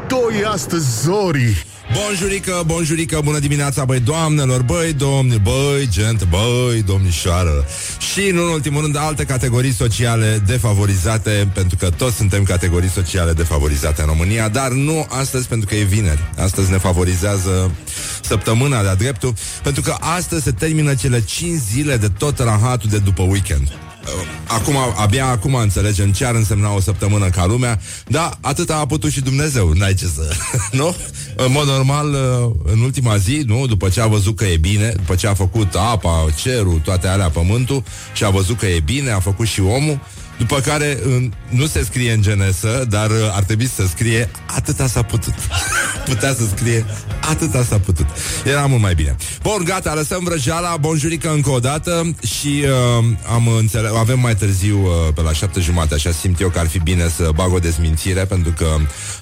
[0.00, 1.64] mișto e astăzi, Zori!
[1.92, 7.64] Bonjurică, bonjurică, bună dimineața, băi doamnelor, băi domni, băi gent, băi domnișoară.
[8.12, 13.32] Și, nu în ultimul rând, alte categorii sociale defavorizate Pentru că toți suntem categorii sociale
[13.32, 16.30] defavorizate în România Dar nu astăzi pentru că e vineri.
[16.36, 17.70] Astăzi ne favorizează
[18.22, 22.98] săptămâna de-a dreptul Pentru că astăzi se termină cele 5 zile de tot rahatul de
[22.98, 23.68] după weekend.
[23.68, 23.89] Uh,
[24.46, 29.10] acum, abia acum înțelegem ce ar însemna o săptămână ca lumea, dar atât a putut
[29.10, 30.36] și Dumnezeu, n-ai ce să...
[30.72, 30.96] nu?
[31.36, 33.66] În mod normal, uh, în ultima zi, nu?
[33.66, 37.28] După ce a văzut că e bine, după ce a făcut apa, cerul, toate alea,
[37.28, 37.82] pământul,
[38.12, 40.00] și a văzut că e bine, a făcut și omul,
[40.40, 40.98] după care
[41.48, 45.34] nu se scrie în genesă, dar uh, ar trebui să scrie atâta s-a putut.
[46.10, 46.84] Putea să scrie
[47.30, 48.06] atâta s-a putut.
[48.44, 49.16] Era mult mai bine.
[49.42, 54.78] Bun, gata, lăsăm vrăjeala, bonjurică încă o dată și uh, am înțeles, avem mai târziu,
[54.78, 57.58] uh, pe la șapte jumate, așa simt eu că ar fi bine să bag o
[57.58, 58.66] dezmințire, pentru că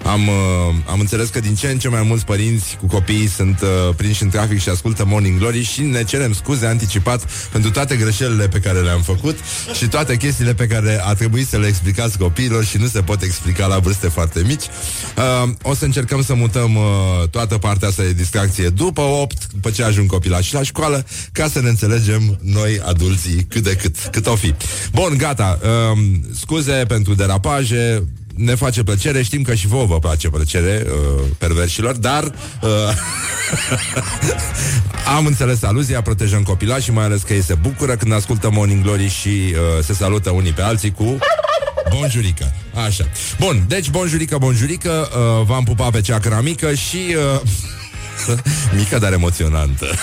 [0.04, 3.60] am, uh, am înțeles că din ce în ce mai mulți părinți cu copiii sunt
[3.60, 7.96] uh, prinși în trafic și ascultă Morning Glory și ne cerem scuze anticipat pentru toate
[7.96, 9.38] greșelile pe care le-am făcut
[9.72, 13.22] și toate chestiile pe care a trebuit să le explicați copiilor și nu se pot
[13.22, 14.64] explica la vârste foarte mici.
[15.16, 19.70] Uh, o să încercăm să mutăm uh, toată partea asta de distracție după 8, după
[19.70, 24.26] ce ajung copilași la școală, ca să ne înțelegem noi adulții cât de cât, cât
[24.26, 24.54] o fi.
[24.92, 25.58] Bun, gata.
[25.62, 25.98] Uh,
[26.34, 28.04] scuze pentru derapaje,
[28.38, 32.70] ne face plăcere, știm că și vouă vă place plăcere uh, perversilor, dar uh,
[35.16, 38.82] am înțeles aluzia, protejăm copila și mai ales că ei se bucură când ascultă Morning
[38.82, 41.18] Glory și uh, se salută unii pe alții cu
[41.90, 42.54] Bonjurică.
[42.86, 43.04] Așa.
[43.38, 46.98] Bun, deci bonjurică, bonjurică, uh, v-am pupat pe ceacra mică și...
[47.34, 47.40] Uh,
[48.78, 49.86] mică, dar emoționantă.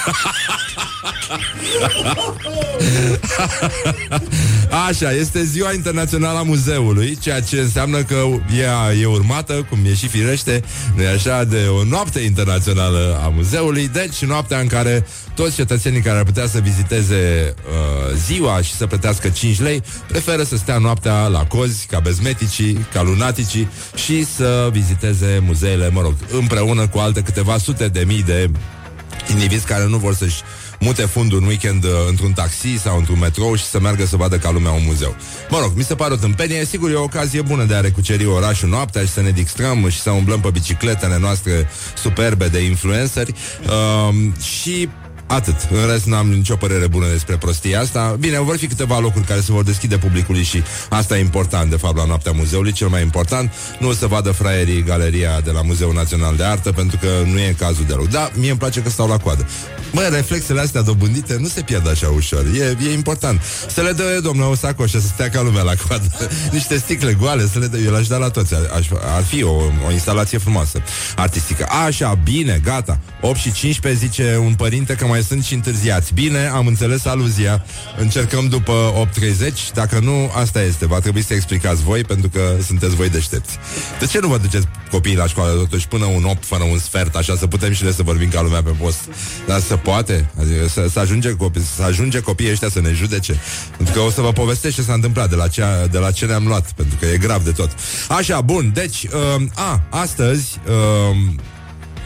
[4.88, 8.26] Așa, este ziua internațională a muzeului, ceea ce înseamnă că
[8.60, 10.64] ea e urmată, cum e și firește,
[10.96, 15.06] nu așa, de o noapte internațională a muzeului, deci noaptea în care
[15.36, 20.44] toți cetățenii care ar putea să viziteze uh, ziua și să plătească 5 lei, preferă
[20.44, 26.14] să stea noaptea la cozi, ca bezmeticii, ca lunaticii și să viziteze muzeele, mă rog,
[26.31, 28.50] împreună cu alte câteva sute de mii de
[29.32, 30.42] indivizi care nu vor să-și
[30.80, 34.38] mute fundul în weekend uh, într-un taxi sau într-un metrou și să meargă să vadă
[34.38, 35.16] ca lumea un muzeu.
[35.50, 38.26] Mă rog, mi se pare o tâmpenie, sigur e o ocazie bună de a recuceri
[38.26, 43.34] orașul noaptea și să ne distrăm și să umblăm pe bicicletele noastre superbe de influenceri
[43.66, 44.90] uh, și
[45.28, 45.56] Atât.
[45.72, 48.16] În rest n-am nicio părere bună despre prostia asta.
[48.19, 51.75] Bine, vor fi câteva locuri care se vor deschide publicului și asta e important, de
[51.75, 52.72] fapt, la noaptea muzeului.
[52.72, 56.72] Cel mai important, nu o să vadă fraierii galeria de la Muzeul Național de Artă,
[56.72, 58.06] pentru că nu e cazul de rău.
[58.06, 59.47] Da, mie îmi place că stau la coadă.
[59.94, 62.46] Bă, reflexele astea dobândite nu se pierd așa ușor.
[62.59, 63.42] E, e important.
[63.68, 66.06] Să le dă, domnule, o sacoșă, să stea ca lumea la coadă.
[66.52, 67.78] Niște sticle goale, să le dă.
[67.78, 68.53] Eu l-aș da la toți.
[68.53, 69.53] Aș, ar fi o,
[69.88, 70.81] o instalație frumoasă,
[71.16, 71.68] artistică.
[71.86, 73.00] Așa, bine, gata.
[73.22, 76.14] 8 și 15 zice un părinte că mai sunt și întârziați.
[76.14, 77.66] Bine, am înțeles aluzia.
[78.00, 79.74] Încercăm după 8.30.
[79.74, 80.86] Dacă nu, asta este.
[80.86, 83.58] Va trebui să explicați voi, pentru că sunteți voi deștepți.
[84.00, 87.16] De ce nu vă duceți copiii la școală totuși până un 8 fără un sfert,
[87.16, 89.00] așa să putem și le să vorbim ca lumea pe post?
[89.48, 90.30] Dar să poate.
[90.40, 93.36] Adică să, să, ajunge copii, să ajunge copiii ăștia să ne judece.
[93.78, 96.25] Pentru că o să vă povestesc ce s-a întâmplat de la ce, de la ce
[96.25, 97.70] ne-am luat, pentru că e grav de tot.
[98.08, 101.16] Așa, bun, deci, uh, a, astăzi, uh,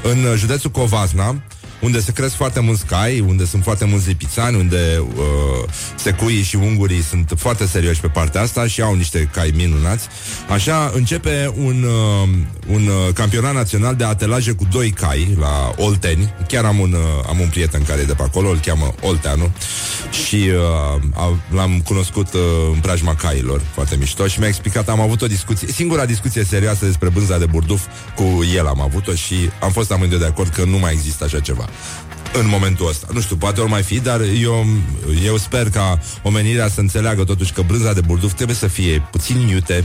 [0.04, 1.42] în județul Covasna,
[1.80, 6.56] unde se cresc foarte mulți cai, unde sunt foarte mulți lipițani, unde uh, secuii și
[6.56, 10.08] ungurii sunt foarte serioși pe partea asta și au niște cai minunați.
[10.50, 12.30] Așa începe un, uh,
[12.68, 16.34] un uh, campionat național de atelaje cu doi cai la Olteni.
[16.48, 19.52] Chiar am un, uh, am un prieten care e de pe acolo, îl cheamă Olteanu
[20.26, 20.50] și
[21.16, 22.42] uh, l-am cunoscut uh,
[22.74, 26.86] în preajma cailor, foarte mișto și mi-a explicat, am avut o discuție, singura discuție serioasă
[26.86, 27.86] despre bânza de burduf
[28.16, 28.24] cu
[28.56, 31.69] el am avut-o și am fost amândoi de acord că nu mai există așa ceva
[32.34, 33.08] în momentul ăsta.
[33.14, 34.66] Nu știu, poate ori mai fi, dar eu,
[35.26, 39.48] eu sper ca omenirea să înțeleagă totuși că brânza de burduf trebuie să fie puțin
[39.48, 39.84] iute,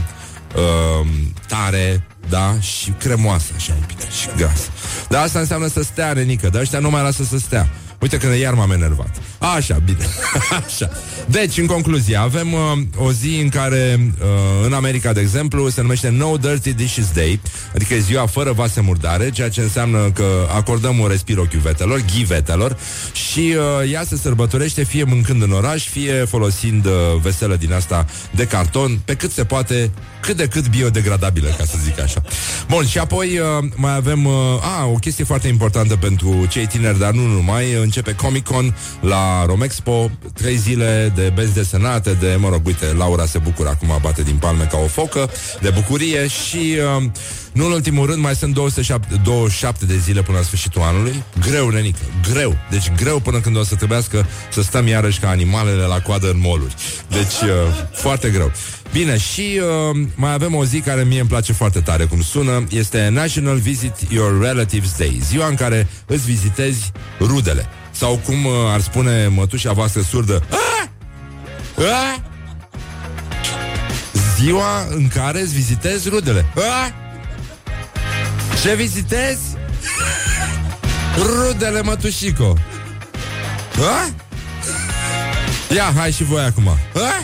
[0.55, 1.07] uh,
[1.47, 4.69] tare, da, și cremoasă, așa un pic, și gras.
[5.09, 7.69] Dar asta înseamnă să stea, Renică, dar ăștia nu mai lasă să stea.
[7.99, 9.21] Uite că iar m-am enervat.
[9.39, 10.07] Așa, bine.
[10.65, 10.89] Așa.
[11.25, 12.59] Deci, în concluzie, avem uh,
[12.97, 17.39] o zi în care, uh, în America, de exemplu, se numește No Dirty Dishes Day,
[17.75, 20.25] adică e ziua fără vase murdare, ceea ce înseamnă că
[20.55, 22.77] acordăm un respiro chiuvetelor, ghivetelor,
[23.13, 28.05] și uh, ea se sărbătorește fie mâncând în oraș, fie folosind uh, veselă din asta
[28.31, 32.21] de carton, pe cât se poate, cât de cât biodegradabilă, ca să zic așa.
[32.69, 36.99] Bun, și apoi uh, mai avem uh, a, o chestie foarte importantă pentru cei tineri,
[36.99, 37.65] dar nu numai,
[37.95, 43.37] începe Comic-Con la Romexpo, trei zile de benzi desenate, de, mă rog, uite, Laura se
[43.37, 45.29] bucură acum, bate din palme ca o focă,
[45.61, 46.77] de bucurie și...
[46.97, 47.03] Uh,
[47.55, 51.23] nu în ultimul rând, mai sunt 207, 27 de zile până la sfârșitul anului.
[51.39, 51.99] Greu, nenică,
[52.31, 52.57] greu.
[52.69, 56.39] Deci greu până când o să trebuiască să stăm iarăși ca animalele la coadă în
[56.39, 56.75] moluri.
[57.09, 57.49] Deci, uh,
[57.91, 58.51] foarte greu.
[58.91, 59.59] Bine, și
[59.91, 62.63] uh, mai avem o zi care mie îmi place foarte tare cum sună.
[62.69, 65.19] Este National Visit Your Relatives Day.
[65.23, 67.65] Ziua în care îți vizitezi rudele.
[67.95, 70.43] Sau cum uh, ar spune mătușa voastră surdă.
[70.49, 70.87] Ah!
[71.77, 72.19] Ah!
[74.37, 76.45] Ziua în care îți vizitezi rudele.
[76.55, 76.89] Ah!
[78.61, 79.41] Ce vizitezi?
[81.17, 82.57] Rudele mătușico.
[83.77, 84.07] Ah?
[85.75, 86.67] Ia, hai și voi acum.
[86.93, 87.21] Ah?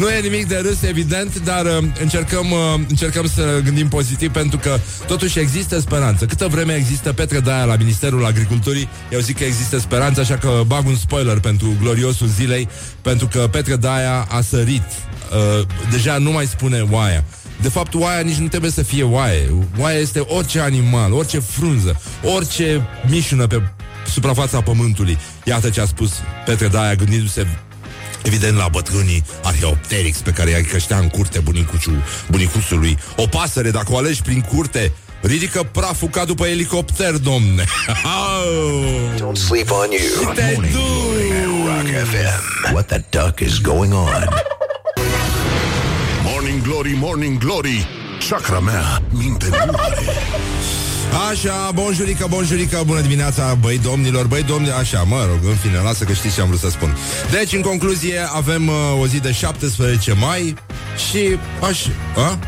[0.00, 4.58] Nu e nimic de râs, evident, dar uh, încercăm, uh, încercăm să gândim pozitiv pentru
[4.58, 6.26] că totuși există speranță.
[6.26, 10.62] Câtă vreme există Petre Daia la Ministerul Agriculturii, eu zic că există speranță, așa că
[10.66, 12.68] bag un spoiler pentru gloriosul zilei,
[13.02, 14.82] pentru că Petre Daia a sărit.
[14.82, 17.24] Uh, deja nu mai spune oaia.
[17.62, 19.50] De fapt, oaia nici nu trebuie să fie oaie.
[19.78, 22.00] Oaia este orice animal, orice frunză,
[22.34, 23.62] orice mișună pe
[24.06, 25.18] suprafața pământului.
[25.44, 26.12] Iată ce a spus
[26.46, 27.46] Petre Daia gândindu-se
[28.22, 33.92] Evident la bătrânii Arheopteryx pe care i-a creștea în curte bunicuciul, bunicuțului O pasăre, dacă
[33.92, 37.64] o alegi prin curte Ridică praful ca după elicopter, domne.
[39.16, 40.24] Don't sleep on you.
[40.24, 40.74] Morning.
[41.66, 44.28] Rock FM What the duck is going on?
[46.24, 47.86] Morning Glory, Morning Glory.
[48.28, 49.98] Chakra mea minte nu are
[51.30, 56.04] Așa, bonjurică, bonjurică, bună dimineața, băi domnilor, băi domnilor, așa, mă rog, în fine, lasă
[56.04, 56.96] că știți ce am vrut să spun.
[57.30, 60.54] Deci, în concluzie, avem uh, o zi de 17 mai
[61.10, 61.86] și aș...
[62.16, 62.38] A?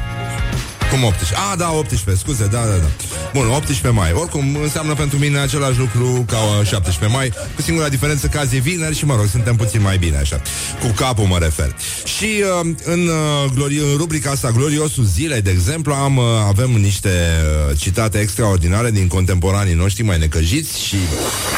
[0.92, 1.36] Cum 18?
[1.50, 2.90] Ah, da, 18, scuze, da, da, da.
[3.32, 4.12] Bun, 18 mai.
[4.12, 8.58] Oricum, înseamnă pentru mine același lucru ca 17 mai, cu singura diferență că azi e
[8.58, 10.40] vineri și, mă rog, suntem puțin mai bine, așa.
[10.80, 11.76] Cu capul mă refer.
[12.04, 12.24] Și
[12.60, 17.08] uh, în, uh, glori- în rubrica asta, Gloriosul Zilei, de exemplu, am, uh, avem niște
[17.08, 20.96] uh, citate extraordinare din contemporanii noștri mai necăjiți și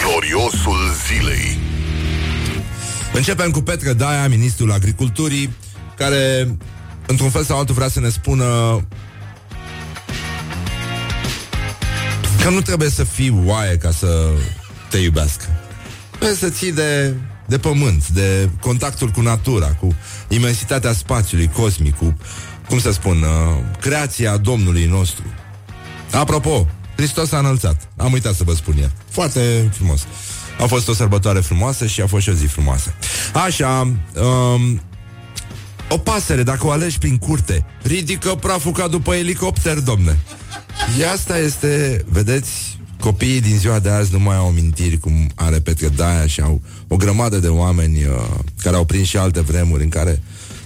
[0.03, 1.59] Gloriosul zilei
[3.13, 5.55] Începem cu Petre Daia, ministrul agriculturii,
[5.97, 6.57] care,
[7.07, 8.45] într-un fel sau altul, vrea să ne spună
[12.45, 14.29] că nu trebuie să fii oaie ca să
[14.91, 15.45] te iubească.
[16.11, 17.15] Trebuie să ții de,
[17.47, 19.95] de pământ, de contactul cu natura, cu
[20.29, 22.17] imensitatea spațiului cosmic, cu,
[22.69, 25.23] cum să spun, uh, creația Domnului nostru.
[26.11, 27.89] Apropo, Hristos a înălțat.
[27.97, 28.93] Am uitat să vă spun el.
[29.11, 30.07] Foarte frumos.
[30.61, 32.95] A fost o sărbătoare frumoasă și a fost și o zi frumoasă.
[33.45, 34.81] Așa, um,
[35.89, 40.19] o pasăre, dacă o alegi prin curte, ridică praful ca după elicopter, domne.
[40.95, 45.61] Și asta este, vedeți, copiii din ziua de azi nu mai au amintiri cum are
[45.61, 49.83] Petre Daia și au o grămadă de oameni uh, care au prins și alte vremuri
[49.83, 50.23] în care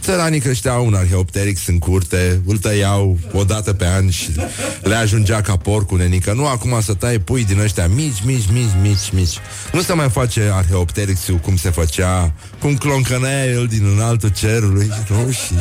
[0.09, 4.31] țăranii creșteau un arheopterix în curte, îl tăiau o dată pe an și
[4.83, 6.33] le ajungea ca porcul nenică.
[6.33, 9.39] Nu acum să tai pui din ăștia mici, mici, mici, mici, mici.
[9.73, 15.31] Nu se mai face arheopterixul cum se făcea, cum cloncănea el din înaltul cerului, nu?
[15.31, 15.55] Și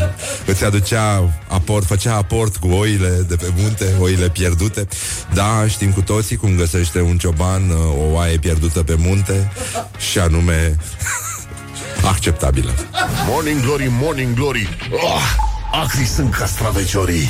[0.45, 4.87] îți aducea aport, făcea aport cu oile de pe munte, oile pierdute.
[5.33, 9.51] Da, știm cu toții cum găsește un cioban uh, o oaie pierdută pe munte
[10.11, 10.77] și anume
[12.03, 12.73] acceptabilă.
[13.27, 15.21] Morning Glory, Morning Glory oh,
[15.71, 17.29] Acri sunt castraveciorii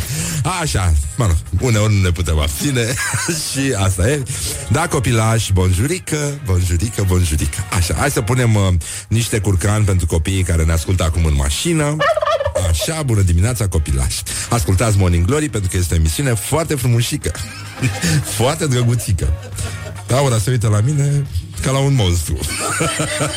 [0.62, 2.94] Așa, mă rog, uneori nu ne putem abține
[3.52, 4.24] și asta e.
[4.72, 7.58] Da, copilași, bonjurică, bonjurică, bonjurică.
[7.78, 8.68] Așa, hai să punem uh,
[9.08, 11.96] niște curcan pentru copiii care ne ascultă acum în mașină.
[12.70, 14.24] Așa, bună dimineața, copilași.
[14.50, 17.32] Ascultați Morning Glory pentru că este o emisiune foarte frumușică.
[18.38, 19.34] foarte drăguțică.
[20.08, 21.26] Laura se uită la mine
[21.60, 22.38] ca la un monstru.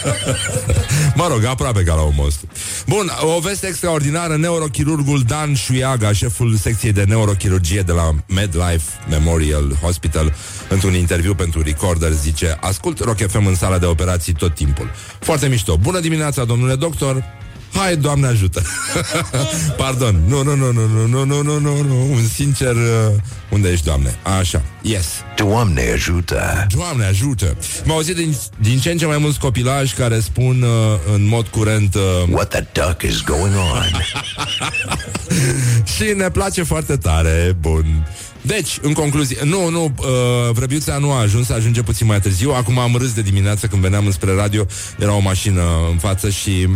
[1.20, 2.48] mă rog, aproape ca la un monstru.
[2.86, 9.76] Bun, o veste extraordinară, neurochirurgul Dan Șuiaga, șeful secției de neurochirurgie de la MedLife Memorial
[9.82, 10.34] Hospital,
[10.68, 14.90] într-un interviu pentru Recorder, zice Ascult Rock FM în sala de operații tot timpul.
[15.18, 15.76] Foarte mișto.
[15.76, 17.24] Bună dimineața, domnule doctor.
[17.72, 18.62] Hai, Doamne ajută.
[19.76, 22.12] Pardon, nu, nu, nu, nu, nu, nu, nu, nu, nu, nu.
[22.12, 23.14] Un sincer uh,
[23.50, 24.18] Unde ești, Doamne?
[24.38, 25.06] Așa, yes.
[25.36, 26.66] Doamne ajută.
[26.76, 27.56] Doamne ajută.
[27.84, 30.68] M-au auzit din, din ce în ce mai mulți copilași Care spun uh,
[31.14, 34.02] în mod curent uh, What the duck is going on?
[35.96, 37.56] Și ne place foarte tare.
[37.60, 38.06] Bun.
[38.42, 40.06] Deci, în concluzie, nu, nu, uh,
[40.52, 42.50] vrăbiuța nu a ajuns, ajunge puțin mai târziu.
[42.50, 44.66] Acum am râs de dimineață când veneam înspre radio,
[44.98, 46.68] era o mașină în față și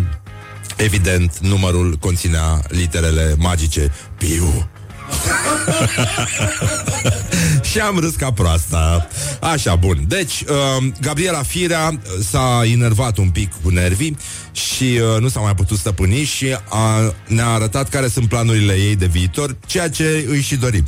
[0.77, 4.69] Evident, numărul conținea literele magice Piu
[7.71, 9.09] și am râs ca proasta.
[9.41, 10.05] Așa, bun.
[10.09, 12.01] Deci, uh, Gabriela Firea
[12.31, 14.17] s-a inervat un pic cu nervii
[14.53, 18.97] și uh, nu s-a mai putut stăpâni și a, ne-a arătat care sunt planurile ei
[18.97, 20.85] de viitor, ceea ce îi și dorim.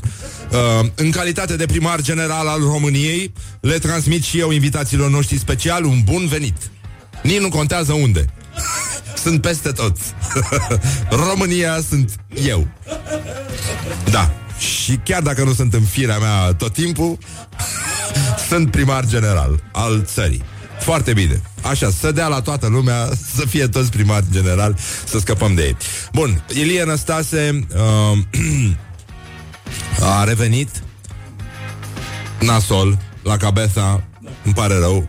[0.51, 5.85] Uh, în calitate de primar general al României, le transmit și eu invitațiilor noștri special
[5.85, 6.57] un bun venit.
[7.23, 8.25] Nici nu contează unde.
[9.27, 9.97] Sunt peste tot.
[11.29, 12.15] România sunt
[12.45, 12.69] eu.
[14.11, 14.31] Da.
[14.59, 17.19] Și chiar dacă nu sunt în firea mea tot timpul,
[18.49, 20.43] sunt primar general al țării.
[20.81, 21.41] Foarte bine.
[21.63, 25.77] Așa, să dea la toată lumea, să fie toți primari general, să scăpăm de ei.
[26.13, 28.19] Bun, Ilie Năstase uh,
[30.19, 30.83] a revenit
[32.41, 34.03] nasol la cabeza,
[34.45, 35.09] îmi pare rău,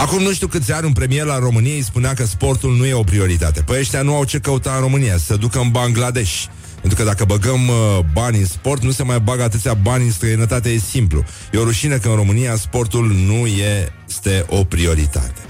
[0.00, 3.02] Acum nu știu câți ani un premier la România spunea că sportul nu e o
[3.02, 3.62] prioritate.
[3.62, 6.44] Păi ăștia nu au ce căuta în România, să ducă în Bangladesh.
[6.80, 10.12] Pentru că dacă băgăm uh, bani în sport, nu se mai bagă atâția bani în
[10.12, 11.24] străinătate, e simplu.
[11.52, 15.40] E o rușine că în România sportul nu este o prioritate.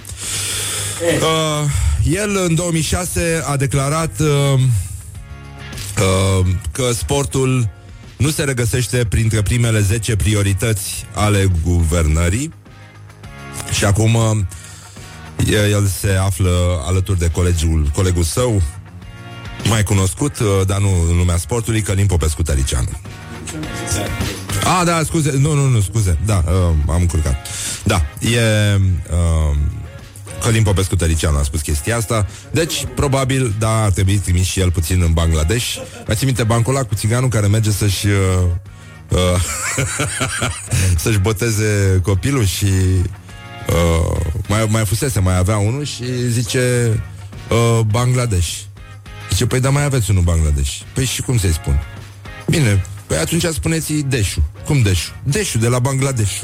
[1.02, 1.70] Uh,
[2.12, 4.28] el în 2006 a declarat uh,
[4.58, 7.68] uh, că sportul
[8.16, 12.52] nu se regăsește printre primele 10 priorități ale guvernării
[13.70, 14.36] și acum uh,
[15.70, 18.62] el se află alături de colegul, colegul său,
[19.68, 22.88] mai cunoscut, uh, dar nu în lumea sportului, Călim Popescu Tăricianu.
[24.64, 26.52] Ah, da, scuze, nu, nu, nu, scuze, da, uh,
[26.88, 27.46] am încurcat.
[27.84, 28.40] Da, e...
[29.10, 29.56] Uh,
[30.42, 34.70] Călim Popescu Tăricianu a spus chestia asta Deci, probabil, da, ar trebui trimis și el
[34.70, 38.12] puțin în Bangladesh Mai ții minte bancul ăla cu țiganul care merge să-și uh,
[39.08, 39.40] uh,
[41.02, 42.66] Să-și boteze copilul și
[43.72, 44.16] uh,
[44.48, 46.92] mai, mai fusese, mai avea unul și zice
[47.50, 48.48] uh, Bangladesh
[49.30, 51.82] Zice, păi da mai aveți unul Bangladesh Păi și cum să-i spun?
[52.48, 55.12] Bine, păi atunci spuneți Deșu Cum Deșu?
[55.22, 56.40] Deșu de la Bangladesh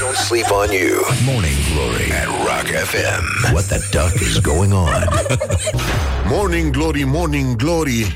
[0.00, 1.00] Don't sleep on you.
[1.24, 3.52] Morning Glory at Rock FM.
[3.52, 5.08] What the duck is going on?
[6.28, 8.14] Morning Glory, Morning Glory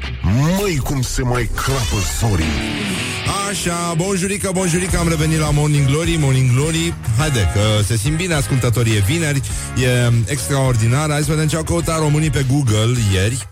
[0.59, 3.12] Măi cum se mai crapă zorii
[3.51, 6.95] Așa, bonjurică, bonjurică, am revenit la Morning Glory, Morning Glory.
[7.19, 9.41] Haide, că se simt bine ascultătorii, e vineri,
[9.77, 11.11] e extraordinar.
[11.11, 13.49] Hai să vedem ce au căutat românii pe Google ieri.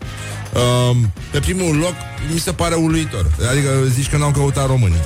[0.55, 0.97] Uh,
[1.31, 1.95] Pe primul loc,
[2.33, 3.27] mi se pare uluitor.
[3.50, 5.00] Adică zici că n-au căutat românii.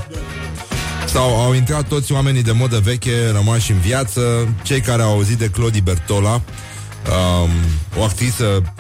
[1.06, 5.38] Sau au intrat toți oamenii de modă veche rămași în viață, cei care au auzit
[5.38, 7.50] de Clodi Bertola, um,
[7.98, 8.72] o actriță,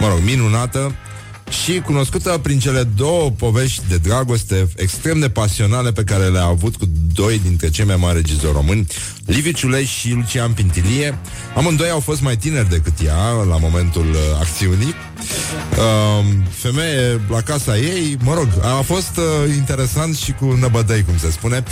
[0.00, 0.94] mă rog, minunată,
[1.52, 6.76] și cunoscută prin cele două povești de dragoste extrem de pasionale pe care le-a avut
[6.76, 8.86] cu doi dintre cei mai mari regizori români,
[9.26, 11.18] Liviu Ciulei și Lucian Pintilie.
[11.56, 14.94] Amândoi au fost mai tineri decât ea la momentul uh, acțiunii.
[15.70, 21.18] Uh, femeie la casa ei, mă rog, a fost uh, interesant și cu năbădăi, cum
[21.18, 21.64] se spune.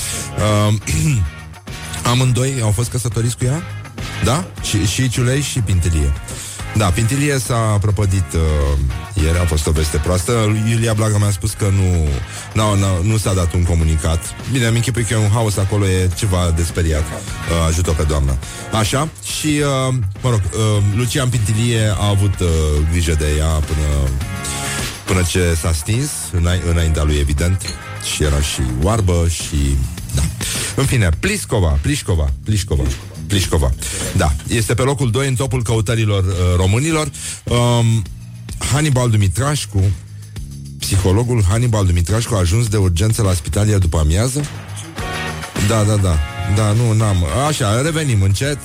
[0.69, 0.75] Uh,
[2.11, 3.63] amândoi au fost căsătoriți cu ea?
[4.25, 4.47] Da?
[4.63, 6.13] Și, și Ciulei și Pintilie.
[6.77, 8.79] Da, Pintilie s-a prăpădit uh,
[9.23, 10.33] ieri, a fost o veste proastă.
[10.71, 12.09] Iulia Blaga mi-a spus că nu,
[12.53, 14.23] nu, nu, nu s-a dat un comunicat.
[14.53, 17.01] Bine, am închipui că e un haos acolo, e ceva de speriat.
[17.03, 18.39] Uh, ajută pe doamna.
[18.73, 19.09] Așa,
[19.39, 19.47] și,
[19.89, 22.49] uh, mă rog, uh, Lucian Pintilie a avut uh,
[22.91, 24.09] grijă de ea până,
[25.05, 27.63] până ce s-a stins, îna- înaintea lui, evident.
[28.15, 29.77] Și era și oarbă și...
[30.15, 30.23] Da.
[30.77, 32.83] În fine, Pliscova, Plișcova, Plișcova.
[32.83, 33.10] Plișcova.
[34.17, 37.11] Da, este pe locul 2 în topul căutărilor uh, românilor.
[37.45, 38.03] Um,
[38.73, 39.83] Hannibal Dumitrașcu,
[40.79, 44.45] psihologul Hannibal Dumitrașcu a ajuns de urgență la spitalia după amiază?
[45.69, 46.19] Da, da, da.
[46.57, 47.17] Da, nu, n-am.
[47.49, 48.59] Așa, revenim încet.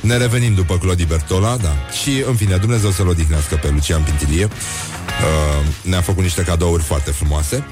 [0.00, 1.74] Ne revenim după Clodi Bertola, da.
[2.02, 4.44] Și, în fine, Dumnezeu să-l odihnească pe Lucian Pintilie.
[4.44, 7.66] Uh, ne-a făcut niște cadouri foarte frumoase.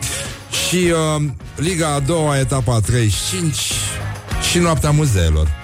[0.69, 1.25] Și uh,
[1.57, 3.57] Liga a doua, etapa a 35
[4.51, 5.64] și noaptea muzeelor.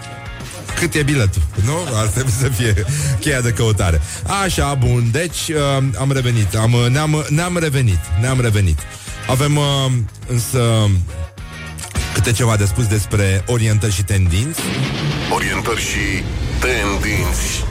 [0.79, 1.77] Cât e biletul, nu?
[1.95, 2.85] Ar trebui să fie
[3.21, 4.01] cheia de căutare.
[4.45, 8.79] Așa, bun, deci uh, am revenit, am, ne-am, ne-am revenit, ne-am revenit.
[9.29, 9.65] Avem uh,
[10.27, 10.91] însă
[12.15, 14.61] câte ceva de spus despre orientări și tendinți.
[15.35, 16.23] Orientări și
[16.61, 17.65] tendinți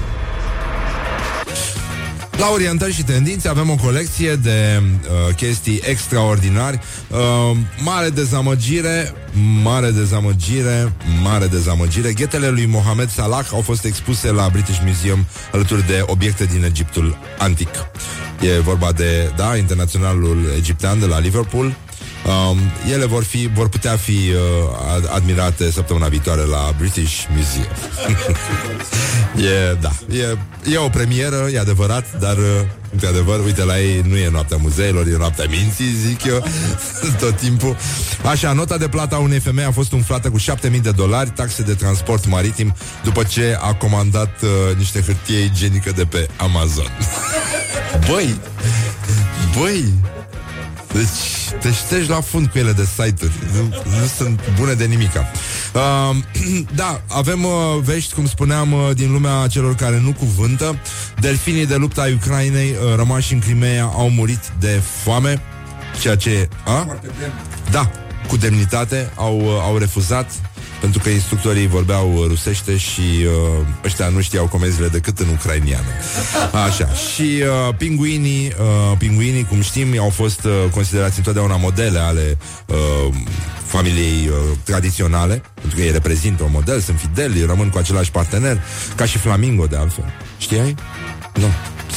[2.40, 6.80] La orientări și tendințe avem o colecție de uh, chestii extraordinari.
[7.10, 9.14] Uh, mare dezamăgire,
[9.64, 10.94] mare dezamăgire,
[11.24, 12.14] mare dezamăgire.
[12.14, 17.18] Ghetele lui Mohamed Salah au fost expuse la British Museum alături de obiecte din Egiptul
[17.38, 17.70] antic.
[18.42, 21.76] E vorba de, da, internaționalul egiptean de la Liverpool.
[22.26, 22.58] Um,
[22.92, 27.68] ele vor, fi, vor putea fi uh, admirate săptămâna viitoare la British Museum.
[29.72, 30.38] e, da, e,
[30.74, 32.44] e o premieră, e adevărat, dar uh,
[32.92, 36.44] Într-adevăr, uite, la ei nu e noaptea muzeilor, e noaptea minții, zic eu,
[37.20, 37.78] tot timpul.
[38.26, 41.62] Așa, nota de plată a unei femei a fost umflată cu 7000 de dolari, taxe
[41.62, 46.98] de transport maritim, după ce a comandat uh, niște hârtie igienică de pe Amazon.
[48.10, 48.40] băi,
[49.60, 49.94] băi,
[50.94, 53.34] deci te ștești la fund cu ele de site-uri.
[53.54, 53.62] Nu,
[54.00, 55.32] nu sunt bune de nimica
[55.74, 56.16] uh,
[56.76, 57.52] Da, avem uh,
[57.84, 60.80] vești, cum spuneam, uh, din lumea celor care nu cuvântă.
[61.20, 65.42] Delfinii de lupta a Ucrainei uh, rămași în Crimea au murit de foame
[66.00, 66.50] Ceea ce...
[66.66, 67.00] A?
[67.72, 67.92] Da,
[68.28, 70.32] cu demnitate au, uh, au refuzat
[70.80, 75.88] pentru că instructorii vorbeau rusește și uh, ăștia nu știau comenzile decât în ucrainiană.
[76.66, 76.88] Așa.
[76.88, 77.22] Și
[77.68, 83.14] uh, pinguinii, uh, pinguinii, cum știm, au fost uh, considerați întotdeauna modele ale uh,
[83.66, 88.62] familiei uh, tradiționale, pentru că ei reprezintă un model, sunt fideli, rămân cu același partener,
[88.96, 90.14] ca și Flamingo, de altfel.
[90.38, 90.76] Știai?
[91.34, 91.48] Nu.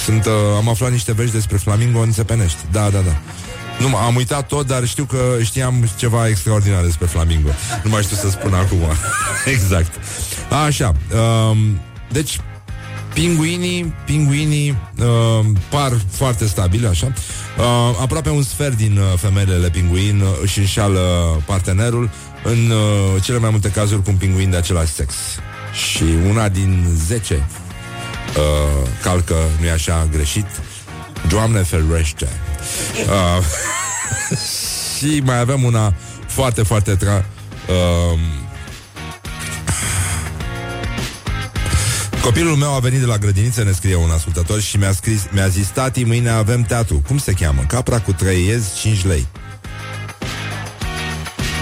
[0.04, 2.58] Sunt, uh, am aflat niște vești despre Flamingo în Țepenești.
[2.70, 3.16] Da, da, da.
[3.82, 7.48] Nu, am uitat tot, dar știu că știam ceva extraordinar despre Flamingo.
[7.82, 8.78] Nu mai știu să spun acum.
[9.54, 9.92] exact.
[10.66, 10.92] Așa.
[11.50, 12.40] Um, deci,
[13.14, 17.12] pinguinii, pinguinii uh, par foarte stabili, așa.
[17.58, 21.00] Uh, aproape un sfert din uh, femelele pinguin uh, își înșală
[21.46, 22.10] partenerul
[22.44, 25.14] în uh, cele mai multe cazuri cu un pinguin de același sex.
[25.72, 27.48] Și una din zece
[28.36, 30.46] uh, calcă, nu-i așa, greșit.
[31.28, 32.28] Doamne ferește!
[33.06, 33.44] Uh,
[34.96, 35.94] și mai avem una
[36.26, 37.24] foarte, foarte tra...
[37.68, 38.18] Uh,
[42.22, 45.48] Copilul meu a venit de la grădiniță, ne scrie un ascultător și mi-a scris, mi-a
[45.48, 47.02] zis, tati, mâine avem teatru.
[47.06, 47.64] Cum se cheamă?
[47.68, 49.26] Capra cu trei iezi, 5 lei.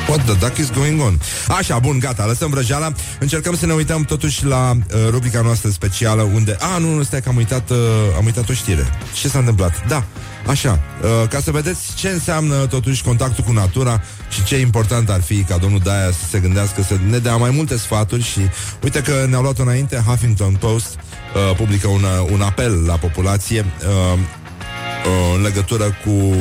[0.08, 1.18] What the duck is going on?
[1.48, 6.22] Așa, bun, gata, lăsăm vrăjeala Încercăm să ne uităm totuși la uh, rubrica noastră specială
[6.22, 7.76] Unde, a, nu, nu, stai că am uitat uh,
[8.16, 8.86] Am uitat o știre
[9.20, 9.86] Ce s-a întâmplat?
[9.88, 10.04] Da,
[10.50, 15.22] Așa, uh, ca să vedeți ce înseamnă totuși contactul cu natura și ce important ar
[15.22, 18.40] fi ca domnul Daia să se gândească să ne dea mai multe sfaturi și
[18.82, 20.98] uite că ne-au luat înainte Huffington Post
[21.34, 26.36] uh, publică un, un apel la populație uh, uh, în legătură cu uh,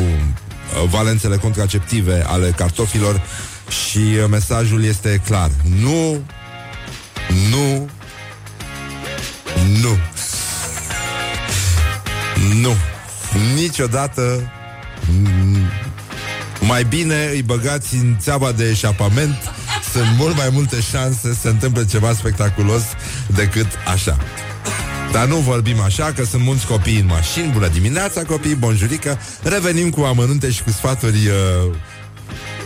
[0.89, 3.21] valențele contraceptive ale cartofilor
[3.87, 5.51] și uh, mesajul este clar.
[5.81, 6.23] Nu,
[7.51, 7.89] nu,
[9.81, 9.97] nu,
[12.61, 12.75] nu.
[13.55, 14.51] Niciodată
[16.59, 19.35] mai bine îi băgați în țeava de eșapament.
[19.91, 22.83] Sunt mult mai multe șanse să se întâmple ceva spectaculos
[23.27, 24.17] decât așa.
[25.11, 27.51] Dar nu vorbim așa, că sunt mulți copii în mașini.
[27.51, 29.19] Bună dimineața, copii, bonjurică.
[29.43, 31.75] Revenim cu amănunte și cu sfaturi uh,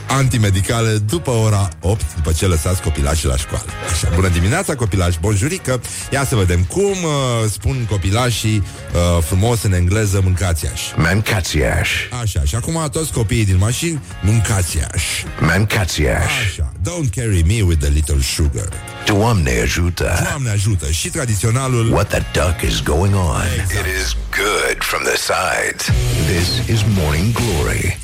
[0.08, 3.66] antimedicale după ora 8, după ce lăsați copilașii la școală.
[3.92, 5.82] Așa, bună dimineața, copilași, bonjurică.
[6.12, 8.64] Ia să vedem cum uh, spun copilașii
[8.94, 10.82] uh, frumos în engleză mâncați-aș.
[10.96, 11.90] Mâncați-aș.
[12.22, 15.04] Așa, și acum toți copiii din mașini, mâncați-aș.
[15.40, 16.32] Mâncați-aș.
[16.48, 18.70] Așa, don't carry me with the little sugar.
[19.06, 20.26] Doamne ajută.
[20.30, 20.92] Doamne ajută.
[20.92, 21.92] Și tradiționalul...
[21.92, 23.42] What the duck is going on?
[23.62, 23.88] Exact.
[23.88, 25.86] It is good from the sides.
[26.26, 27.98] This is Morning Glory.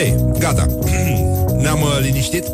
[0.00, 0.66] Ei, gata.
[1.62, 2.44] Ne-am uh, liniștit.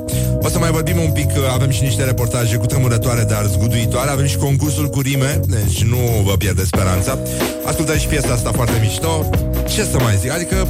[0.43, 4.11] O să mai vorbim un pic, uh, avem și niște reportaje cu tremurătoare, dar zguduitoare.
[4.11, 7.19] Avem și concursul cu rime, deci nu vă pierde speranța.
[7.65, 9.31] Ascultați și piesa asta foarte mișto.
[9.69, 10.31] Ce să mai zic?
[10.31, 10.69] Adică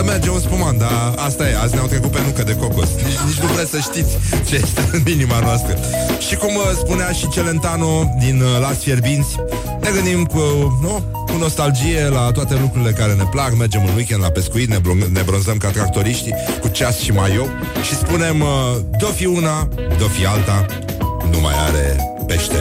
[0.00, 2.88] ar merge un spumant, dar asta e, azi ne-au trecut pe nucă de cocos.
[3.04, 4.12] Nici, nici nu vreți să știți
[4.48, 5.78] ce este în inima noastră.
[6.28, 9.36] Și cum uh, spunea și Celentano din uh, Las Fierbinți,
[9.80, 10.38] ne gândim cu,
[10.82, 14.78] nu, cu nostalgie la toate lucrurile care ne plac, mergem în weekend la pescuit, ne,
[14.78, 17.44] bron- ne bronzăm ca tractoriștii cu ceas și maio
[17.82, 20.66] și spunem, uh, do fi una, do fi alta,
[21.30, 22.60] nu mai are pește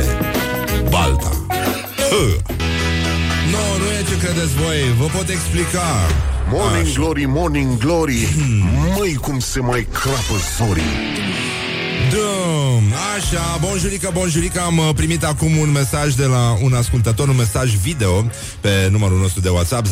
[0.90, 1.32] balta.
[2.10, 2.24] Hă!
[3.52, 5.86] Nu, no, nu e ce credeți voi, vă pot explica.
[6.52, 7.00] Morning Așa.
[7.00, 8.28] glory, morning glory
[8.98, 10.98] Măi cum se mai crapă zorii
[12.10, 12.84] Dum,
[13.18, 17.76] așa, bonjurică, bonjurică Am uh, primit acum un mesaj de la un ascultător Un mesaj
[17.76, 18.26] video
[18.62, 19.92] pe numărul nostru de WhatsApp 0729001122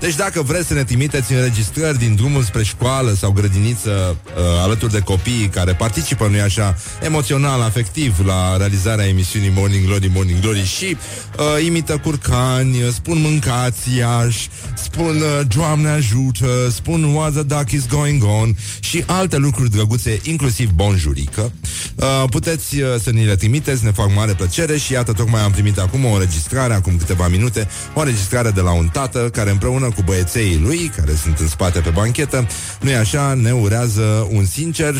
[0.00, 4.92] Deci dacă vreți să ne trimiteți înregistrări Din drumul spre școală sau grădiniță uh, Alături
[4.92, 10.64] de copii care participă Nu așa, emoțional, afectiv La realizarea emisiunii Morning Glory, Morning Glory
[10.64, 10.96] Și
[11.38, 17.86] uh, imită curcani Spun mâncați iași Spun uh, Doamne ajută Spun what the duck is
[17.86, 21.52] going on Și alte lucruri lucruri drăguțe, inclusiv bonjurică.
[21.94, 25.50] Uh, puteți uh, să ni le trimiteți, ne fac mare plăcere și iată, tocmai am
[25.50, 29.90] primit acum o înregistrare, acum câteva minute, o înregistrare de la un tată care împreună
[29.90, 32.46] cu băieței lui, care sunt în spate pe banchetă,
[32.80, 34.94] nu-i așa, ne urează un sincer...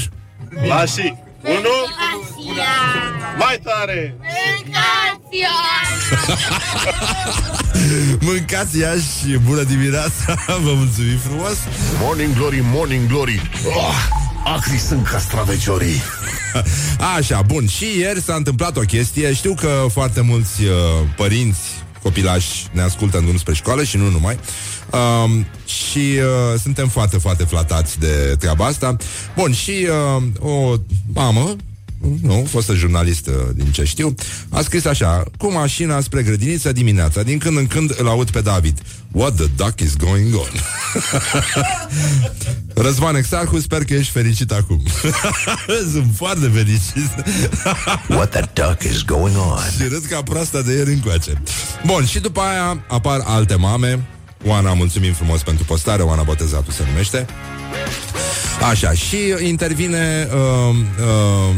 [0.68, 1.14] Lași!
[1.42, 1.76] Unu!
[3.38, 4.16] Mai tare!
[8.20, 11.56] Mâncați ea și bună dimineața Vă mulțumim frumos
[12.00, 16.02] Morning Glory, Morning Glory oh, Acri sunt castraveciorii.
[17.16, 19.34] Așa, bun, și ieri s-a întâmplat o chestie.
[19.34, 20.70] Știu că foarte mulți uh,
[21.16, 21.60] părinți
[22.02, 24.38] copilași ne ascultă în drum spre școală și nu numai.
[24.92, 28.96] Um, și uh, suntem foarte, foarte flatați de treaba asta.
[29.36, 30.74] Bun, și uh, o
[31.12, 31.56] mamă
[32.22, 34.14] nu, fostă jurnalistă din ce știu,
[34.48, 38.40] a scris așa, cu mașina spre grădiniță dimineața, din când în când îl aud pe
[38.40, 38.78] David.
[39.12, 40.50] What the duck is going on?
[42.84, 44.82] Răzvan Exarhu, sper că ești fericit acum.
[45.92, 47.10] Sunt foarte fericit.
[48.16, 49.58] What the duck is going on?
[49.76, 51.42] și râd ca proasta de ieri încoace.
[51.86, 54.06] Bun, și după aia apar alte mame.
[54.44, 57.26] Oana, mulțumim frumos pentru postare, Oana Botezatul se numește.
[58.70, 61.54] Așa, și intervine uh, uh,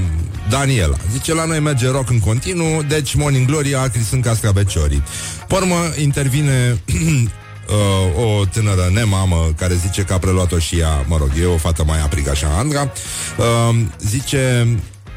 [0.50, 0.96] Daniela.
[1.12, 5.02] Zice, la noi merge rock în continuu, deci Morning Glory a sunt cascaveciorii.
[5.48, 11.30] Pormă intervine uh, o tânără nemamă care zice că a preluat-o și ea, mă rog,
[11.40, 12.92] e o fată mai aprigă așa, Andra,
[13.38, 14.68] uh, zice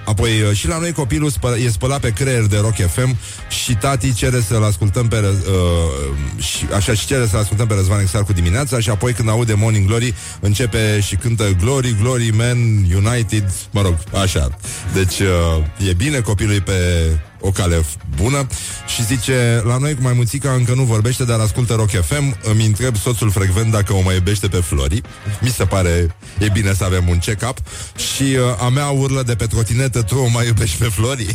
[0.06, 3.18] Apoi uh, și la noi copilul spă- e spălat pe creier de Rock FM
[3.50, 8.00] și tati cere să-l ascultăm pe uh, și, așa și cere să ascultăm pe Răzvan
[8.00, 12.58] Exarcu dimineața și apoi când aude Morning Glory începe și cântă Glory, Glory, Man,
[13.06, 14.58] United, mă rog, așa.
[14.94, 16.74] Deci uh, e bine copilul pe
[17.46, 17.84] o cale
[18.16, 18.48] bună
[18.88, 22.66] și zice, la noi cu mai muțica încă nu vorbește, dar ascultă Rock FM, îmi
[22.66, 25.02] întreb soțul frecvent dacă o mai iubește pe Flori.
[25.42, 27.58] Mi se pare, e bine să avem un check-up
[27.96, 31.32] și uh, a mea urlă de pe trotinetă, tu o mai iubești pe Flori?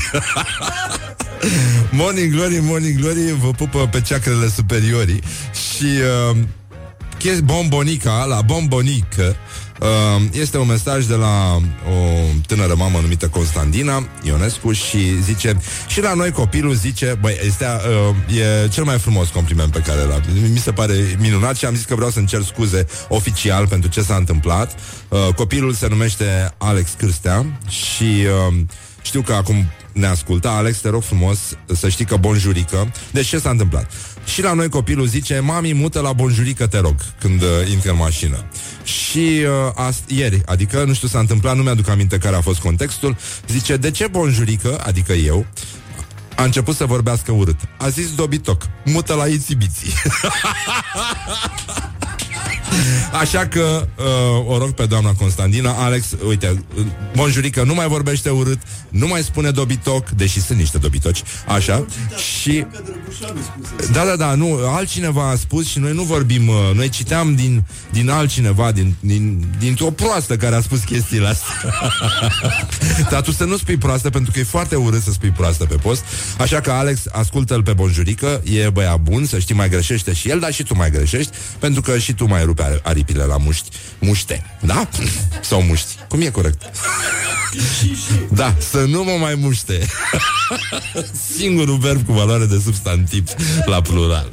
[1.90, 5.20] morning Glory, Morning Glory, vă pupă pe ceacrele superiorii
[5.52, 5.86] și
[7.32, 9.67] uh, bombonica, la bombonică, Uh,
[10.32, 11.54] este un mesaj de la
[11.88, 17.64] o tânără mamă numită Constantina Ionescu și zice și la noi copilul zice, băi, este
[18.28, 20.22] uh, e cel mai frumos compliment pe care l-am.
[20.50, 24.02] Mi se pare minunat și am zis că vreau să-mi cer scuze oficial pentru ce
[24.02, 24.78] s-a întâmplat.
[25.08, 28.04] Uh, copilul se numește Alex Cârstea și
[28.48, 28.54] uh,
[29.02, 30.48] știu că acum ne ascultă.
[30.48, 31.38] Alex, te rog frumos
[31.74, 32.92] să știi că bonjurică.
[33.10, 33.90] Deci ce s-a întâmplat?
[34.32, 37.96] Și la noi copilul zice, mami, mută la bonjurică, te rog, când uh, intră în
[37.96, 38.44] mașină.
[38.84, 42.58] Și uh, ast- ieri, adică, nu știu, s-a întâmplat, nu mi-aduc aminte care a fost
[42.58, 43.16] contextul,
[43.48, 45.46] zice, de ce bonjurică, adică eu,
[46.36, 47.60] a început să vorbească urât.
[47.78, 49.92] A zis dobitoc, mută la ițibiții.
[53.20, 56.64] Așa că uh, o rog pe doamna Constantina Alex, uite,
[57.16, 61.86] Bonjurică nu mai vorbește urât Nu mai spune dobitoc Deși sunt niște dobitoci Așa
[62.40, 62.66] Și
[63.92, 67.64] Da, da, da, nu, altcineva a spus Și noi nu vorbim, uh, noi citeam din,
[67.90, 71.74] din altcineva din, din, Dintr-o proastă care a spus chestiile astea.
[73.10, 75.74] Dar tu să nu spui proastă Pentru că e foarte urât să spui proastă pe
[75.74, 76.04] post.
[76.38, 80.38] Așa că Alex, ascultă-l pe Bonjurică E băia bun, să știi, mai greșește și el
[80.38, 83.68] Dar și tu mai greșești Pentru că și tu mai rupi aripile la muști.
[83.98, 84.88] Muște, da?
[85.40, 85.94] Sau muști.
[86.08, 86.62] Cum e corect?
[88.30, 89.86] Da, să nu mă mai muște.
[91.36, 93.30] Singurul verb cu valoare de substantiv
[93.64, 94.32] la plural.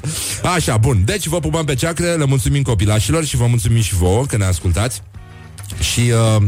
[0.55, 1.01] Așa, bun.
[1.05, 4.45] Deci vă pupăm pe ceacre, le mulțumim copilașilor și vă mulțumim și vouă că ne
[4.45, 5.01] ascultați.
[5.79, 6.43] Și uh,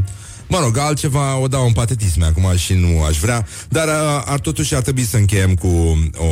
[0.49, 4.39] Mă rog, altceva o dau în patetisme acum și nu aș vrea, dar uh, ar
[4.39, 5.67] totuși ar trebui să încheiem cu
[6.17, 6.25] o,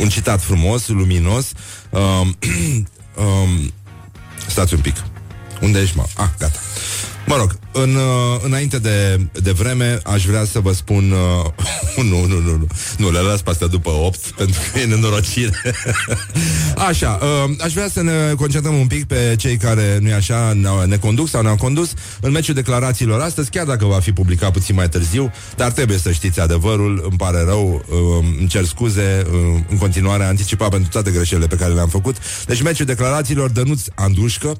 [0.00, 1.52] un citat frumos, luminos.
[1.90, 2.00] Uh,
[3.16, 3.48] uh,
[4.46, 4.96] Stați un pic.
[5.60, 6.04] Unde ești, mă?
[6.16, 6.58] Ah, gata.
[7.26, 11.10] Mă rog, în, uh, înainte de, de vreme aș vrea să vă spun
[11.96, 12.66] uh, nu, nu, nu, nu.
[12.96, 15.60] Nu, le las pe astea după 8 Pentru că e nenorocire.
[16.88, 20.52] Așa, uh, aș vrea să ne concentrăm un pic Pe cei care, nu așa,
[20.86, 24.74] ne conduc Sau ne-au condus în meciul declarațiilor astăzi Chiar dacă va fi publicat puțin
[24.74, 29.60] mai târziu Dar trebuie să știți adevărul Îmi pare rău, uh, îmi cer scuze uh,
[29.68, 32.16] În continuare anticipat pentru toate greșelile Pe care le-am făcut.
[32.46, 34.58] Deci meciul declarațiilor Dănuț Andrușcă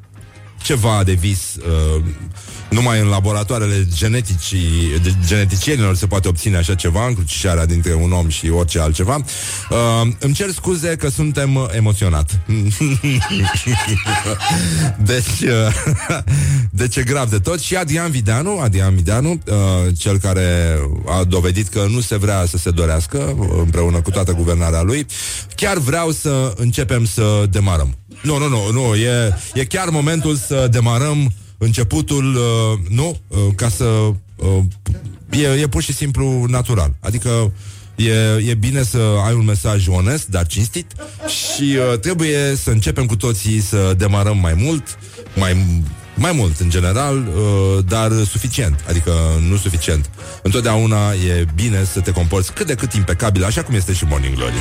[0.63, 2.03] ceva de vis uh,
[2.69, 4.55] numai în laboratoarele genetici,
[5.03, 9.15] de geneticienilor se poate obține așa ceva, încrucișarea dintre un om și orice altceva.
[9.71, 12.41] Uh, îmi cer scuze că suntem emoționat.
[15.13, 15.75] deci, uh,
[16.81, 17.61] deci e grav de tot.
[17.61, 19.57] Și Adrian Videanu, Adrian Videanu, uh,
[19.99, 24.83] cel care a dovedit că nu se vrea să se dorească împreună cu toată guvernarea
[24.83, 25.07] lui,
[25.55, 27.97] chiar vreau să începem să demarăm.
[28.27, 33.69] Nu, nu, nu, nu, e, e chiar momentul să demarăm începutul, uh, nu, uh, ca
[33.69, 33.85] să...
[33.85, 34.63] Uh,
[35.31, 36.95] e, e pur și simplu natural.
[37.01, 37.53] Adică
[37.97, 38.13] E,
[38.49, 40.93] e bine să ai un mesaj onest, dar cinstit
[41.29, 44.99] și uh, trebuie să începem cu toții să demarăm mai mult,
[45.35, 45.83] mai,
[46.17, 49.13] mai mult în general, uh, dar suficient, adică
[49.49, 50.11] nu suficient.
[50.43, 54.35] Întotdeauna e bine să te comporți cât de cât impecabil, așa cum este și Morning
[54.35, 54.61] Glory.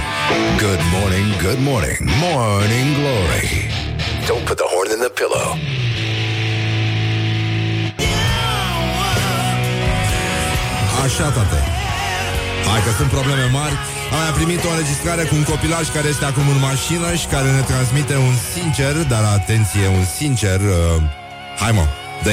[0.60, 3.50] Good morning, good morning, morning glory.
[4.28, 5.48] Don't put the horn in the pillow.
[11.04, 11.60] Așa, tată.
[12.72, 13.76] Hai că sunt probleme mari.
[14.14, 17.52] Am mai primit o înregistrare cu un copilaj care este acum în mașină și care
[17.52, 20.60] ne transmite un sincer, dar atenție, un sincer...
[20.60, 21.24] Uh,
[21.60, 21.86] hai mă,
[22.24, 22.32] dă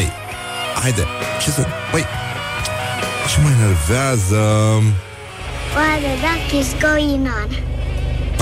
[0.82, 1.06] Haide,
[1.42, 1.66] ce să...
[1.90, 2.04] Păi,
[3.30, 4.37] ce mă enervează...
[5.74, 7.48] What the duck is going on?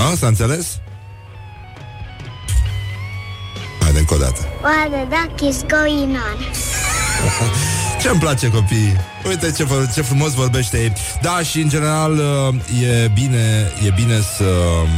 [0.05, 0.79] A, s-a înțeles?
[3.81, 4.47] Haide încă o dată.
[4.61, 6.45] What the duck is going on?
[8.01, 8.95] Ce-mi place copiii
[9.27, 13.91] Uite ce, fă- ce frumos vorbește ei Da, și în general uh, e bine E
[13.95, 14.89] bine să um,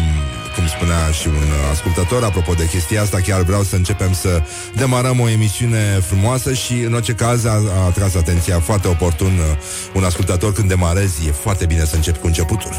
[0.55, 4.43] cum spunea și un ascultător, apropo de chestia asta, chiar vreau să începem să
[4.75, 9.57] demarăm o emisiune frumoasă și, în orice caz, a, a atras atenția foarte oportun uh,
[9.93, 12.71] un ascultător când demarezi, e foarte bine să începi cu începutul.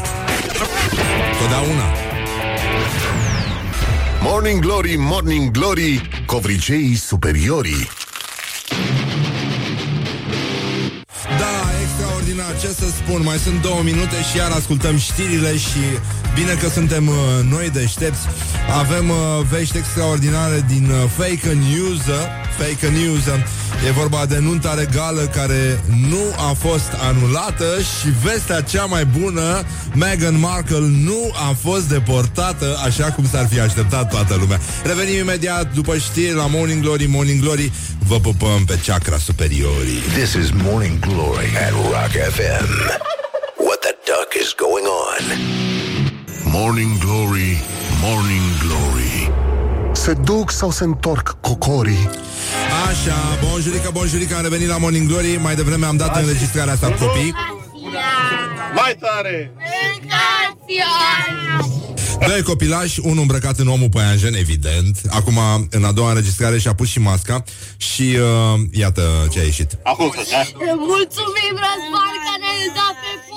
[1.39, 1.93] Totdeauna.
[4.21, 7.87] Morning Glory, Morning Glory, covriceii superiorii.
[11.39, 15.83] Da, extraordinar, ce să spun Mai sunt două minute și iar ascultăm știrile Și
[16.35, 17.15] bine că suntem uh,
[17.49, 18.21] noi deștepți.
[18.77, 19.15] Avem uh,
[19.49, 22.01] vești extraordinare din uh, fake news
[22.57, 23.25] Fake news.
[23.87, 29.63] E vorba de nunta regală care nu a fost anulată Și vestea cea mai bună
[29.93, 34.59] Meghan Markle nu a fost deportată Așa cum s-ar fi așteptat toată lumea.
[34.83, 37.05] Revenim imediat după știri la Morning Glory.
[37.05, 37.71] Morning Glory
[38.07, 39.99] Vă pupăm pe chakra superiorii.
[40.13, 42.69] This is Morning Glory at Rock FM.
[43.65, 45.84] What the duck is going on?
[46.57, 47.63] Morning Glory,
[48.01, 49.31] Morning Glory.
[49.93, 52.09] Se duc sau se întorc cocorii?
[52.87, 53.15] Așa,
[53.49, 57.33] bonjurică, bonjurică, am revenit la Morning Glory Mai devreme am dat înregistrarea asta cu copii
[58.75, 59.51] Mai tare!
[62.27, 65.39] Doi copilași, unul îmbrăcat în omul păianjen, evident Acum,
[65.69, 67.43] în a doua înregistrare și-a pus și masca
[67.77, 70.37] Și uh, iată ce a ieșit Acum să da?
[70.75, 73.34] Mulțumim, Răzvan, că ne-ai dat pe post!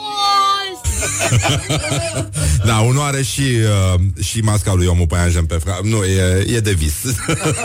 [2.64, 3.42] Da, unul are și,
[3.94, 5.78] uh, și masca lui omul păianjen pe fra...
[5.82, 6.94] Nu, e, e de vis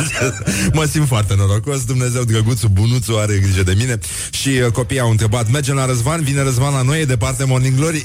[0.73, 5.09] Mă simt foarte norocos Dumnezeu drăguțul, bunuțul are grijă de mine Și uh, copiii au
[5.09, 6.21] întrebat Mergem la Răzvan?
[6.23, 7.01] Vine Răzvan la noi?
[7.01, 8.03] E departe Morning Glory?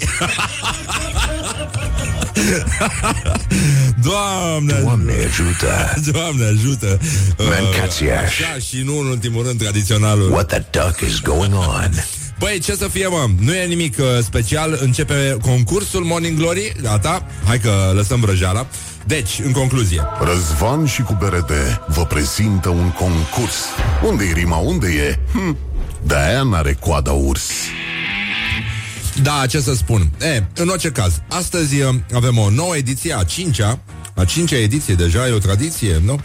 [4.02, 5.94] Doamne Doamne ajută!
[6.12, 6.98] Doamne ajută
[7.38, 8.40] Mâncați-aș.
[8.40, 11.90] Așa și nu în ultimul rând tradiționalul What the duck is going on?
[12.38, 17.26] Păi ce să fie mă Nu e nimic uh, special Începe concursul Morning Glory Gata
[17.44, 18.66] Hai că lăsăm vrăjeala
[19.06, 21.50] Deci, în concluzie Răzvan și cu BRD
[21.86, 23.54] vă prezintă un concurs.
[24.04, 24.56] unde e rima?
[24.56, 25.18] Unde e?
[25.32, 25.56] Hm,
[26.02, 27.50] de-aia n-are coada urs.
[29.22, 33.22] Da, ce să spun e, În orice caz Astăzi uh, avem o nouă ediție A
[33.24, 33.78] cincea
[34.14, 36.20] A cincea ediție deja E o tradiție, nu?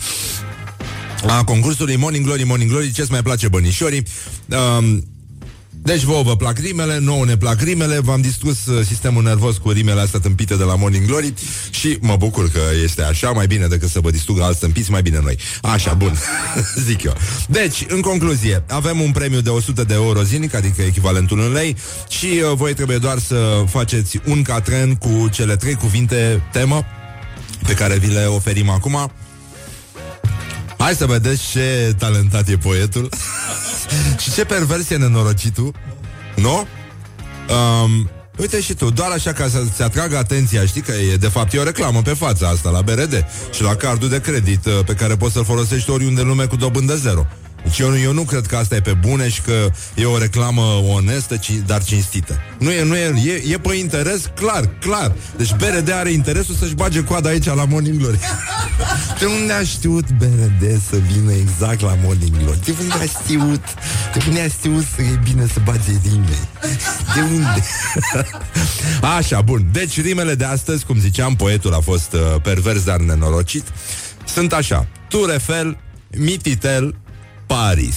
[1.27, 4.03] A concursului Morning Glory, Morning Glory Ce-ți mai place bănișorii
[4.79, 5.03] um,
[5.83, 7.99] deci vouă vă plac rimele, nouă ne plac rimele.
[7.99, 11.33] V-am distrus uh, sistemul nervos cu rimele astea tâmpite de la Morning Glory
[11.69, 15.01] Și mă bucur că este așa Mai bine decât să vă distrug alți tâmpiți Mai
[15.01, 15.37] bine noi.
[15.61, 16.17] Așa, bun,
[16.87, 17.13] zic eu.
[17.47, 21.75] Deci, în concluzie Avem un premiu de 100 de euro zilnic Adică echivalentul în lei
[22.09, 26.85] Și uh, voi trebuie doar să faceți un catren Cu cele trei cuvinte temă
[27.67, 29.11] Pe care vi le oferim acum
[30.77, 33.09] Hai să vedeți ce talentat e poetul.
[34.21, 35.73] Și ce pervers e nenorocitul.
[36.35, 36.67] Nu?
[37.49, 41.53] Um, uite și tu, doar așa ca să-ți atragă atenția Știi că e de fapt
[41.53, 44.93] e o reclamă pe fața asta La BRD și la cardul de credit uh, Pe
[44.93, 47.27] care poți să-l folosești oriunde în lume cu dobândă zero
[47.63, 50.61] deci eu, eu nu cred că asta e pe bune și că e o reclamă
[50.87, 52.39] onestă, ci, dar cinstită.
[52.57, 55.11] Nu e, nu e, e, e pe interes clar, clar.
[55.37, 58.19] Deci BRD are interesul să-și bage coada aici la Morning Glory.
[59.19, 62.59] De unde a știut BRD să vină exact la Morning Glory?
[62.65, 63.63] De unde a știut?
[64.13, 66.39] De unde a știut să e bine să bage rime?
[67.15, 67.63] De unde?
[69.17, 69.69] Așa, bun.
[69.71, 73.63] Deci rimele de astăzi, cum ziceam, poetul a fost uh, pervers, dar nenorocit.
[74.25, 74.87] Sunt așa.
[75.07, 75.77] Turefel,
[76.17, 76.95] Mititel,
[77.45, 77.95] Paris.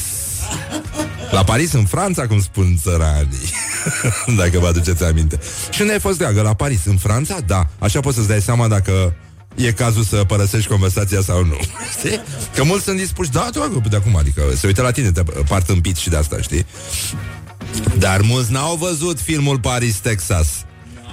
[1.30, 3.52] La Paris, în Franța, cum spun țăranii
[4.40, 5.38] Dacă vă aduceți aminte
[5.70, 6.42] Și unde ai fost, dragă?
[6.42, 7.36] La Paris, în Franța?
[7.46, 9.14] Da, așa poți să-ți dai seama dacă
[9.54, 11.56] e cazul să părăsești conversația sau nu.
[11.98, 12.20] Știi?
[12.54, 15.68] Că mulți sunt dispuși, da, dragă, de acum, adică se uită la tine, te part
[15.68, 16.66] în pit și de asta, știi?
[17.98, 20.48] Dar mulți n-au văzut filmul Paris, Texas.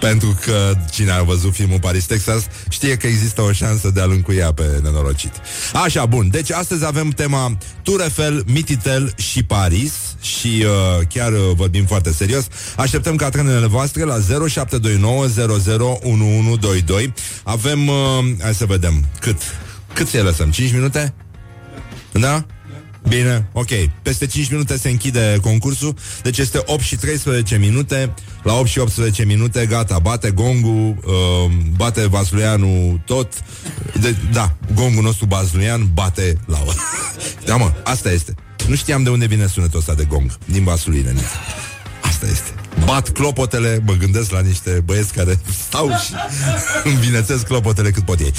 [0.04, 4.12] Pentru că cine a văzut filmul Paris, Texas știe că există o șansă de a-l
[4.12, 5.32] încuia pe nenorocit.
[5.74, 6.30] Așa, bun.
[6.30, 12.12] Deci astăzi avem tema Tour Eiffel, Mititel și Paris și uh, chiar uh, vorbim foarte
[12.12, 12.48] serios.
[12.78, 14.22] Așteptăm ca trenele voastre la 0729001122.
[17.44, 17.96] Avem, uh,
[18.42, 19.38] hai să vedem, cât?
[19.94, 20.52] Cât să lăsăm?
[20.52, 21.14] 5 minute?
[22.12, 22.46] Da?
[23.08, 23.70] Bine, ok.
[24.02, 28.14] Peste 5 minute se închide concursul, deci este 8 și 13 minute.
[28.44, 33.34] La 8 și 18 minute, gata, bate gongul, uh, bate Vasluianu tot.
[34.02, 36.58] De, da, gongul nostru Vasluian bate la
[37.46, 38.36] Da, mă, asta este.
[38.68, 41.14] Nu știam de unde vine sunetul ăsta de gong, din Vasluine.
[42.02, 46.14] Asta este bat clopotele, mă gândesc la niște băieți care stau și
[46.84, 48.32] învinețesc clopotele cât pot ei.
[48.32, 48.36] 0729001122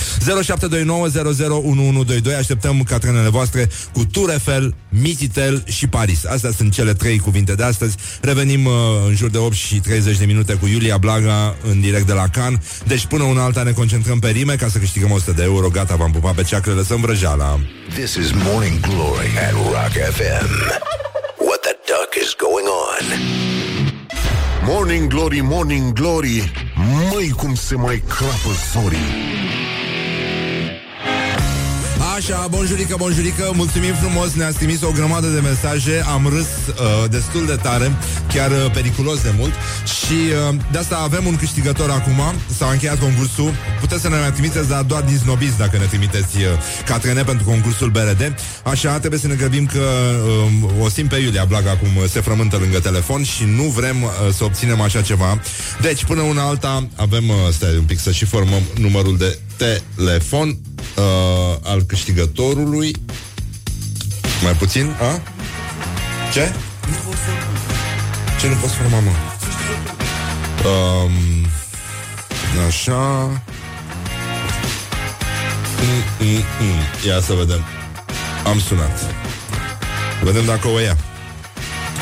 [2.39, 6.25] Așteptăm catrenele voastre cu Tour Eiffel, Mititel și Paris.
[6.25, 7.97] Astea sunt cele trei cuvinte de astăzi.
[8.21, 8.73] Revenim uh,
[9.07, 12.29] în jur de 8 și 30 de minute cu Iulia Blaga în direct de la
[12.29, 12.63] Can.
[12.87, 15.69] Deci până una alta ne concentrăm pe rime ca să câștigăm 100 de euro.
[15.69, 17.61] Gata, v-am pupat pe ceacre, lăsăm vrăjeala.
[17.95, 20.49] This is Morning Glory at Rock FM.
[21.47, 23.05] What the duck is going on?
[24.67, 26.53] Morning Glory, Morning Glory.
[27.13, 29.35] Măi cum se mai crapă zorii
[32.29, 37.47] Așa, bonjurică, bonjurică, mulțumim frumos, ne-ați trimis o grămadă de mesaje, am râs uh, destul
[37.47, 37.97] de tare,
[38.33, 39.53] chiar uh, periculos de mult
[39.85, 42.21] și uh, de asta avem un câștigător acum,
[42.57, 46.37] s-a încheiat concursul, puteți să ne mai trimiteți, dar doar din snobiți dacă ne trimiteți
[46.37, 46.45] uh,
[46.85, 48.35] catrene pentru concursul BRD,
[48.65, 49.85] așa, trebuie să ne grăbim că
[50.63, 54.11] uh, o simt pe Iulia Blaga acum se frământă lângă telefon și nu vrem uh,
[54.37, 55.41] să obținem așa ceva.
[55.81, 60.49] Deci, până una alta, avem, uh, stai un pic să și formăm numărul de telefon
[60.49, 62.95] uh, al câștigătorului.
[64.43, 65.21] Mai puțin, a?
[66.33, 66.53] Ce?
[68.41, 69.11] Ce nu poți forma, mă?
[70.69, 71.47] Um,
[72.67, 72.97] așa...
[75.81, 77.07] Mm, mm, mm.
[77.07, 77.65] Ia să vedem.
[78.45, 79.01] Am sunat.
[80.23, 80.97] Vedem dacă o ia.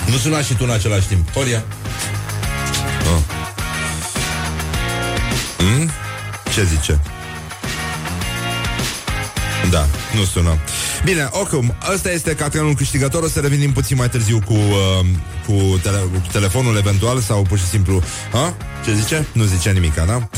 [0.06, 1.30] Nu suna și tu în același timp.
[1.30, 1.64] Horia.
[3.14, 3.22] Oh.
[5.58, 5.90] Mm?
[6.54, 7.00] Ce zice?
[9.70, 10.58] Da, nu sună.
[11.04, 13.22] Bine, oricum, ăsta este catrenul câștigător.
[13.22, 15.06] O să revenim puțin mai târziu cu, uh,
[15.46, 18.02] cu, tele- cu telefonul eventual sau pur și simplu...
[18.32, 18.54] Ha?
[18.84, 19.26] Ce zice?
[19.32, 20.28] Nu zice nimic, da?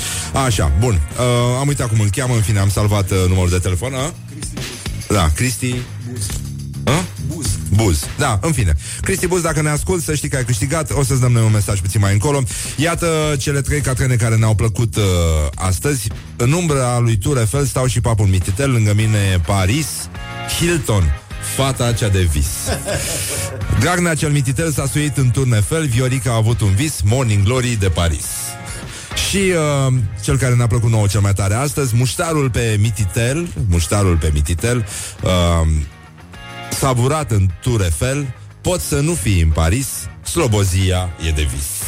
[0.45, 0.93] Așa, bun.
[1.19, 3.95] Uh, am uitat cum îl cheamă, în fine, am salvat uh, numărul de telefon.
[3.95, 4.13] A?
[5.09, 5.75] Da, Cristi...
[7.75, 7.83] A?
[7.83, 7.95] Buz.
[7.95, 8.09] Buz.
[8.19, 8.75] Da, în fine.
[9.01, 11.53] Cristi Buz, dacă ne ascult, să știi că ai câștigat, o să-ți dăm noi un
[11.53, 12.43] mesaj puțin mai încolo.
[12.77, 15.03] Iată cele trei catrene care ne-au plăcut uh,
[15.55, 16.09] astăzi.
[16.37, 19.87] În umbra lui Tour Eiffel stau și papul Mititel, lângă mine Paris,
[20.59, 21.21] Hilton,
[21.57, 22.47] fata cea de vis.
[23.81, 27.77] Dragnea cel Mititel s-a suit în Tour Eiffel, Viorica a avut un vis, Morning Glory
[27.81, 28.27] de Paris.
[29.29, 34.17] Și uh, cel care ne-a plăcut nouă cel mai tare astăzi, muștarul pe Mititel, muștarul
[34.17, 34.87] pe Mititel,
[35.23, 35.69] uh,
[36.75, 39.89] savurat în Tour Eiffel, poți să nu fii în Paris,
[40.23, 41.85] slobozia e de vis.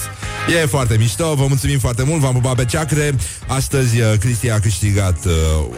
[0.63, 3.15] E foarte mișto, vă mulțumim foarte mult, v-am pupat pe ceacre.
[3.47, 5.33] Astăzi uh, Cristi a câștigat uh,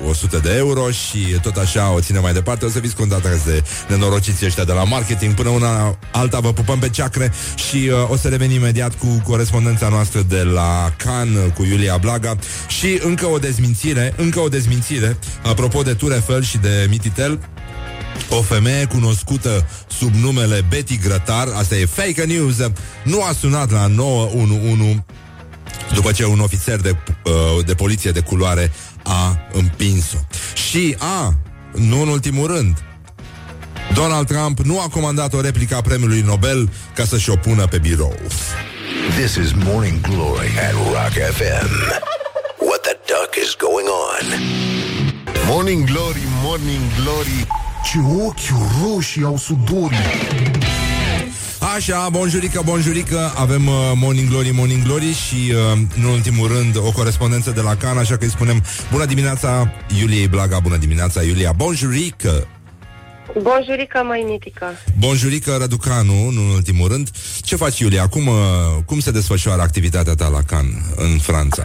[0.09, 2.65] 100 de euro și tot așa o ține mai departe.
[2.65, 5.35] O să fiți contactați de nenorociții ăștia de la marketing.
[5.35, 7.33] Până una alta vă pupăm pe ceacre
[7.69, 11.97] și uh, o să revenim imediat cu corespondența noastră de la Can uh, cu Iulia
[11.97, 17.39] Blaga și încă o dezmințire, încă o dezmințire apropo de Tour Eiffel și de Mititel.
[18.31, 22.57] O femeie cunoscută sub numele Betty Grătar, asta e fake news,
[23.05, 25.05] nu a sunat la 911
[25.95, 30.17] după ce un ofițer de, uh, de poliție de culoare a împins-o.
[30.69, 31.35] Și, a,
[31.73, 32.83] nu în ultimul rând,
[33.95, 37.79] Donald Trump nu a comandat o replică a premiului Nobel ca să-și o pună pe
[37.79, 38.15] birou.
[39.17, 41.71] This is Morning Glory at Rock FM.
[42.69, 44.27] What the duck is going on?
[45.47, 47.47] Morning Glory, Morning Glory
[47.85, 48.39] Ce ochi
[48.83, 49.99] roșii au sudorii.
[51.75, 56.91] Așa, bonjurică, bonjurică Avem uh, Morning Glory, Morning Glory Și, uh, în ultimul rând, o
[56.91, 61.53] corespondență de la Can Așa că îi spunem Bună dimineața, Iuliei Blaga Bună dimineața, Iulia.
[61.53, 62.47] Bonjurică
[63.43, 64.67] Bonjurică, mai mitică.
[64.99, 67.09] Bonjurică, Răducanu, nu în ultimul rând
[67.43, 68.09] Ce faci, Iulia?
[68.09, 68.35] Cum, uh,
[68.87, 71.65] cum se desfășoară activitatea ta la Can, în Franța?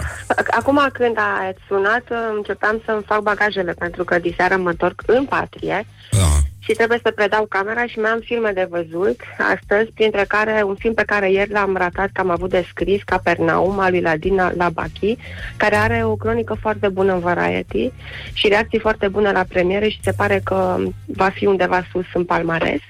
[0.52, 2.04] Acum când ați sunat,
[2.36, 6.53] începeam să-mi fac bagajele, pentru că diseară mă întorc în patrie Da.
[6.64, 9.20] Și trebuie să predau camera și mai am filme de văzut
[9.54, 13.04] astăzi, printre care un film pe care ieri l-am ratat, că am avut de scris,
[13.04, 15.18] Capernaum, al lui Ladina Labachi,
[15.58, 17.92] care are o cronică foarte bună în Variety
[18.34, 22.26] și reacții foarte bune la premiere și se pare că va fi undeva sus în
[22.26, 22.82] palmares.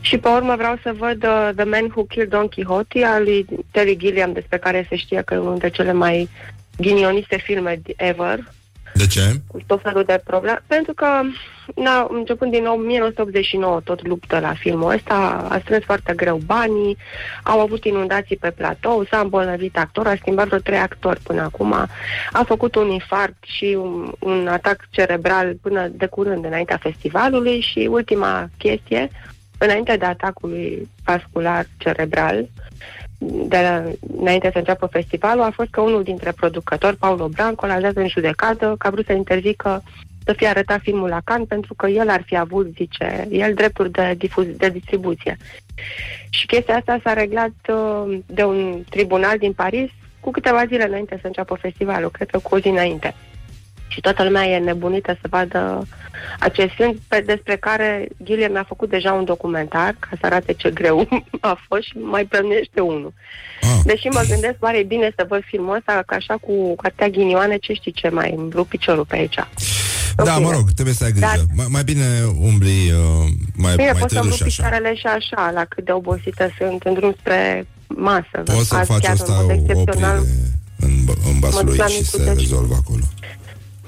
[0.00, 3.46] Și pe urmă vreau să văd uh, The Man Who Killed Don Quixote al lui
[3.70, 6.28] Terry Gilliam, despre care se știe că e unul dintre cele mai
[6.76, 8.38] ghinioniste filme ever,
[8.96, 9.40] De ce?
[9.46, 11.06] cu tot felul de probleme, pentru că,
[11.74, 16.96] na, începând din 1989, tot luptă la filmul ăsta, a strâns foarte greu banii,
[17.42, 21.72] au avut inundații pe platou, s-a îmbolnăvit actor, a schimbat vreo trei actori până acum,
[22.32, 27.88] a făcut un infarct și un, un atac cerebral până de curând, înaintea festivalului și
[27.90, 29.10] ultima chestie,
[29.58, 32.48] înainte de atacul vascular cerebral,
[33.18, 33.84] de la,
[34.18, 38.08] înainte să înceapă festivalul, a fost că unul dintre producători, Paulo Branco, l-a dat în
[38.08, 39.82] judecată că a vrut să interzică
[40.24, 43.90] să fie arătat filmul la Cannes pentru că el ar fi avut, zice, el drepturi
[43.90, 45.36] de, difuz, de distribuție.
[46.30, 49.90] Și chestia asta s-a reglat uh, de un tribunal din Paris
[50.20, 53.14] cu câteva zile înainte să înceapă festivalul, cred că cu o zi înainte.
[53.88, 55.86] Și toată lumea e nebunită să vadă
[56.40, 60.70] acest film pe, despre care Gilliam mi-a făcut deja un documentar ca să arate ce
[60.70, 61.08] greu
[61.40, 63.12] a fost și mai plănește unul.
[63.62, 63.78] Ah.
[63.84, 67.56] Deși mă gândesc, oare e bine să văd filmul ăsta, că așa cu cartea ghinioane,
[67.56, 69.34] ce știi ce, mai îmi rup piciorul pe aici.
[70.24, 70.56] Da, În mă fine.
[70.58, 71.26] rog, trebuie să ai grijă.
[71.26, 72.04] Dar- Mai, mai bine
[72.40, 73.26] umbli uh,
[73.56, 74.62] mai, Bine, mai pot să-mi târâși rup așa.
[74.62, 78.36] picioarele și așa, la cât de obosită sunt în drum spre masă.
[78.44, 80.18] Poți să Azi faci chiar asta în mod o excepțional.
[80.18, 80.34] oprire
[80.80, 80.90] în,
[81.28, 82.38] în Mă duc la Vaslui și micul se deci.
[82.40, 83.02] rezolvă acolo.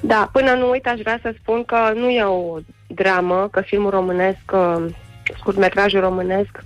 [0.01, 3.91] Da, până nu uit, aș vrea să spun că nu e o dramă, că filmul
[3.91, 4.85] românesc, uh,
[5.39, 6.65] scurtmetrajul românesc,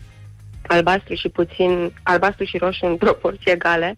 [0.66, 3.96] albastru și puțin, albastru și roșu în proporții egale,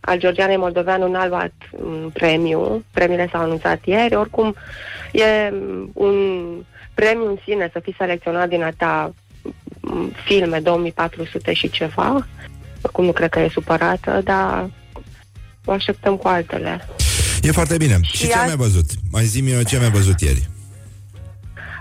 [0.00, 4.54] al Georgianei Moldoveanu n-a luat un premiu, premiile s-au anunțat ieri, oricum
[5.12, 6.48] e mm, un
[6.94, 9.14] premiu în sine să fii selecționat din atâta
[9.80, 12.26] mm, filme, 2400 și ceva,
[12.82, 14.70] oricum nu cred că e supărată, dar
[15.64, 16.80] o așteptăm cu altele.
[17.42, 17.98] E foarte bine.
[18.02, 18.86] Și, Și ce ai azi- mai văzut?
[19.12, 20.48] Mai zi-mi ce ai mai văzut ieri.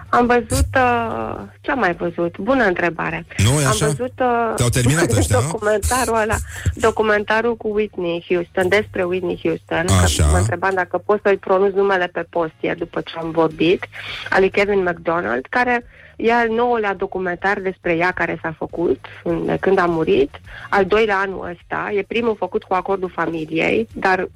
[0.10, 0.68] Am văzut...
[0.76, 2.38] Uh, ce am mai văzut?
[2.38, 3.26] Bună întrebare.
[3.44, 3.86] Nu, e am așa?
[3.86, 4.14] văzut...
[4.20, 5.46] Uh, Te-au terminat ăștia, nu?
[5.52, 6.36] documentarul ăla,
[6.74, 9.86] documentarul cu Whitney Houston, despre Whitney Houston.
[10.04, 10.24] Așa.
[10.24, 13.86] Că mă întrebam dacă pot să-i pronunț numele pe post ieri după ce am vorbit,
[14.30, 15.86] al lui Kevin McDonald, care
[16.16, 20.40] e al nouălea documentar despre ea care s-a făcut în- de când a murit,
[20.70, 24.28] al doilea anul ăsta, e primul făcut cu acordul familiei, dar uh,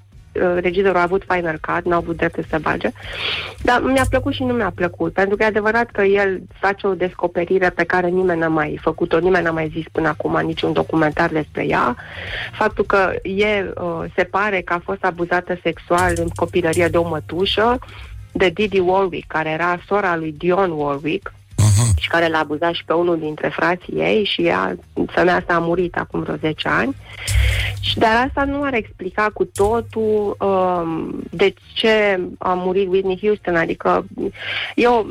[0.59, 2.89] regizorul a avut final cut, n-a avut dreptul să bage.
[3.63, 6.93] Dar mi-a plăcut și nu mi-a plăcut, pentru că e adevărat că el face o
[6.93, 11.29] descoperire pe care nimeni n-a mai făcut-o, nimeni n-a mai zis până acum niciun documentar
[11.29, 11.95] despre ea.
[12.51, 17.07] Faptul că e, uh, se pare că a fost abuzată sexual în copilărie de o
[17.07, 17.79] mătușă,
[18.31, 21.40] de Didi Warwick, care era sora lui Dion Warwick, Aha.
[22.01, 24.75] Și care l-a abuzat și pe unul dintre frații ei și ea,
[25.07, 26.95] femeia asta a murit acum vreo 10 ani.
[27.81, 33.55] Și, dar asta nu ar explica cu totul um, de ce a murit Whitney Houston,
[33.55, 34.05] adică
[34.75, 35.07] eu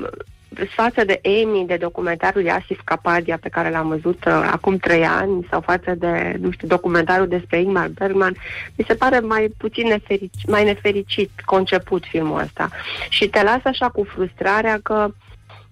[0.68, 5.04] față de Amy, de documentarul lui Asif Kapadia pe care l-am văzut uh, acum trei
[5.04, 8.36] ani sau față de, nu știu, documentarul despre Ingmar Bergman,
[8.76, 12.68] mi se pare mai puțin neferici, mai nefericit conceput filmul ăsta.
[13.08, 15.08] Și te lasă așa cu frustrarea că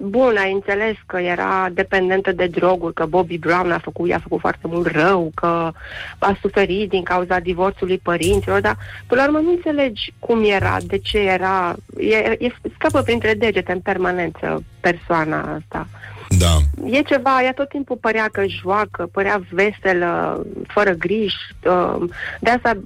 [0.01, 4.41] Bun, ai înțeles că era dependentă de droguri, că Bobby Brown a făcut, i-a făcut
[4.41, 5.73] foarte mult rău, că
[6.19, 8.77] a suferit din cauza divorțului părinților, dar
[9.07, 13.73] până la urmă nu înțelegi cum era, de ce era, e, e, scapă printre degete
[13.73, 15.87] în permanență persoana asta.
[16.29, 16.57] Da.
[16.85, 21.37] E ceva, ea tot timpul părea că joacă, părea veselă, fără griji.
[21.65, 22.09] uh,
[22.41, 22.79] De asta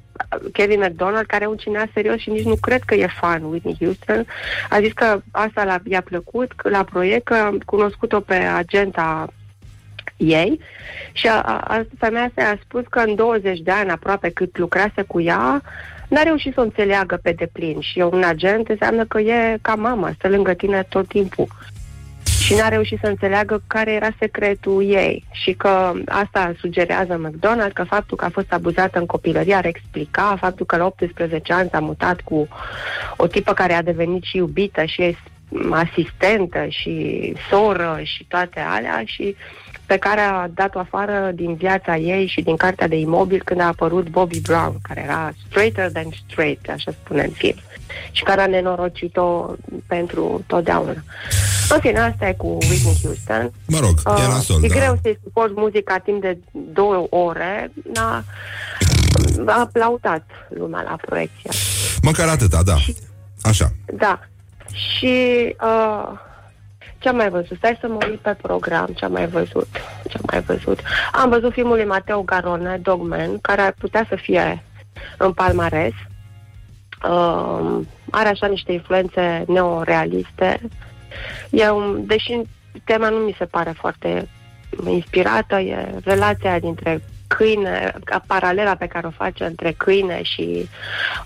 [0.52, 3.76] Kevin McDonald, care e un cineast serios și nici nu cred că e fan Whitney
[3.78, 4.26] Houston,
[4.68, 9.32] a zis că asta l-a, i-a plăcut că la proiect, că am cunoscut-o pe agenta
[10.16, 10.60] ei
[11.12, 14.58] și a, a, a, femeia asta a spus că în 20 de ani aproape cât
[14.58, 15.62] lucrase cu ea,
[16.08, 20.12] n-a reușit să o înțeleagă pe deplin și un agent înseamnă că e ca mama,
[20.18, 21.46] stă lângă tine tot timpul
[22.42, 27.84] și n-a reușit să înțeleagă care era secretul ei și că asta sugerează McDonald, că
[27.84, 31.80] faptul că a fost abuzată în copilărie ar explica faptul că la 18 ani s-a
[31.80, 32.48] mutat cu
[33.16, 35.16] o tipă care a devenit și iubită și e
[35.70, 39.36] asistentă și soră și toate alea și
[39.86, 43.66] pe care a dat-o afară din viața ei și din cartea de imobil când a
[43.66, 47.56] apărut Bobby Brown, care era straighter than straight, așa spune în film,
[48.10, 49.54] și care a nenorocit-o
[49.86, 50.94] pentru totdeauna.
[51.68, 53.52] În fine, asta e cu Whitney Houston.
[53.66, 54.74] Mă rog, e Uh, nasol, e da.
[54.74, 56.38] greu să-i suport muzica timp de
[56.72, 58.24] două ore, n-a
[59.46, 61.50] a aplaudat lumea la proiecția.
[62.02, 62.76] Măcar atâta, da.
[63.42, 63.72] Așa.
[63.92, 64.20] Da.
[64.72, 66.18] Și uh,
[66.98, 67.56] ce am mai văzut?
[67.56, 69.68] Stai să mă uit pe program, ce am mai văzut.
[70.08, 70.80] Ce am mai văzut?
[71.12, 74.62] Am văzut filmul lui Mateo Garone, Dogman, care ar putea să fie
[75.18, 75.92] în palmares.
[77.08, 77.80] Uh,
[78.10, 80.60] are așa niște influențe neorealiste.
[81.50, 82.40] E un, deși
[82.84, 84.28] tema nu mi se pare foarte
[84.86, 90.68] inspirată, e relația dintre câine, ca paralela pe care o face între câine și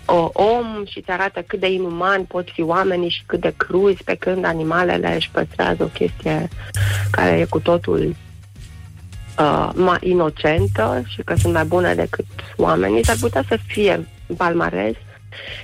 [0.05, 4.05] o, om și îți arată cât de inuman pot fi oamenii și cât de cruzi,
[4.05, 6.49] pe când animalele își păstrează o chestie
[7.11, 8.15] care e cu totul
[9.39, 14.95] uh, mai inocentă și că sunt mai bune decât oamenii, s-ar putea să fie palmares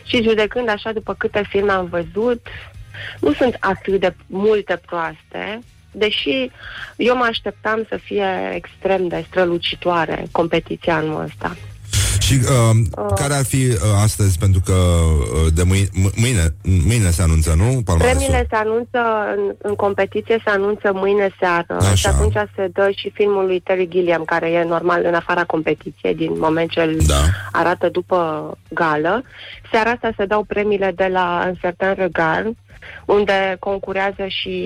[0.02, 2.46] și judecând așa după câte filme am văzut,
[3.20, 5.58] nu sunt atât de multe proaste,
[5.90, 6.50] deși
[6.96, 11.56] eu mă așteptam să fie extrem de strălucitoare competiția anul ăsta.
[12.26, 17.10] Și uh, uh, care ar fi uh, astăzi, pentru că uh, de mâine, mâine, mâine
[17.10, 17.82] se anunță, nu?
[17.84, 18.16] Palmaresul.
[18.16, 19.00] Premiile se anunță,
[19.36, 21.94] în, în competiție se anunță mâine seară Așa.
[21.94, 26.14] și atunci se dă și filmul lui Terry Gilliam, care e normal în afara competiției,
[26.14, 27.22] din moment ce îl da.
[27.52, 28.18] arată după
[28.68, 29.24] gală.
[29.70, 32.56] Seara asta se dau premiile de la Un Certain Regard,
[33.04, 34.56] unde concurează și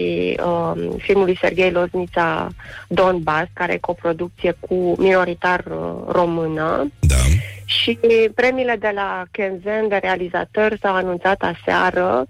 [0.45, 2.49] uh, filmul lui Serghei Loznița
[2.89, 6.91] Donbass, care e coproducție cu minoritar uh, română.
[7.01, 7.15] Da.
[7.65, 7.99] Și
[8.35, 12.27] premiile de la Kenzen de realizator s-au anunțat aseară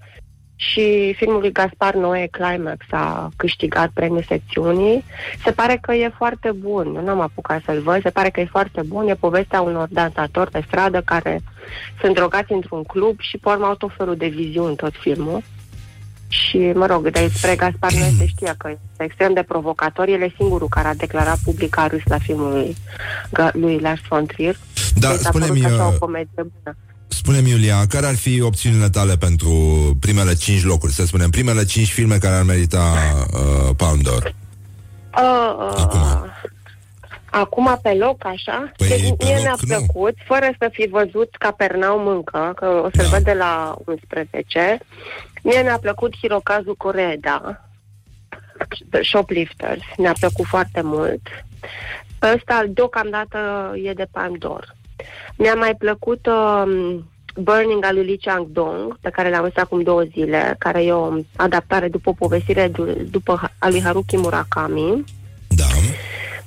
[0.57, 5.05] și filmul lui Gaspar Noe Climax a câștigat premiul secțiunii.
[5.45, 6.89] Se pare că e foarte bun.
[7.05, 8.03] Nu am apucat să-l văd.
[8.03, 9.09] Se pare că e foarte bun.
[9.09, 11.41] E povestea unor dansatori pe stradă care
[12.01, 15.43] sunt drogați într-un club și pe urmă au tot felul de viziuni tot filmul.
[16.37, 20.09] Și, mă rog, despre Gaspar nu se știa că este extrem de provocator.
[20.09, 22.77] El e singurul care a declarat public că a râs la filmul lui,
[23.53, 24.57] lui Lars von Trier.
[24.95, 26.77] Da, deci spune-mi, așa o uh, comedie bună.
[27.09, 29.51] Spune-mi, Iulia, care ar fi opțiunile tale pentru
[30.01, 32.93] primele cinci locuri, să spunem, primele cinci filme care ar merita
[33.33, 34.23] uh, Palme d'Or?
[34.25, 36.01] Uh, Acum.
[37.31, 38.73] Acum pe loc, așa?
[38.77, 40.25] Păi, deci, pe mie loc, mi-a plăcut, nu.
[40.27, 43.11] fără să fi văzut Capernaum încă, că o să-l da.
[43.11, 44.79] văd de la 11.
[45.47, 47.61] Mie mi-a plăcut Hirokazu Koreda,
[49.03, 51.21] Shoplifters, mi-a plăcut foarte mult.
[52.23, 54.75] Ăsta, deocamdată, e de Pandor.
[55.37, 56.97] Mi-a mai plăcut uh,
[57.37, 61.13] Burning al lui Lee Chang-dong, pe care l-am văzut acum două zile, care e o
[61.37, 62.71] adaptare după o povestire
[63.11, 65.05] după a lui Haruki Murakami.
[65.49, 65.65] Da.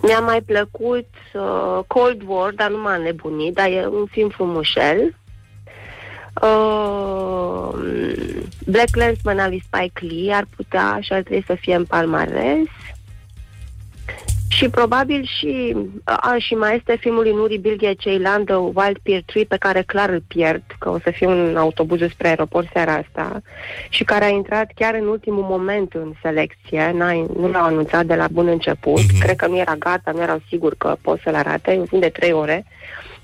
[0.02, 5.16] Mi-a mai plăcut uh, Cold War, dar nu m-a nebunit, dar e un film frumușel.
[6.42, 7.74] Uh,
[8.66, 12.68] Black Lensman al lui Spike Lee ar putea și ar trebui să fie în palmares.
[14.48, 19.22] Și probabil și, a, și mai este filmul lui Nuri Bilge Ceylan, The Wild Pear
[19.26, 22.94] Tree, pe care clar îl pierd, că o să fie un autobuz spre aeroport seara
[22.94, 23.42] asta,
[23.90, 28.16] și care a intrat chiar în ultimul moment în selecție, N-a, nu l-au anunțat de
[28.16, 29.20] la bun început, uh-huh.
[29.20, 32.10] cred că nu era gata, nu erau sigur că pot să-l arate, în fin de
[32.10, 32.66] trei ore.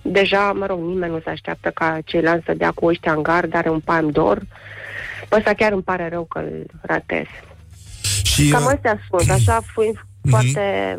[0.08, 3.56] Deja, mă rog, nimeni nu se așteaptă ca Ceylan să dea cu ăștia în gard,
[3.56, 4.42] are un palm d'or.
[5.32, 7.26] Ăsta chiar îmi pare rău că îl ratez.
[8.24, 10.30] Și, Cam uh, astea sunt, așa fiind uh-huh.
[10.30, 10.98] foarte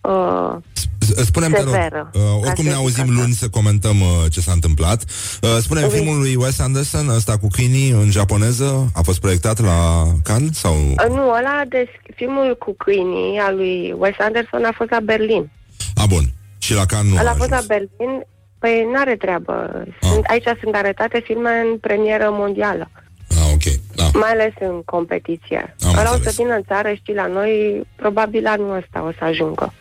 [0.00, 0.56] uh,
[1.24, 5.04] Spune-mi, te rog, uh, oricum ne auzim luni să comentăm uh, ce s-a întâmplat.
[5.42, 5.98] Uh, spune okay.
[5.98, 10.58] filmul lui Wes Anderson, ăsta cu câinii în japoneză, a fost proiectat la Cannes?
[10.58, 10.74] Sau...
[10.74, 15.50] Uh, nu, ăla de filmul cu câinii al lui Wes Anderson a fost la Berlin.
[15.94, 16.24] A, bun.
[16.64, 18.12] Și la Cannes nu Ăla a fost la Berlin,
[18.58, 19.84] păi n-are treabă.
[20.00, 22.90] Sunt, Aici sunt arătate filme în premieră mondială.
[23.28, 23.66] Ah, ok.
[23.94, 24.18] Da.
[24.18, 25.76] Mai ales în competiție.
[25.86, 29.24] Am Ăla o să vină în țară, știi, la noi, probabil anul ăsta o să
[29.24, 29.72] ajungă.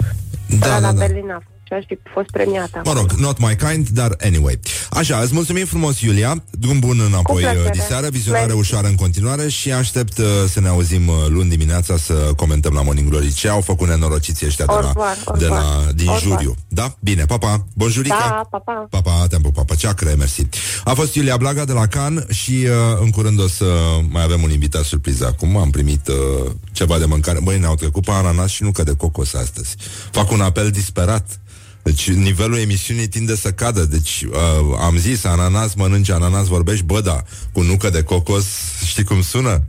[0.60, 1.00] Da, da, la da.
[1.00, 2.82] Berlin a și aș fi fost premiată.
[2.86, 4.60] Mă rog, not my kind, dar anyway.
[4.90, 6.44] Așa, îți mulțumim frumos, Iulia.
[6.50, 8.60] Drum bun înapoi uh, diseară, vizionare Mersi.
[8.60, 12.82] ușoară în continuare și aștept uh, să ne auzim uh, luni dimineața să comentăm la
[12.82, 14.94] Morning Glory ce au făcut nenorociții ăștia de la,
[15.38, 16.22] de la, din orvar.
[16.22, 16.56] juriu.
[16.68, 16.96] Da?
[17.00, 17.66] Bine, papa.
[17.74, 18.16] Bonjurica.
[18.30, 18.88] Da, papa.
[18.90, 19.66] Papa, te-am pupat.
[19.66, 20.48] Pa, ceacre, mersi.
[20.84, 23.66] A fost Iulia Blaga de la Can și uh, în curând o să
[24.10, 25.58] mai avem un invitat surpriză acum.
[25.58, 27.40] Am primit uh, ceva de mâncare.
[27.44, 29.76] Băi, ne-au trecut pe ananas și nucă de cocos astăzi.
[30.12, 31.40] Fac un apel disperat
[31.84, 33.86] deci nivelul emisiunii tinde să cadă.
[33.86, 38.46] Deci uh, am zis, ananas mănânci, ananas vorbești, bă, da, cu nucă de cocos,
[38.86, 39.64] știi cum sună?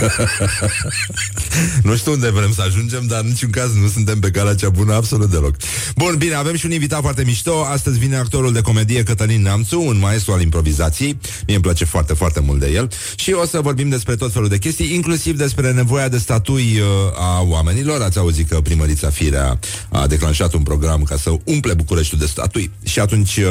[1.82, 4.68] nu știu unde vrem să ajungem, dar în niciun caz nu suntem pe calea cea
[4.68, 5.56] bună absolut deloc.
[5.96, 7.64] Bun, bine, avem și un invitat foarte mișto.
[7.64, 11.18] Astăzi vine actorul de comedie Cătălin Neamțu, un maestru al improvizației.
[11.46, 12.90] Mie îmi place foarte, foarte mult de el.
[13.14, 16.86] Și o să vorbim despre tot felul de chestii, inclusiv despre nevoia de statui uh,
[17.18, 18.02] a oamenilor.
[18.02, 22.70] Ați auzit că primărița Firea a declanșat un program ca să umple Bucureștiul de statui.
[22.84, 23.44] Și atunci uh,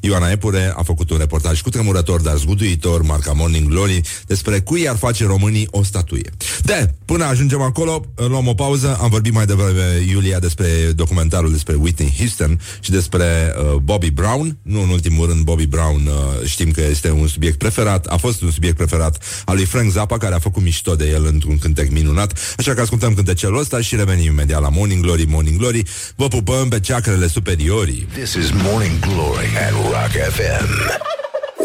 [0.00, 4.88] Ioana Epure a făcut un reportaj cu tremurător, dar zguduitor, marca Morning Glory, despre cui
[4.88, 6.30] ar face românii o statuie.
[6.62, 8.98] De, până ajungem acolo, luăm o pauză.
[9.00, 14.58] Am vorbit mai devreme, Iulia, despre documentarul despre Whitney Houston și despre uh, Bobby Brown.
[14.62, 18.42] Nu în ultimul rând, Bobby Brown uh, știm că este un subiect preferat, a fost
[18.42, 21.90] un subiect preferat al lui Frank Zappa, care a făcut mișto de el într-un cântec
[21.90, 22.38] minunat.
[22.58, 25.82] Așa că ascultăm cântecelul ăsta și revenim imediat la Morning Glory, Morning Glory.
[26.16, 28.06] Vă pupăm pe ceacrele superiorii.
[28.12, 30.70] This is Morning Glory at Rock FM.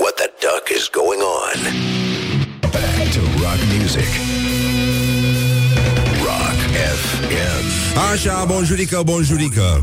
[0.02, 2.03] What the duck is going on?
[3.74, 4.10] Back to rock music.
[6.24, 6.60] Rock
[6.96, 7.98] FM.
[8.14, 9.82] Așa, bonjurică, bonjurică.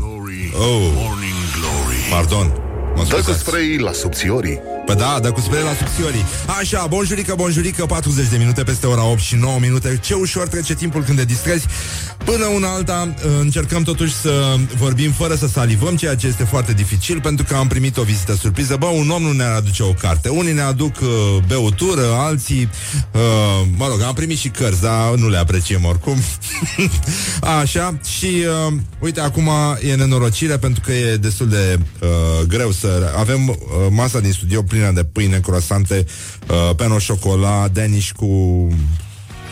[0.53, 2.51] Oh, Morning Glory pardon.
[2.95, 3.39] Mă Dă cu scuzați.
[3.39, 4.59] spray la subțiorii
[4.91, 6.25] Păi da, dă cu spre la subțiorii
[6.59, 9.99] Așa, bonjurică, bonjurică 40 de minute peste ora 8 și 9 minute.
[10.01, 11.65] Ce ușor trece timpul când te distrezi.
[12.25, 17.21] Până una alta Încercăm totuși să vorbim fără să salivăm Ceea ce este foarte dificil
[17.21, 18.75] Pentru că am primit o vizită surpriză.
[18.79, 20.29] Bă, un om nu ne aduce o carte.
[20.29, 21.07] Unii ne aduc uh,
[21.47, 22.69] beutură, alții
[23.11, 26.17] uh, Mă rog, am primit și cărți Dar nu le apreciem oricum.
[27.61, 28.25] Așa, și
[28.67, 29.49] uh, uite, acum
[29.89, 33.13] e nenorocire Pentru că e destul de uh, greu să...
[33.17, 33.55] Avem uh,
[33.89, 36.05] masa din studio plină de pâine, croasante,
[36.49, 38.25] uh, peno șocola, danish cu,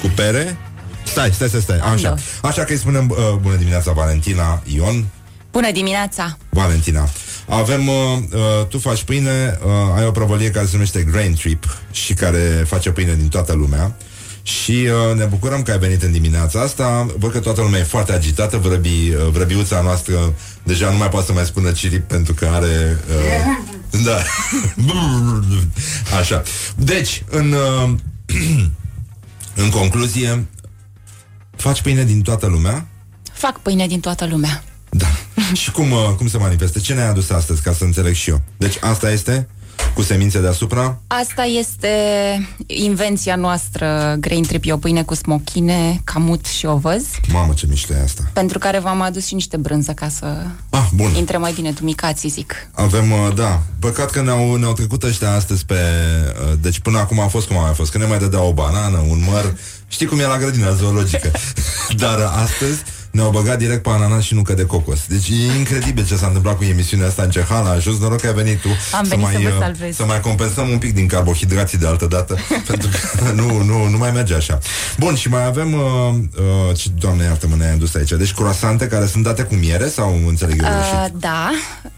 [0.01, 0.57] cu pere.
[1.05, 1.77] Stai, stai, stai, stai.
[1.77, 2.21] Așa, Ando.
[2.41, 5.05] așa că îi spunem uh, bună dimineața, Valentina, Ion.
[5.51, 6.37] Bună dimineața!
[6.49, 7.09] Valentina.
[7.47, 7.95] Avem, uh,
[8.33, 12.65] uh, tu faci pâine, uh, ai o prăvălie care se numește Grain Trip și care
[12.67, 13.95] face pâine din toată lumea.
[14.43, 17.07] Și uh, ne bucurăm că ai venit în dimineața asta.
[17.17, 18.57] Văd că toată lumea e foarte agitată.
[18.57, 22.99] Vrăbi, uh, vrăbiuța noastră deja nu mai poate să mai spună cirip pentru că are...
[23.09, 23.68] Uh,
[24.03, 24.23] da.
[26.19, 26.43] Așa.
[26.75, 27.89] Deci, în, uh,
[29.63, 30.47] în concluzie,
[31.55, 32.87] faci pâine din toată lumea?
[33.33, 34.63] Fac pâine din toată lumea.
[34.89, 35.07] Da.
[35.61, 36.79] și cum, uh, cum se manifestă?
[36.79, 38.41] Ce ne-ai adus astăzi, ca să înțeleg și eu?
[38.57, 39.47] Deci asta este?
[39.93, 40.97] Cu semințe deasupra?
[41.07, 41.89] Asta este
[42.67, 47.93] invenția noastră, Grain Trip, e o pâine cu smochine, camut și ovăz, Mamă, ce mișto
[47.93, 48.29] e asta.
[48.33, 50.25] pentru care v-am adus și niște brânză ca să
[50.69, 51.11] Ah, bun.
[51.17, 52.53] intre mai bine tumicații, zic.
[52.71, 55.73] Avem, uh, da, păcat că ne-au, ne-au trecut ăștia astăzi pe...
[55.73, 58.53] uh, Deci până acum a fost cum a mai fost, că ne mai dădea o
[58.53, 59.55] banană, un măr,
[59.87, 61.31] știi cum e la grădina zoologică.
[62.03, 62.81] Dar astăzi
[63.11, 64.99] ne-au băgat direct pe ananas și nucă de cocos.
[65.07, 67.69] Deci e incredibil ce s-a întâmplat cu emisiunea asta în Cehala.
[67.69, 69.95] A ajuns noroc că ai venit tu Am să, venit mai, să vă uh, salvez.
[69.95, 72.35] să mai compensăm un pic din carbohidrații de altă dată,
[72.67, 74.57] pentru că nu, nu, nu mai merge așa.
[74.97, 75.79] Bun, și mai avem, uh,
[76.69, 80.19] uh, ce, doamne iartă-mă, ne-ai adus aici, deci croasante care sunt date cu miere sau
[80.27, 81.13] înțeleg eu Uh, greșit?
[81.19, 81.49] da,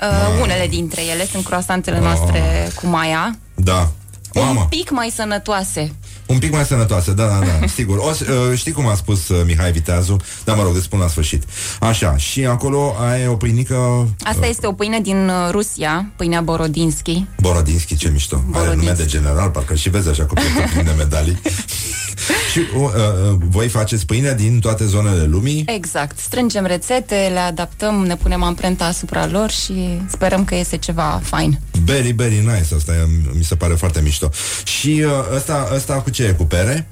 [0.01, 3.91] uh, unele dintre ele sunt croasantele noastre cu maia, Da.
[4.33, 4.59] Mamă.
[4.59, 5.91] un pic mai sănătoase.
[6.31, 7.97] Un pic mai sănătoasă, da, da, da, sigur.
[7.97, 10.17] O, să- uh, știi cum a spus uh, Mihai Viteazu?
[10.43, 11.43] Da, mă rog, îți spun la sfârșit.
[11.79, 17.25] Așa, și acolo ai o pâinică Asta este o pâine din uh, Rusia, pâinea Borodinski.
[17.39, 18.35] Borodinski, ce mișto.
[18.35, 18.85] Are Borodinski.
[18.85, 21.39] nume de general, parcă și vezi așa cu pieptul plin de medalii.
[22.51, 25.63] și uh, uh, voi faceți pâine din toate zonele lumii?
[25.67, 26.19] Exact.
[26.19, 31.59] Strângem rețete, le adaptăm, ne punem amprenta asupra lor și sperăm că iese ceva fain.
[31.85, 32.75] Very, very nice.
[32.75, 33.07] Asta e,
[33.37, 34.29] mi se pare foarte mișto.
[34.63, 36.31] Și uh, ăsta, ăsta cu ce e?
[36.31, 36.87] Cu pere?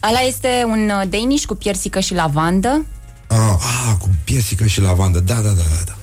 [0.00, 2.86] Ala este un uh, Danish cu piersică și lavandă.
[3.26, 5.20] Ah, ah, cu piesică și lavandă.
[5.20, 5.82] Da, da, da, da.
[5.86, 5.96] da.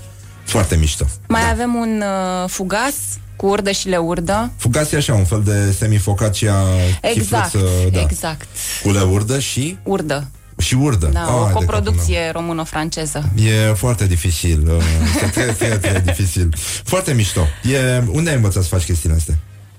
[0.43, 1.05] Foarte mișto.
[1.27, 1.49] Mai da.
[1.49, 2.03] avem un
[2.43, 2.93] uh, fugas
[3.36, 4.51] cu urdă și leurdă.
[4.57, 6.63] Fugați așa, un fel de semifocacia
[7.01, 8.01] Exact, chifluță, da.
[8.01, 8.47] exact.
[8.84, 10.27] Cu leurdă și Urdă.
[10.60, 11.07] Și urdă.
[11.14, 13.30] Da, Ai o de capul coproducție româno-franceză.
[13.36, 13.45] meu.
[13.45, 14.70] E foarte dificil.
[14.72, 14.84] uh,
[15.16, 16.53] Este très, très, très dificil.
[16.84, 17.41] Foarte mișto.
[17.64, 19.38] E, unde ai învățat să faci chestiile astea?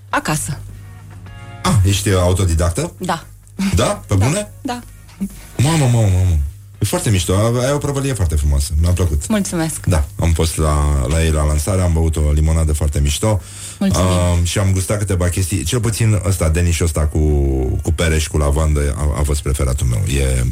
[0.09, 0.59] Acasă.
[1.63, 2.93] Ah, ești autodidactă?
[2.99, 3.25] Da.
[3.75, 4.03] Da?
[4.07, 4.51] Pe bune?
[4.61, 4.81] Da.
[5.57, 6.39] Mamă, mamă, mamă.
[6.81, 7.35] E foarte mișto.
[7.65, 8.73] Ai o prăvălie foarte frumoasă.
[8.81, 9.27] Mi-a plăcut.
[9.29, 9.87] Mulțumesc.
[9.87, 13.41] Da, am fost la, la ei la lansare, am băut o limonadă foarte mișto
[13.79, 14.07] Mulțumim.
[14.09, 15.63] uh, și am gustat câteva chestii.
[15.65, 17.19] Cel puțin ăsta, denișul ăsta cu,
[17.83, 20.01] cu pere și cu lavandă a, a fost preferatul meu.
[20.21, 20.45] E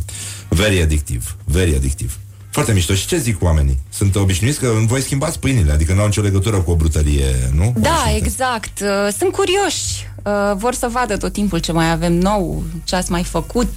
[0.49, 2.19] very addictiv, very addictiv.
[2.51, 2.95] Foarte mișto.
[2.95, 3.79] Și ce zic oamenii?
[3.93, 7.75] Sunt obișnuiți că voi schimbați pâinile, adică nu au nicio legătură cu o brutărie, nu?
[7.79, 8.25] Da, Obișnuite.
[8.27, 8.81] exact.
[8.81, 10.09] Uh, Sunt curioși.
[10.25, 13.71] Uh, Vor să vadă tot timpul ce mai avem nou, ce ați mai făcut.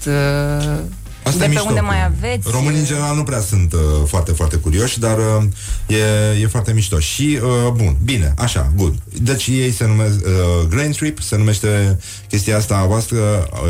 [1.24, 2.48] Uh, Asta de e pe mișto unde cu- mai aveți?
[2.52, 5.44] Românii în general nu prea sunt uh, foarte, foarte curioși, dar uh,
[5.88, 7.00] e, e foarte mișto.
[7.00, 8.96] Și, uh, bun, bine, așa, good.
[9.22, 11.98] Deci ei se numesc uh, Grain Trip, se numește
[12.30, 13.18] chestia asta a voastră,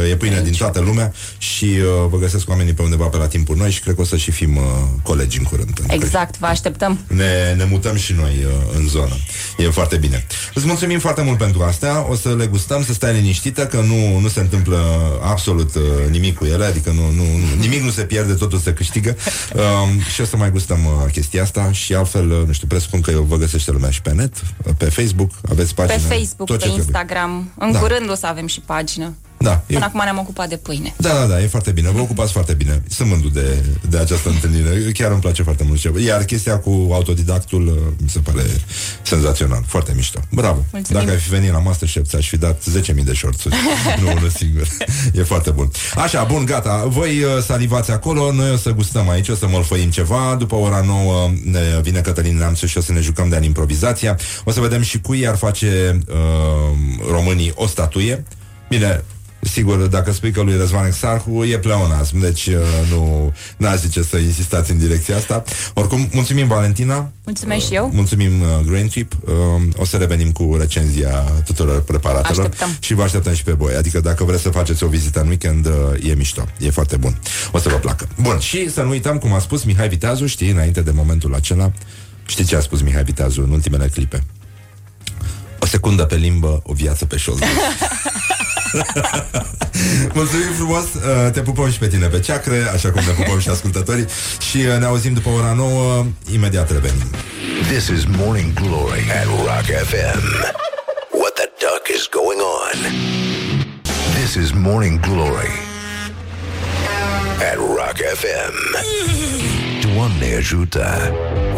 [0.04, 3.28] uh, e pâine din toată lumea și uh, vă găsesc oamenii pe undeva pe la
[3.28, 4.64] timpul noi și cred că o să și fim uh,
[5.04, 5.66] colegi în curând.
[5.74, 7.00] pentru că Exact, vă așteptăm.
[7.08, 9.16] ne, ne mutăm și noi uh, în zonă.
[9.58, 10.26] E foarte bine.
[10.54, 12.06] Îți mulțumim foarte mult pentru astea.
[12.10, 14.80] O să le gustăm, să stai liniștită, că nu, nu se întâmplă
[15.24, 18.74] absolut uh, nimic cu ele, adică nu, nu, nu, nimic nu se pierde, totul se
[18.74, 19.16] câștigă.
[19.54, 23.02] Um, și o să mai gustăm uh, chestia asta și altfel, uh, nu știu, presupun
[23.02, 24.34] că vă găsește lumea și pe net,
[24.66, 26.08] uh, pe Facebook, aveți Pe pagina.
[26.10, 26.78] Facebook, tot pe ce trebuie.
[26.78, 27.52] Instagram.
[27.60, 27.80] În Da.
[27.80, 29.16] curând o să avem și pagină.
[29.42, 30.94] Da, e Până acum ne-am ocupat de pâine.
[30.98, 31.90] Da, da, da, e foarte bine.
[31.90, 32.84] Vă ocupați foarte bine.
[32.90, 34.92] Sunt mândru de, de această întâlnire.
[34.92, 36.00] Chiar îmi place foarte mult.
[36.06, 38.44] Iar chestia cu autodidactul uh, mi se pare
[39.02, 39.64] senzațional.
[39.68, 40.20] Foarte mișto.
[40.32, 40.66] Bravo.
[40.72, 41.02] Mulțumim.
[41.02, 42.64] Dacă ai fi venit la Masterchef, ți-aș fi dat
[42.94, 43.56] 10.000 de șorțuri.
[44.02, 44.68] nu unul singur.
[45.14, 45.72] E foarte bun.
[45.96, 46.84] Așa, bun, gata.
[46.88, 50.36] Voi uh, salivați acolo, noi o să gustăm aici, o să mălfăim ceva.
[50.40, 54.20] După ora 9 ne vine Cătălin Neamțu și o să ne jucăm de ani improvizația.
[54.44, 56.16] O să vedem și cui ar face uh,
[57.12, 58.24] românii o statuie.
[58.70, 59.04] Bine,
[59.42, 62.56] Sigur, dacă spui că lui Răzvan Exarhu e pleonasm, deci uh,
[62.90, 65.44] nu n-aș zice să insistați în direcția asta.
[65.74, 67.12] Oricum, mulțumim Valentina.
[67.24, 67.92] Mulțumesc și eu.
[67.94, 69.14] Mulțumim uh, Grain Trip.
[69.26, 69.32] Uh,
[69.78, 71.10] o să revenim cu recenzia
[71.46, 72.78] tuturor preparatelor Așteptăm.
[72.80, 73.74] și vă așteptăm și pe voi.
[73.76, 76.48] Adică dacă vreți să faceți o vizită în weekend, uh, e mișto.
[76.60, 77.20] E foarte bun.
[77.52, 78.08] O să vă placă.
[78.22, 81.72] Bun, și să nu uităm cum a spus Mihai Viteazu, știi, înainte de momentul acela,
[82.26, 84.24] știi ce a spus Mihai Viteazu în ultimele clipe?
[85.62, 87.46] O secundă pe limbă, o viață pe șoldă.
[90.14, 93.50] Mulțumim frumos, uh, te pupăm și pe tine pe ceacre, așa cum ne pupăm și
[93.50, 94.06] ascultătorii
[94.50, 97.10] și uh, ne auzim după ora 9, imediat revenim.
[97.70, 100.24] This is Morning Glory at Rock FM.
[101.22, 102.78] What the duck is going on?
[104.20, 105.52] This is Morning Glory
[107.52, 108.56] at Rock FM.
[109.86, 111.12] Doamne ajută!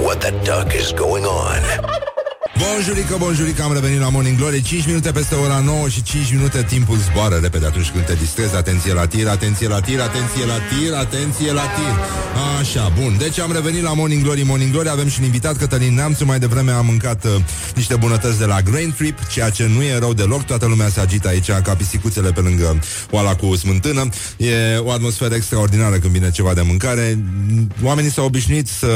[0.03, 2.12] What the duck is going on?
[2.57, 4.61] Bonjurică, bonjurică, am revenit la Morning Glory.
[4.61, 8.55] 5 minute peste ora 9 și 5 minute Timpul zboară repede atunci când te distrezi.
[8.55, 11.95] Atenție la tir, atenție la tir, atenție la tir Atenție la tir.
[12.59, 15.93] Așa, bun, deci am revenit la Morning Glory Morning Glory, avem și un invitat, Cătălin
[15.93, 16.25] Neamțu.
[16.25, 17.31] Mai devreme am mâncat uh,
[17.75, 20.43] niște bunătăți de la Grain Trip Ceea ce nu e rău deloc.
[20.43, 22.79] Toată lumea se agită aici ca pisicuțele pe lângă
[23.11, 24.09] oala cu smântână.
[24.37, 27.23] E o atmosferă extraordinară când vine ceva de mâncare.
[27.83, 28.87] Oamenii s-au obișnuit să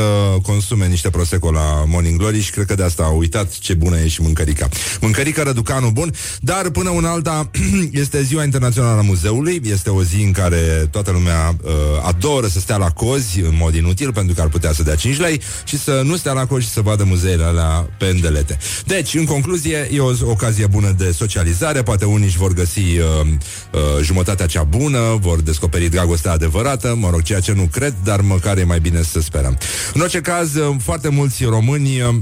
[0.41, 3.99] consume niște prosecco la Morning Glory Și cred că de asta au uitat ce bună
[3.99, 4.69] e și mâncărica.
[5.01, 6.13] Mâncărica Răducanu bun.
[6.39, 7.51] Dar până una alta
[7.91, 9.61] este ziua internațională a muzeului.
[9.63, 11.71] Este o zi în care toată lumea uh,
[12.03, 15.19] adoră să stea la cozi În mod inutil pentru că ar putea să dea 5
[15.19, 18.57] lei Și să nu stea la cozi și să vadă muzeele alea pe îndelete.
[18.85, 21.83] Deci, în concluzie, e o ocazie bună de socializare.
[21.83, 23.27] Poate unii își vor găsi uh,
[23.71, 26.95] uh, jumătatea cea bună Vor descoperi dragostea adevărată.
[26.99, 29.57] Mă rog, ceea ce nu cred, dar măcar e mai bine să sperăm.
[29.93, 32.15] În orice caz, uh, foarte mulți români uh,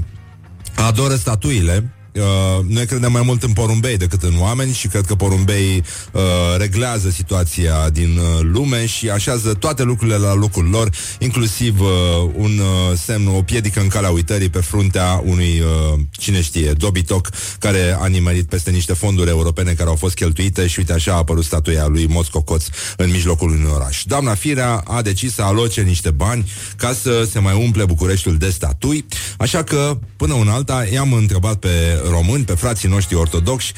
[0.76, 5.14] adoră statuile Uh, noi credem mai mult în porumbei decât în oameni și cred că
[5.14, 6.22] porumbei uh,
[6.58, 11.88] reglează situația din uh, lume și așează toate lucrurile la locul lor, inclusiv uh,
[12.34, 17.30] un uh, semn, o piedică în calea uitării pe fruntea unui, uh, cine știe, dobitoc
[17.58, 21.16] care a nimerit peste niște fonduri europene care au fost cheltuite și uite așa a
[21.16, 22.64] apărut statuia lui Mosco Coț
[22.96, 24.02] în mijlocul unui oraș.
[24.04, 28.50] Doamna Firea a decis să aloce niște bani ca să se mai umple Bucureștiul de
[28.50, 29.06] statui,
[29.38, 31.68] așa că până una alta i-am întrebat pe
[32.10, 33.72] români, pe frații noștri ortodoxi,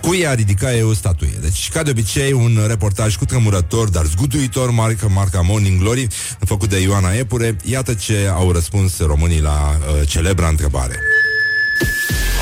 [0.00, 1.38] cui a ridicat eu o statuie.
[1.40, 6.06] Deci, ca de obicei, un reportaj cu tremurător, dar zguduitor, marca, marca Morning Glory,
[6.38, 7.56] făcut de Ioana Epure.
[7.64, 11.00] Iată ce au răspuns românii la uh, celebra întrebare.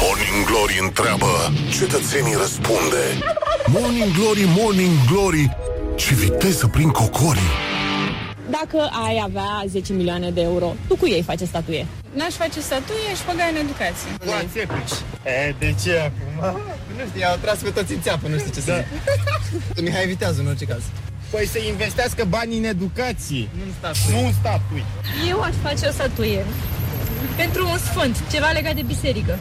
[0.03, 3.03] Morning Glory întreabă, cetățenii răspunde.
[3.67, 5.57] Morning Glory, Morning Glory,
[5.97, 7.76] ce viteză prin cocorii.
[8.51, 11.87] Dacă ai avea 10 milioane de euro, tu cu ei faci statuie?
[12.13, 14.09] N-aș face statuie, aș băga în educație.
[15.25, 16.61] E, de ce acum?
[16.97, 18.85] Nu știu, i-au tras pe toți în țeapă, nu știu ce să
[19.75, 19.83] zic.
[19.85, 20.83] Mihai Viteazu, în orice caz.
[21.31, 23.49] Păi să investească bani în educație.
[23.57, 24.13] Nu în statui.
[24.13, 24.85] Nu în statui.
[25.29, 26.45] Eu aș face o statuie
[27.37, 29.39] pentru un sfânt, ceva legat de biserică.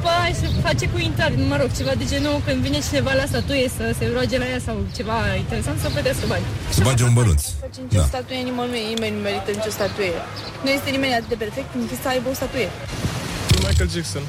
[0.00, 3.24] După aia se face cu intrare, mă rog, ceva de genul când vine cineva la
[3.32, 6.44] statuie să se roage la ea sau ceva interesant să plătească bani.
[6.76, 7.42] Să bage un bănuț.
[7.64, 8.06] Face nicio Da.
[8.12, 10.18] statuie, nimeni, nimeni nu merită nicio statuie.
[10.64, 12.68] Nu este nimeni atât de perfect încât să aibă o statuie.
[13.66, 14.22] Michael Jackson.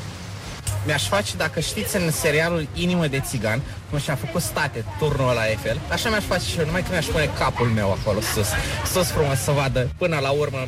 [0.85, 3.59] Mi-aș face, dacă știți, în serialul Inimă de Țigan,
[3.89, 7.05] cum și-a făcut state turnul la Eiffel, așa mi-aș face și eu, numai că mi-aș
[7.05, 8.47] pune capul meu acolo sus,
[8.93, 9.81] sus frumos să vadă.
[9.97, 10.61] Până la urmă,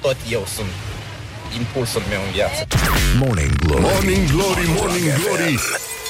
[0.00, 0.70] tot eu sunt
[1.58, 2.66] impulsul meu în viață.
[3.18, 3.82] Morning Glory.
[3.82, 5.58] Morning Glory, Morning Glory.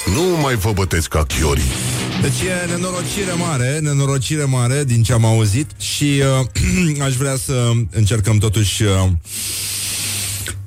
[0.05, 1.71] Nu mai vă bătesc ca chiorii.
[2.21, 6.21] Deci e nenorocire mare, nenorocire mare din ce am auzit și
[6.93, 8.89] uh, aș vrea să încercăm totuși uh,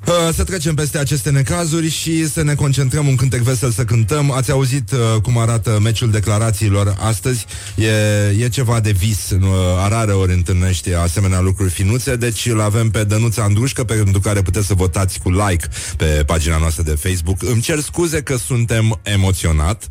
[0.07, 4.31] Uh, să trecem peste aceste necazuri și să ne concentrăm un cântec vesel să cântăm.
[4.31, 7.45] Ați auzit uh, cum arată meciul declarațiilor astăzi.
[7.75, 9.31] E, e ceva de vis.
[9.39, 14.19] Nu, uh, rare ori întâlnești asemenea lucruri finuțe, deci îl avem pe Dănuța Andrușcă, pentru
[14.19, 17.43] care puteți să votați cu like pe pagina noastră de Facebook.
[17.43, 19.89] Îmi cer scuze că suntem emoționat.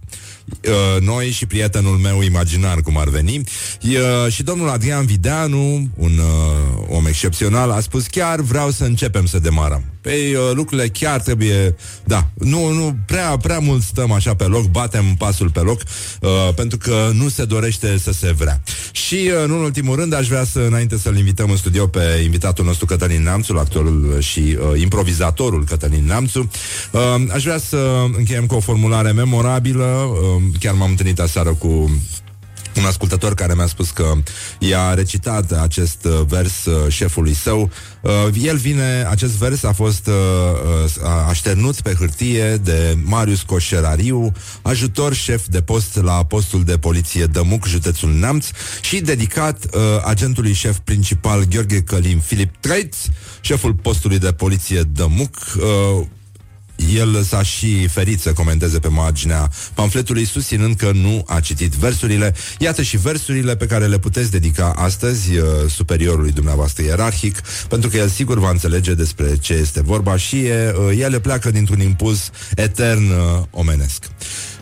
[0.65, 3.43] Uh, noi și prietenul meu imaginar, cum ar veni.
[3.83, 9.27] Uh, și domnul Adrian Videanu, un uh, om excepțional, a spus chiar vreau să începem
[9.27, 9.94] să demarăm.
[10.05, 14.65] Păi uh, lucrurile chiar trebuie, da, nu, nu, prea, prea mult stăm așa pe loc,
[14.65, 15.81] batem pasul pe loc,
[16.21, 18.63] uh, pentru că nu se dorește să se vrea.
[18.93, 22.21] Și, uh, nu în ultimul rând, aș vrea să, înainte să-l invităm în studio pe
[22.25, 26.51] invitatul nostru Cătălin Neamțu, actorul și uh, improvizatorul Cătălin Neamțu,
[26.91, 27.01] uh,
[27.33, 31.91] aș vrea să încheiem cu o formulare memorabilă, uh, chiar m-am întâlnit aseară cu
[32.77, 34.13] un ascultător care mi-a spus că
[34.59, 37.71] i-a recitat acest uh, vers uh, șefului său.
[38.01, 38.11] Uh,
[38.43, 40.15] el vine, acest vers a fost uh,
[40.85, 47.25] uh, așternut pe hârtie de Marius Coșerariu, ajutor șef de post la postul de poliție
[47.25, 48.47] Dămuc, județul Neamț,
[48.81, 52.97] și dedicat uh, agentului șef principal Gheorghe Călim Filip Treitz,
[53.41, 56.07] șeful postului de poliție Dămuc, uh,
[56.95, 62.35] el s-a și ferit să comenteze pe marginea pamfletului, susținând că nu a citit versurile.
[62.59, 67.97] Iată și versurile pe care le puteți dedica astăzi uh, superiorului dumneavoastră ierarhic, pentru că
[67.97, 72.31] el sigur va înțelege despre ce este vorba și e, uh, ele pleacă dintr-un impuls
[72.55, 74.05] etern uh, omenesc.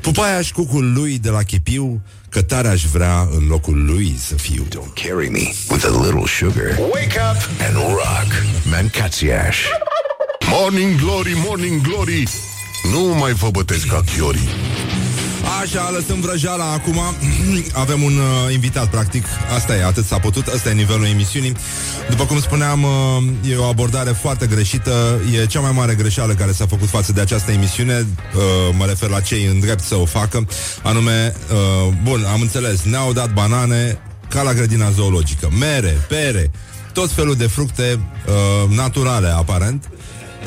[0.00, 4.34] Pupaia și cucul lui de la Chipiu, că tare aș vrea în locul lui să
[4.34, 4.66] fiu.
[4.68, 6.78] Don't carry me with a little sugar.
[6.78, 8.32] Wake up and rock.
[8.70, 9.56] Mancațiaș.
[10.50, 12.28] Morning Glory, Morning Glory.
[12.92, 14.48] Nu mai vă bătesc ca chiorii.
[15.62, 17.00] Așa, lăsăm vrăjeala acum.
[17.72, 19.24] Avem un uh, invitat, practic.
[19.54, 21.56] Asta e, atât s-a putut, ăsta e nivelul emisiunii.
[22.10, 25.20] După cum spuneam, uh, e o abordare foarte greșită.
[25.42, 28.06] E cea mai mare greșeală care s-a făcut față de această emisiune.
[28.34, 28.40] Uh,
[28.78, 30.46] Mă refer la cei în drept să o facă.
[30.82, 32.82] Anume, uh, bun, am înțeles.
[32.82, 35.48] Ne-au dat banane ca la grădina zoologică.
[35.58, 36.50] Mere, pere,
[36.92, 39.90] tot felul de fructe uh, naturale, aparent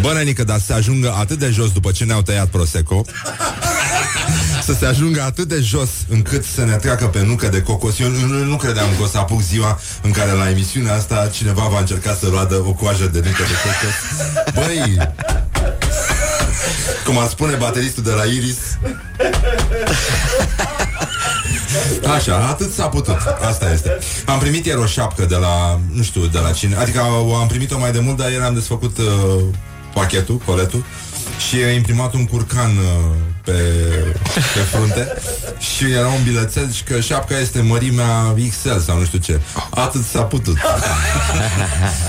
[0.01, 3.05] Bă, nenică, dar să se ajungă atât de jos după ce ne-au tăiat Prosecco
[4.63, 7.99] Să se ajungă atât de jos încât să ne treacă pe nucă de cocos.
[7.99, 11.67] Eu nu, nu credeam că o să apuc ziua în care la emisiunea asta cineva
[11.71, 13.95] va încerca să roadă o coajă de nucă de cocos.
[14.53, 14.97] Băi,
[17.05, 18.57] cum ar spune bateristul de la Iris.
[22.15, 23.17] Așa, atât s-a putut.
[23.47, 23.97] Asta este.
[24.25, 26.75] Am primit ieri o șapcă de la, nu știu, de la cine.
[26.75, 29.43] Adică o am primit-o mai de mult, dar ieri am desfăcut uh,
[29.95, 30.83] pachetul, coletul.
[31.47, 33.15] Și a imprimat un curcan uh,
[33.45, 33.51] pe,
[34.33, 35.13] pe frunte
[35.59, 39.39] și era un bilețel și că șapca este mărimea XL sau nu știu ce.
[39.69, 40.57] Atât s-a putut.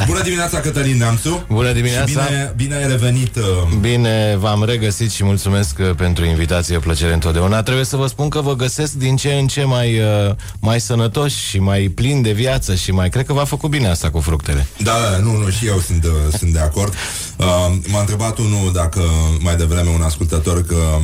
[0.07, 1.45] Bună dimineața, Cătălin Neamțu.
[1.49, 2.07] Bună dimineața.
[2.07, 3.37] Și bine, bine ai revenit.
[3.37, 3.43] Uh...
[3.80, 7.62] Bine, v-am regăsit și mulțumesc uh, pentru invitație, plăcere întotdeauna.
[7.62, 11.37] Trebuie să vă spun că vă găsesc din ce în ce mai, uh, mai sănătoși
[11.37, 13.09] și mai plini de viață și mai...
[13.09, 14.66] Cred că v-a făcut bine asta cu fructele.
[14.82, 16.95] Da, da, nu, nu, și eu sunt, uh, sunt de acord.
[17.37, 17.47] Uh,
[17.87, 19.01] m-a întrebat unul dacă
[19.41, 20.99] mai devreme un ascultător că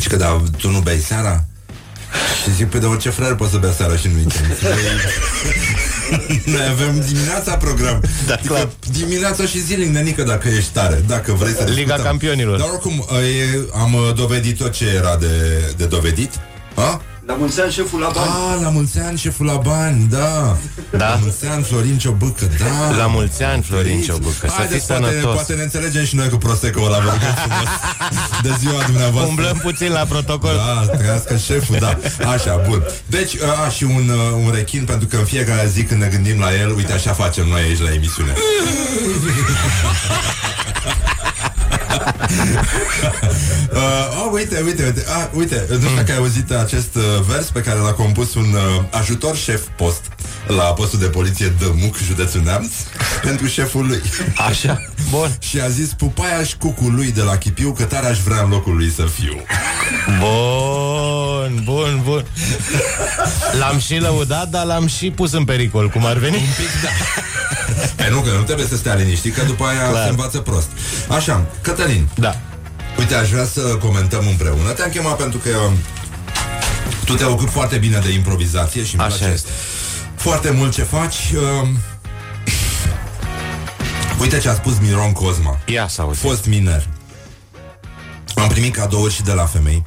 [0.00, 1.44] și că da, tu nu bei seara?
[2.42, 4.58] Și zic, pe de orice fraier poți să bea seara și nu weekend.
[6.54, 8.02] Noi avem dimineața program.
[8.26, 8.68] Da, clar.
[8.92, 12.04] Dimineața și zilnic, nenică, dacă ești tare, dacă vrei să Liga discutăm.
[12.04, 12.58] Campionilor.
[12.58, 16.30] Dar oricum, e, am uh, dovedit tot ce era de, de dovedit.
[16.74, 17.00] Ha?
[17.26, 18.30] La mulți ani, șeful la bani.
[18.30, 20.56] Ah, la mulți ani, șeful la bani, da.
[20.90, 21.08] Da.
[21.08, 22.96] La mulți ani, Florin Ciobâcă, da.
[22.96, 25.34] La mulți ani, Florin Ciobâcă, să Haideți, fii poate, sănătos.
[25.34, 27.68] poate ne înțelegem și noi cu Prosecco ăla, vă rugăm frumos.
[28.42, 29.28] De ziua dumneavoastră.
[29.28, 30.54] Umblăm puțin la protocol.
[30.54, 31.98] Da, trăiască șeful, da.
[32.28, 32.82] Așa, bun.
[33.06, 36.40] Deci, a, și un, uh, un rechin, pentru că în fiecare zi când ne gândim
[36.40, 38.32] la el, uite, așa facem noi aici la emisiune.
[43.72, 47.46] uh, oh, uite, uite, uite, ah, uite, nu știu dacă ai auzit acest uh, vers
[47.46, 50.02] pe care l-a compus un uh, ajutor șef post
[50.46, 52.72] la postul de poliție Dămuc, județul Neamț,
[53.26, 54.02] pentru șeful lui.
[54.36, 55.36] Așa, bun.
[55.38, 58.48] Și a zis pupaia și cucul lui de la Chipiu că tare aș vrea în
[58.50, 59.42] locul lui să fiu.
[60.18, 62.24] Bun, bun, bun.
[63.58, 66.36] L-am și lăudat, dar l-am și pus în pericol, cum ar veni.
[66.36, 66.88] Un pic, da.
[67.96, 70.02] Pe nu, că nu trebuie să stea liniștit, că după aia Clar.
[70.04, 70.68] se învață prost.
[71.08, 72.08] Așa, Cătălin.
[72.14, 72.36] Da.
[72.98, 74.70] Uite, aș vrea să comentăm împreună.
[74.70, 75.50] Te-am chemat pentru că
[77.04, 79.48] tu te ocupi foarte bine de improvizație și îmi Așa place este.
[80.16, 81.16] foarte mult ce faci.
[81.62, 81.78] Um,
[84.20, 85.58] Uite ce a spus Miron Cosma.
[85.66, 86.20] Ia să auzi.
[86.20, 86.86] Fost miner.
[88.34, 89.84] Am primit cadouri și de la femei.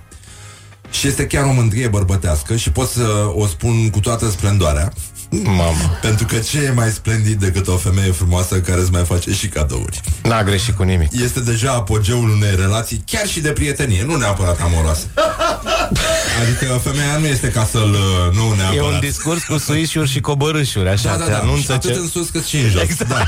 [0.91, 4.93] și este chiar o mândrie bărbătească și pot să o spun cu toată splendoarea.
[5.29, 5.71] Mama.
[6.01, 9.47] Pentru că ce e mai splendid decât o femeie frumoasă care îți mai face și
[9.47, 10.01] cadouri?
[10.23, 11.09] N-a greșit cu nimic.
[11.23, 15.05] Este deja apogeul unei relații, chiar și de prietenie, nu neapărat amoroasă.
[16.41, 17.93] Adică femeia nu este ca să-l...
[17.93, 18.93] uh, Nu E neapărat.
[18.93, 21.37] un discurs cu suișuri și coborâșuri, așa, Da, da, te da.
[21.37, 21.99] Și anunță atât ce...
[21.99, 22.81] în sus cât și în jos.
[22.81, 23.09] Exact.
[23.09, 23.23] Da.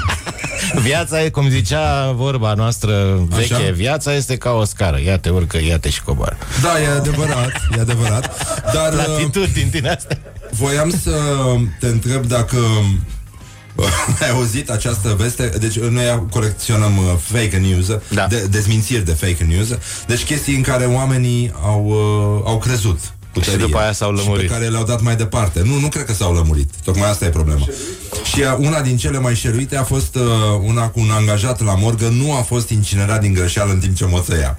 [0.82, 3.72] Viața e, cum zicea vorba noastră veche, Așa?
[3.72, 5.00] viața este ca o scară.
[5.06, 6.38] Ia te urcă, ia te și coboară.
[6.62, 8.46] da, e adevărat, e adevărat.
[8.74, 10.18] Dar uh, Latitudini din astea.
[10.52, 11.12] voiam să
[11.80, 12.58] te întreb dacă
[14.22, 18.28] ai auzit această veste Deci noi colecționăm uh, fake news Da.
[18.28, 19.68] de, Dezmințiri de fake news
[20.08, 23.00] Deci chestii în care oamenii au, uh, au crezut
[23.34, 23.66] cu Și tărie.
[23.66, 24.48] după aia s-au Și lămurit.
[24.48, 27.30] pe care le-au dat mai departe Nu, nu cred că s-au lămurit Tocmai asta e
[27.30, 27.66] problema
[28.34, 30.22] Și uh, una din cele mai șeruite a fost uh,
[30.66, 34.06] Una cu un angajat la morgă Nu a fost incinerat din greșeală în timp ce
[34.06, 34.58] moțăia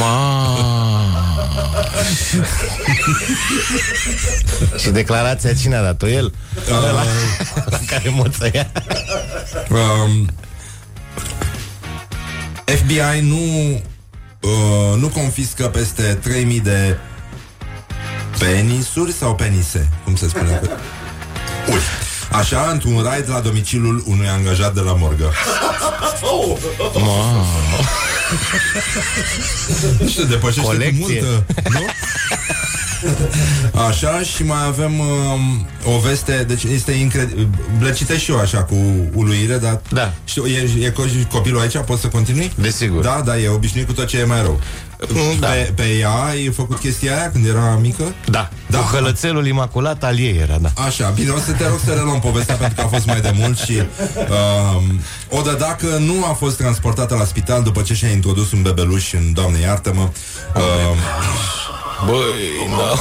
[0.00, 0.56] Ma.
[4.78, 6.08] și declarația cine a dat-o?
[6.08, 6.32] El?
[6.88, 7.04] Ăla
[7.86, 8.72] care moțăia.
[9.70, 10.28] um,
[12.64, 13.72] FBI nu
[14.40, 16.96] uh, nu confiscă peste 3000 de
[18.42, 20.60] penisuri sau penise, cum se spune?
[21.70, 21.78] Ui.
[22.32, 25.32] Așa, într-un raid la domiciliul unui angajat de la morgă.
[27.04, 27.44] Ma.
[30.00, 31.00] Nu știu, depășește Colecție.
[31.00, 31.80] cu multă, nu?
[33.88, 37.48] Așa, și mai avem um, o veste, deci este incredibil.
[37.80, 38.74] Le citesc și eu așa cu
[39.14, 40.12] uluire, dar Da.
[40.24, 42.52] știu, e, e co- copilul aici, poți să continui?
[42.54, 43.02] Desigur.
[43.02, 44.60] Da, da, e obișnuit cu tot ce e mai rău.
[45.40, 45.48] Da.
[45.48, 48.02] Pe, pe ea ai făcut chestia aia când era mică?
[48.02, 48.48] Da, Da.
[48.66, 48.78] da.
[48.78, 50.82] Cu hălățelul imaculat al ei era, da.
[50.86, 53.30] Așa, bine, o să te rog să reluăm povestea pentru că a fost mai de
[53.34, 55.00] mult și um,
[55.38, 59.32] o dădacă nu a fost transportată la spital după ce și-a introdus un bebeluș în
[59.32, 60.00] Doamne iartă-mă.
[60.02, 60.96] Um,
[62.06, 62.94] Băi, da.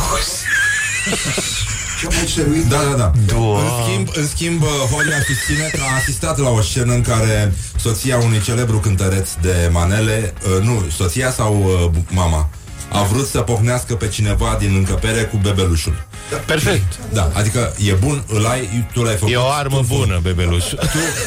[2.69, 3.11] Da, da, da.
[3.25, 3.69] Doamne.
[3.69, 7.53] În schimb, în schimb, uh, Horia susține că a asistat la o scenă în care
[7.75, 12.49] soția unui celebru cântăreț de manele, uh, nu, soția sau uh, mama,
[12.91, 16.07] a vrut să pocnească pe cineva din încăpere cu bebelușul.
[16.45, 16.99] Perfect.
[17.13, 19.33] Da, adică e bun, îl ai, tu l-ai făcut.
[19.33, 20.63] E o armă tu-l bună, bebeluș.
[20.69, 20.75] tu,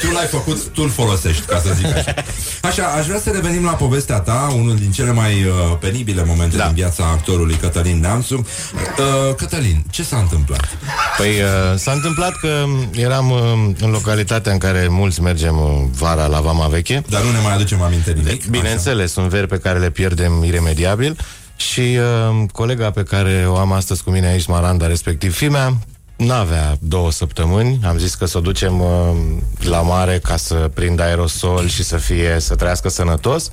[0.01, 2.15] tu l-ai făcut, tu îl folosești, ca să zic așa.
[2.63, 6.57] Așa, aș vrea să revenim la povestea ta, unul din cele mai uh, penibile momente
[6.57, 6.65] Da.
[6.65, 8.35] din viața actorului Cătălin Neamțu.
[8.37, 10.69] Uh, Cătălin, ce s-a întâmplat?
[11.17, 13.41] Păi uh, s-a întâmplat că eram uh,
[13.81, 17.03] în localitatea în care mulți mergem uh, vara la Vama Veche.
[17.09, 18.47] Dar nu ne mai aducem aminte nimic.
[18.47, 21.17] Bineînțeles, sunt veri pe care le pierdem iremediabil
[21.57, 25.77] și uh, colega pe care o am astăzi cu mine aici, Maranda, respectiv fimea,
[26.17, 27.81] n-avea două săptămâni.
[27.85, 28.89] Am zis că să o ducem uh,
[29.59, 33.51] la mare ca să prindă aerosol și să fie, să trăiască sănătos.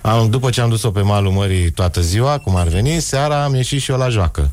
[0.00, 3.54] Am, după ce am dus-o pe malul mării toată ziua, cum ar veni, seara am
[3.54, 4.50] ieșit și eu la joacă.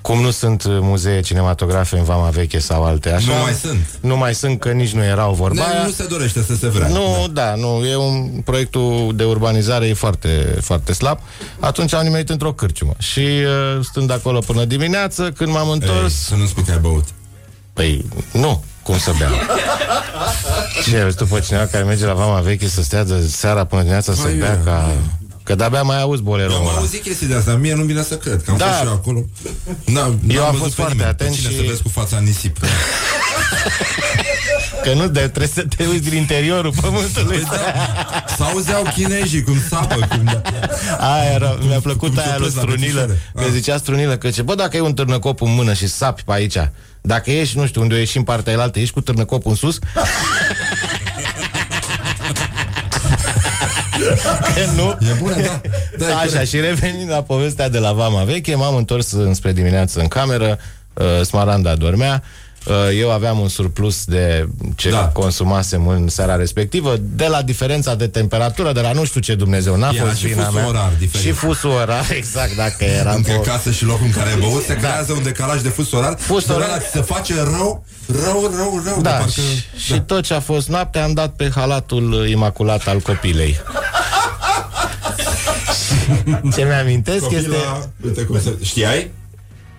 [0.00, 3.32] Cum nu sunt uh, muzee cinematografe în Vama Veche sau alte așa.
[3.32, 3.86] Nu mai sunt.
[4.00, 5.82] Nu mai sunt, că nici nu erau vorba Ne, aia.
[5.84, 6.88] nu se dorește să se vrea.
[6.88, 11.18] Nu, da, nu, e un proiectul de urbanizare e foarte, foarte slab.
[11.60, 16.14] Atunci am nimerit într-o cârciumă și uh, stând acolo până dimineață, când m-am Ei, întors,
[16.14, 17.04] să nu spui că ai băut.
[17.72, 19.32] păi, nu, cum să beau?
[20.84, 23.80] Ce, vezi tu pe cineva care merge la vama veche să stea de seara până
[23.80, 24.60] dimineața să Hai, bea eu.
[24.64, 24.92] ca...
[25.48, 26.76] Că de-abia mai auzi bolerul Eu am ăla.
[26.76, 28.64] auzit chestii de asta, mie nu vine să cred, că am Da.
[28.66, 29.24] fost și eu acolo.
[29.84, 31.10] Da, Eu n-am am văzut fost pe foarte nimeni.
[31.10, 32.56] atent Pe cine și- să vezi cu fața în nisip.
[34.82, 37.42] Că nu, de, trebuie să te uiți din interiorul pământului.
[38.36, 40.24] Să auzeau chinezii cum sapă, cum...
[40.24, 40.40] Da.
[40.98, 43.00] Aia era, mi-a plăcut Cum aia lui ciopesc la Strunilă.
[43.00, 43.18] bețișoare.
[43.34, 43.52] Mi-a Ah.
[43.52, 46.56] zicea Strunilă că ce, bă, dacă e un târnăcop în mână și sapi pe aici,
[47.00, 49.78] dacă ești, nu știu, unde ești în partea elaltă, ești cu târnăcopul în sus?
[54.54, 54.96] Că nu?
[55.10, 55.60] E bună, da.
[55.98, 56.48] da e Așa, corect.
[56.48, 60.58] și revenind la povestea de la Vama Veche, m-am întors înspre dimineață în cameră,
[60.94, 62.47] uh, Smaranda dormea, uh,
[62.94, 64.96] eu aveam un surplus de ce Da.
[64.96, 65.02] da.
[65.06, 69.76] consumasem în seara respectivă, de la diferența de temperatură, de la nu știu ce Dumnezeu,
[69.76, 70.68] n-a Era fost și vina fusul mea.
[70.68, 71.26] orar diferit.
[71.26, 73.40] Și fusul orar, exact, dacă eram Între pe...
[73.40, 76.46] casă și locul în care ai băut Se creează un decalaj de fus orar Fus
[76.46, 76.68] dar orar.
[76.68, 77.84] ăla ți se face rău
[78.24, 79.30] Rău, rău, rău de Da, parcă...
[79.30, 79.40] și,
[79.84, 83.60] și tot ce a fost noapte am dat pe halatul imaculat al copilei.
[86.54, 87.56] ce mi-amintesc Copila, este...
[88.04, 88.56] uite cum se...
[88.62, 89.10] Știai?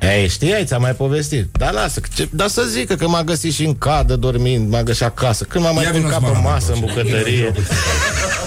[0.01, 1.47] Ei, știai, ți-am mai povestit.
[1.51, 5.03] Dar lasă, ce, dar să zică că m-a găsit și în cadă dormind, m-a găsit
[5.03, 5.43] acasă.
[5.43, 7.01] Când m-a mai Ia vină culcat pe Smaranda, masă, în încoace.
[7.01, 7.53] bucătărie.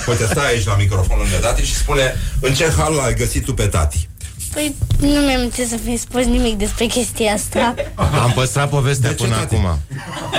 [0.08, 3.54] Uite, stai aici la microfonul de date și spune în ce hal l-ai găsit tu
[3.54, 4.08] pe tati.
[4.52, 7.74] Păi nu mi-am ce să fi spus nimic despre chestia asta.
[7.94, 9.54] Am păstrat povestea De ce, până tati?
[9.54, 9.78] acum.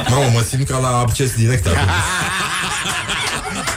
[0.10, 1.80] Mamă, mă simt ca la acces direct acum.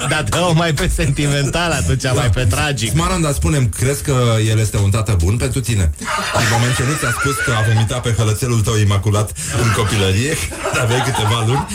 [0.09, 2.13] Dar dă mai pe sentimental atunci, da.
[2.13, 2.91] mai pe tragic.
[2.91, 4.17] Smaranda, spunem, crezi că
[4.49, 5.91] el este un tată bun pentru tine?
[6.41, 9.31] În moment ce nu ți-a spus că a vomitat pe hălățelul tău imaculat
[9.63, 10.35] în copilărie,
[10.83, 11.67] aveai câteva luni,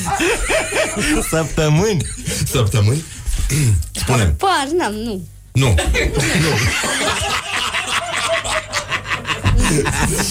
[1.30, 2.06] Săptămâni.
[2.52, 3.04] săptămâni,
[4.02, 5.28] spunem, Par, n-am, nu.
[5.52, 5.68] nu,
[6.44, 6.50] nu.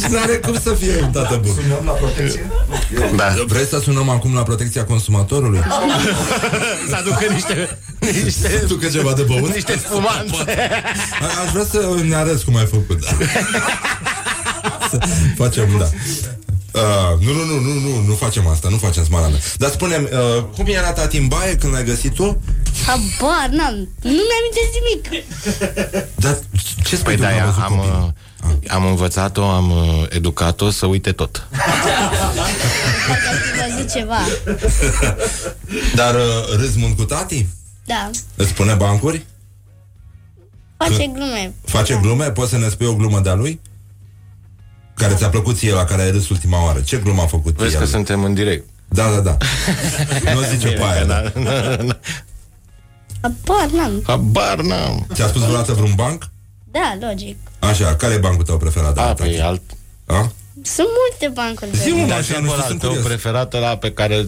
[0.08, 1.54] N-are cum să fie un tată bun.
[1.54, 2.50] Sunăm la protecție?
[3.16, 3.34] Da.
[3.46, 5.60] Vrei să sunăm acum la protecția consumatorului?
[6.88, 7.78] Să aducă niște,
[8.24, 9.54] niște, Tu că ceva de băut?
[9.54, 10.56] niște spumanțe.
[11.20, 13.00] A- Aș vrea să ne arăți cum ai făcut.
[13.00, 13.16] Da.
[14.90, 14.98] Să
[15.36, 15.88] facem, da.
[16.74, 19.36] Uh, nu, nu, nu, nu, nu, nu facem asta, nu facem smaranda.
[19.56, 22.42] Dar spunem, uh, cum era tati în baie când l-ai găsit tu?
[22.86, 23.74] Habar, n-am.
[24.02, 25.24] Nu mi-amintesc nimic.
[26.14, 26.38] Dar
[26.84, 28.02] ce spui Păi tu da, că ai văzut am, copilul?
[28.16, 28.19] uh,
[28.68, 31.46] am învățat-o, am uh, educat-o să uite tot.
[33.06, 34.18] Poate aș fi văzut ceva.
[35.94, 37.46] Dar uh, râzi mult cu tati?
[37.84, 38.10] Da.
[38.36, 39.26] Îți pune bancuri?
[40.76, 41.54] Face glume.
[41.64, 42.30] Face glume?
[42.30, 43.60] Poți să ne spui o glumă de-a lui?
[44.94, 46.80] Care ți-a plăcut ție, la care ai râs ultima oară.
[46.80, 47.80] Ce glumă a făcut Vezi el?
[47.80, 48.68] că suntem în direct.
[48.88, 49.36] Da, da, da.
[50.34, 51.04] nu zice pe aia.
[51.04, 51.22] Da.
[53.20, 54.02] Habar, n-am.
[54.06, 55.06] Habar n-am.
[55.12, 56.28] Ți-a spus vreodată vreun banc?
[56.70, 57.36] Da, logic.
[57.60, 58.98] Așa, care e bancul tău preferat?
[58.98, 59.60] A, Da, pe alt...
[60.06, 60.32] A?
[60.62, 61.70] Sunt multe bancuri.
[61.76, 63.06] Zi-mă, de- mă, Dar așa, și nu pe știu, ăla sunt tău curios.
[63.06, 64.24] preferat, ăla pe care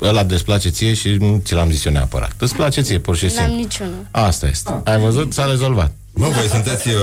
[0.00, 2.32] ăla desplace ție și nu ți l-am zis eu neapărat.
[2.38, 3.54] Îți place ție, pur și N-am simplu.
[3.54, 4.06] niciunul.
[4.10, 4.80] Asta este.
[4.84, 5.32] Ai văzut?
[5.32, 5.92] S-a rezolvat.
[6.14, 6.94] Mă, voi sunteți uh,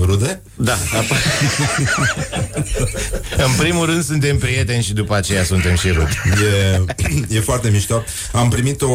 [0.00, 0.42] rude?
[0.54, 0.74] Da.
[3.46, 6.16] în primul rând suntem prieteni și după aceea suntem și rudi.
[7.30, 8.02] E, e foarte mișto.
[8.32, 8.88] Am primit o...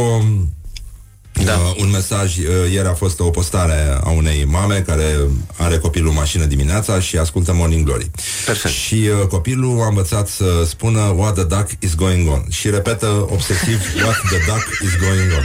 [1.45, 1.53] Da.
[1.53, 5.15] Uh, un mesaj, uh, ieri a fost o postare a unei mame care
[5.57, 8.11] are copilul în mașină dimineața și ascultă Morning Glory.
[8.45, 8.73] Perfect.
[8.73, 13.27] Și uh, copilul a învățat să spună What the duck is going on și repetă
[13.29, 15.43] obsesiv What the duck is going on.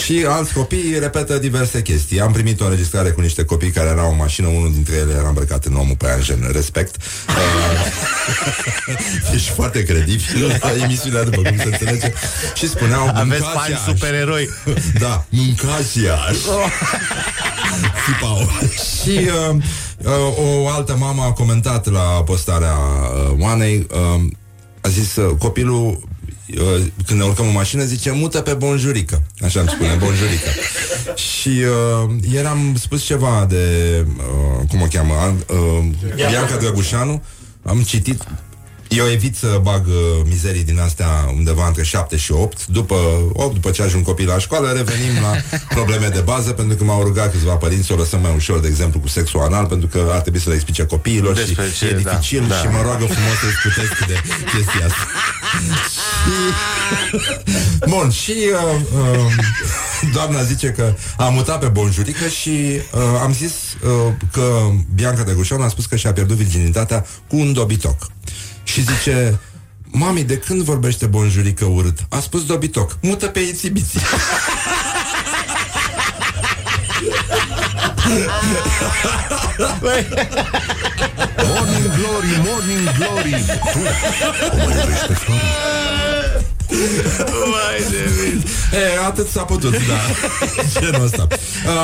[0.00, 2.20] Și alți copii repetă diverse chestii.
[2.20, 5.28] Am primit o înregistrare cu niște copii care erau în mașină, unul dintre ele era
[5.28, 6.96] îmbrăcat în omul pe Anjen, respect.
[7.28, 7.34] Uh,
[9.34, 12.12] ești foarte credibil la emisiunea după cum se înțelege.
[12.54, 14.48] Și spuneau Aveți "Mâncați fani Iași." supereroi.
[14.98, 16.40] Da, mâncați Iași.
[18.06, 18.48] Țipau.
[19.02, 19.56] Și uh,
[20.04, 24.22] uh, o altă mamă a comentat la postarea uh, Oanei, uh,
[24.80, 26.08] a zis uh, copilul
[26.48, 30.48] uh, când ne urcăm în mașină zice mută pe bonjurică așa îmi spune bonjurică
[31.28, 33.66] și uh, ieri am spus ceva de
[34.16, 35.14] uh, cum o cheamă
[35.48, 35.84] uh,
[36.14, 37.22] Bianca Drăgușanu
[37.62, 38.26] am citit
[38.96, 42.94] eu evit să bag uh, mizerii din astea undeva între 7 și 8 După
[43.32, 45.32] 8, după ce ajung copii la școală Revenim la
[45.76, 48.68] probleme de bază Pentru că m-au rugat câțiva părinți să o lăsăm mai ușor De
[48.68, 51.86] exemplu cu sexul anal Pentru că ar trebui să le explice copiilor Despre Și ce,
[51.86, 52.56] e da, dificil da.
[52.56, 54.14] Și mă roagă frumos să discutesc de
[54.52, 55.06] chestia asta
[55.92, 56.00] și...
[57.92, 59.32] Bun, și uh, uh,
[60.12, 65.32] doamna zice că a mutat pe bonjurică și uh, am zis uh, că Bianca de
[65.32, 68.10] Gușan a spus că și-a pierdut virginitatea cu un dobitoc.
[68.72, 69.38] Și zice,
[69.84, 71.98] mami, de când vorbește bonjurică urât?
[72.08, 74.00] A spus dobitoc, mută pe ițibiții.
[81.48, 83.78] Morning Glory, Morning Glory Tu
[84.52, 86.11] o mai
[86.72, 88.42] iubești pe Flori?
[88.72, 89.98] E, atât s-a putut, da.
[90.80, 91.26] Genul ăsta.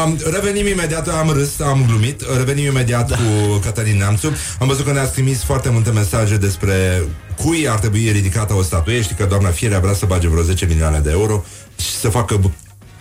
[0.05, 3.16] Um, revenim imediat, am râs, am glumit, revenim imediat da.
[3.16, 4.32] cu Cătălin Neamțu.
[4.61, 7.03] Am văzut că ne-a trimis foarte multe mesaje despre
[7.36, 9.03] cui ar trebui ridicată o statuie.
[9.03, 11.45] Știi că doamna Firea vrea să bage vreo 10 milioane de euro
[11.80, 12.55] și să facă bu-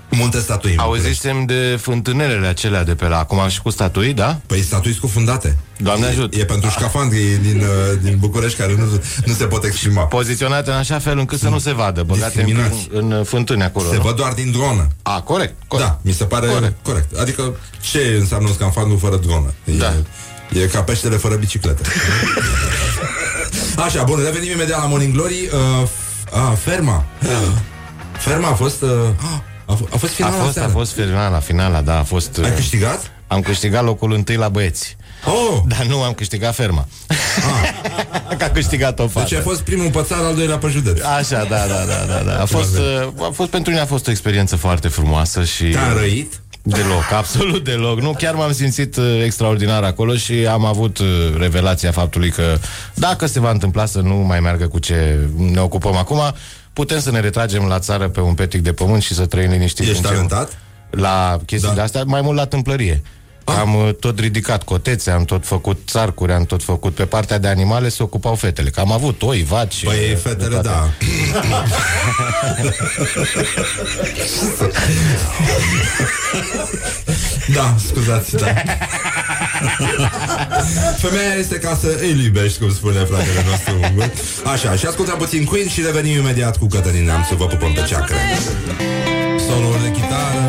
[0.10, 0.72] multe statui.
[0.72, 1.08] în București.
[1.08, 4.40] Auzisem de fântânelele acelea de pe la acum și cu statui, da?
[4.46, 5.58] Păi statui scufundate.
[5.78, 6.34] Doamne ajut.
[6.36, 10.02] E pentru șcafandrii din, uh, din București care nu, nu se pot exprima.
[10.04, 12.88] Poziționate în așa fel încât să nu se vadă, băgate în, Discriminați.
[12.92, 13.90] în fântâni acolo.
[13.90, 14.02] Se nu?
[14.02, 14.88] văd doar din dronă.
[15.02, 15.90] A, corect, corect.
[15.90, 16.76] Da, mi se pare Corect.
[16.84, 16.84] corect.
[17.12, 17.20] corect.
[17.20, 19.54] Adică ce înseamnă un scafandru fără dronă?
[19.64, 19.94] E, Da.
[20.54, 21.82] e ca peștele fără bicicletă.
[23.78, 25.50] Așa, bun, revenim imediat la Morning Glory.
[25.54, 27.06] Uh, f- a, ferma.
[28.18, 28.82] Ferma a fost...
[28.82, 28.90] Uh,
[29.68, 30.70] a, a, f- a fost A finala fost, a seară.
[30.72, 32.38] fost finala, finala, da, a fost...
[32.44, 33.12] Ai uh, câștigat?
[33.28, 34.96] Am câștigat locul întâi la băieți.
[35.26, 35.62] Oh!
[35.68, 36.88] Dar nu am câștigat ferma.
[38.38, 39.28] Că a câștigat o fată.
[39.30, 41.02] Deci ai fost primul pățar, al doilea pe județ.
[41.04, 42.42] Așa, da, da, da, da, da.
[42.42, 45.94] A fost, uh, a fost pentru mine a fost o experiență foarte frumoasă și Te-a
[45.94, 46.42] răit?
[46.62, 48.00] Deloc, absolut deloc.
[48.02, 51.06] Nu, chiar m-am simțit uh, extraordinar acolo și am avut uh,
[51.38, 52.58] revelația faptului că
[52.94, 55.20] dacă se va întâmpla să nu mai meargă cu ce
[55.52, 56.22] ne ocupăm acum,
[56.78, 59.86] putem să ne retragem la țară pe un petic de pământ și să trăim liniștit.
[59.88, 60.58] Ești în ce- talentat?
[60.90, 61.76] La chestii Da.
[61.76, 63.02] de astea, mai mult la tâmplărie.
[63.44, 67.48] Am uh, tot ridicat cotețe, am tot făcut țarcuri, am tot făcut pe partea de
[67.48, 68.70] animale se ocupau fetele.
[68.70, 69.84] Că am avut oi, vaci.
[69.84, 70.68] Păi uh, fetele, de toate.
[70.68, 71.64] da.
[77.54, 78.46] da, scuzați, da.
[81.04, 84.12] Femeia este ca să îi iubești, cum spune fratele nostru ungur.
[84.54, 87.36] Așa, și ascultăm puțin Queen și revenim imediat cu Cătălin Neamțu.
[87.36, 88.16] Vă pupăm pe ceacră.
[89.46, 90.46] Soluri de chitară,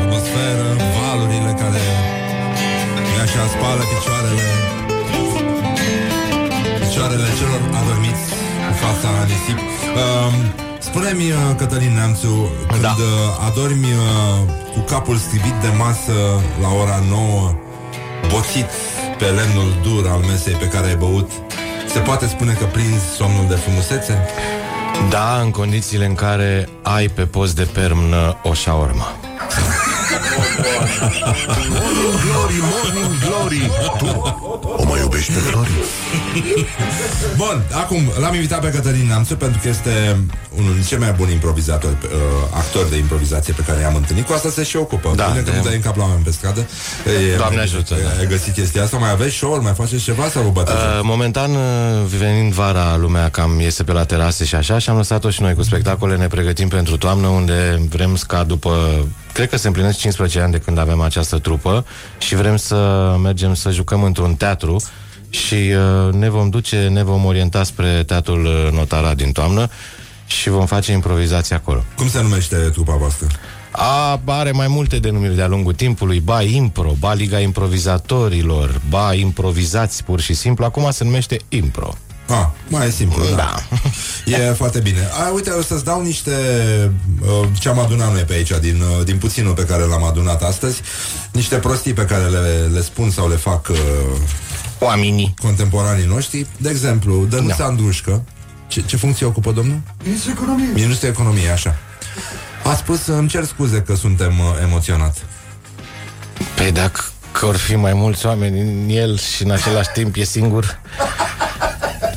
[0.00, 1.82] atmosferă, valurile care
[3.24, 4.46] așa spală picioarele
[6.80, 8.24] picioarele celor adormiți
[8.66, 9.58] cu fața în nisip.
[10.00, 10.34] Um,
[10.88, 12.94] Spune-mi, uh, Cătălin Neamțu, când da.
[13.48, 16.16] adormi uh, cu capul strivit de masă
[16.62, 17.54] la ora 9,
[18.32, 18.66] boțit
[19.18, 21.30] pe lemnul dur al mesei pe care ai băut,
[21.92, 24.26] se poate spune că prinzi somnul de frumusețe?
[25.08, 29.06] Da, în condițiile în care ai pe post de permnă o șaorma.
[31.68, 34.22] Morning Glory, Morning Glory Tu
[34.76, 35.70] o mai iubești pe Flori?
[37.42, 40.16] Bun, acum l-am invitat pe Cătălin Neamțu pentru că este
[40.56, 42.10] unul dintre cei mai buni improvizatori, uh,
[42.50, 44.26] actori de improvizație pe care i-am întâlnit.
[44.26, 45.12] Cu asta se și ocupă.
[45.16, 46.66] Da, Bine că de- nu dai în cap la oameni pe stradă.
[47.32, 48.18] E, Doamne ajută, da.
[48.18, 48.96] Ai găsit chestia asta?
[48.96, 49.62] Mai aveți show-uri?
[49.62, 50.76] Mai faceți ceva sau vă bateți?
[50.76, 51.58] Uh, momentan, uh,
[52.18, 55.54] venind vara, lumea cam iese pe la terase și așa și am lăsat-o și noi
[55.54, 59.06] cu spectacole, ne pregătim pentru toamnă, unde vrem ca după...
[59.32, 61.84] Cred că se împlinesc 15 ani de când avem această trupă
[62.18, 64.82] și vrem să mergem să jucăm într-un teatru
[65.32, 69.68] și uh, ne vom duce, ne vom orienta spre teatrul uh, Notara din toamnă
[70.26, 71.84] și vom face improvizație acolo.
[71.96, 73.26] Cum se numește trupa voastră?
[73.70, 80.04] A, are mai multe denumiri de-a lungul timpului, ba impro, ba Liga Improvizatorilor, ba improvizați
[80.04, 81.94] pur și simplu, acum se numește impro.
[82.28, 83.36] Ah, mai e simplu, da.
[83.36, 84.36] Da.
[84.36, 85.08] E foarte bine.
[85.12, 86.32] A, uite, o să-ți dau niște
[87.20, 90.42] uh, ce am adunat noi pe aici, din, uh, din puținul pe care l-am adunat
[90.42, 90.80] astăzi,
[91.32, 93.76] niște prostii pe care le, le spun sau le fac uh,
[94.82, 96.46] oamenii contemporanii noștri.
[96.56, 97.64] De exemplu, Dănuța da.
[97.64, 98.22] Andrușcă.
[98.68, 99.80] Ce, ce funcție ocupă domnul?
[100.04, 100.72] Ministrul Economiei.
[100.74, 101.76] Ministrul Economiei, așa.
[102.64, 105.16] A spus, îmi cer scuze că suntem uh, emoționat.
[106.54, 107.00] Păi dacă
[107.32, 110.80] că or fi mai mulți oameni în el și în același timp e singur,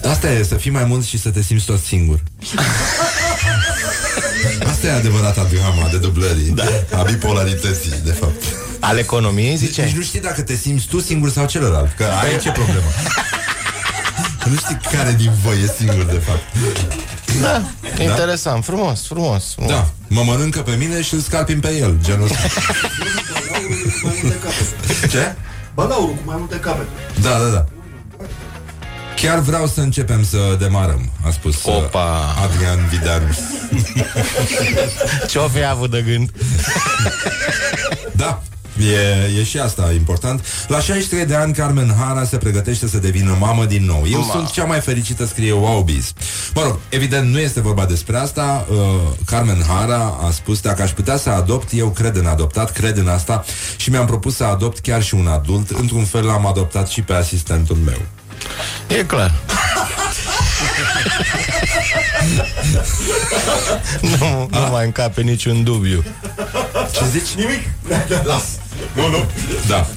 [0.10, 2.20] Asta e, să fii mai mult și să te simți tot singur.
[4.72, 6.64] Asta e adevărata drama de dublării, da.
[6.98, 8.65] a bipolarității, de fapt.
[8.80, 9.92] Al economiei, Deci zice?
[9.96, 12.88] nu știi dacă te simți tu singur sau celălalt, că aici e problema.
[14.50, 16.44] nu știi care din voi e singur, de fapt.
[17.42, 17.62] Da,
[18.04, 19.72] interesant, frumos, frumos, frumos.
[19.72, 22.38] Da, mă mănâncă pe mine și îl scalpim pe el, genul ăsta.
[25.10, 25.36] Ce?
[25.74, 26.90] Balaurul cu mai multe capete.
[27.22, 27.66] Da, da, da.
[29.16, 32.36] Chiar vreau să începem să demarăm, a spus uh, Opa.
[32.44, 33.26] Adrian Videanu.
[35.30, 36.30] Ce-o fi avut de gând?
[38.12, 38.42] Da,
[38.80, 40.46] E, e și asta important.
[40.68, 44.04] La 63 de ani, Carmen Hara se pregătește să devină mamă din nou.
[44.12, 44.32] Eu Ma.
[44.32, 46.14] sunt cea mai fericită, scrie Wowbiz.
[46.54, 48.66] Mă rog, evident, nu este vorba despre asta.
[48.70, 48.76] Uh,
[49.26, 53.08] Carmen Hara a spus, dacă aș putea să adopt, eu cred în adoptat, cred în
[53.08, 53.44] asta
[53.78, 55.70] și mi-am propus să adopt chiar și un adult.
[55.70, 58.02] Într-un fel l-am adoptat și pe asistentul meu.
[58.88, 59.34] E clar.
[64.20, 66.04] nu, nu mai încape niciun dubiu.
[66.92, 67.30] Ce zici?
[67.36, 67.62] Nimic?
[68.30, 68.44] Las.
[68.96, 69.26] Nu, nu.
[69.68, 69.88] Da,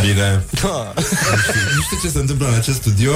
[0.00, 0.44] bine.
[0.62, 1.02] Nu,
[1.42, 3.12] știu, nu știu ce se întâmplă în acest studio.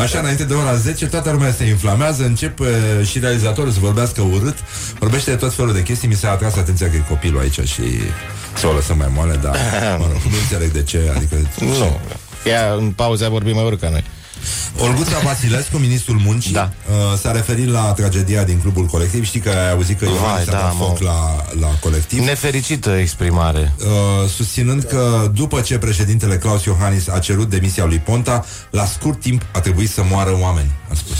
[0.00, 2.24] Așa, înainte de ora 10 Toată lumea se inflamează.
[2.24, 2.66] Încep uh,
[3.10, 4.56] și realizatorul să vorbească urât.
[4.98, 6.08] Vorbește de tot felul de chestii.
[6.08, 7.82] Mi s-a atras atenția că e copilul aici Și
[8.54, 9.56] să o lăsăm mai moale Dar,
[9.98, 12.00] mă rog, nu înțeleg de ce Adică, Nu.
[12.44, 14.04] Ea în pauze a vorbit mai urât ca noi.
[14.78, 16.72] Olguța Vasilescu, ministrul muncii Da.
[16.90, 20.56] uh, S-a referit la tragedia din clubul colectiv Știi că ai auzit că Iohannis Vai,
[20.56, 21.06] a da, dat foc mă.
[21.06, 23.72] la, la colectiv Nefericită exprimare.
[23.78, 29.20] uh, susținând că după ce președintele Claus Iohannis a cerut demisia lui Ponta, la scurt
[29.20, 31.16] timp a trebuit să moară oameni, a spus.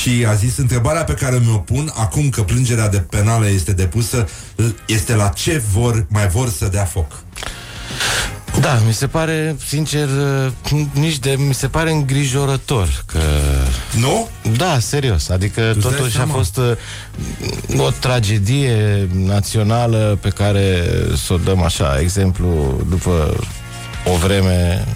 [0.00, 4.28] Și a zis, întrebarea pe care mi-o pun, acum că plângerea de penală este depusă,
[4.86, 7.12] este la ce vor, mai vor să dea foc.
[8.60, 11.34] Da, mi se pare, sincer, uh, nici de...
[11.38, 13.18] Mi se pare îngrijorător că...
[13.98, 14.28] Nu?
[14.56, 15.28] Da, serios.
[15.28, 16.32] Adică Tu-ți dai totuși a seama?
[16.32, 20.84] fost uh, o tragedie națională pe care
[21.26, 23.36] să o dăm așa, exemplu, după
[24.12, 24.86] o vreme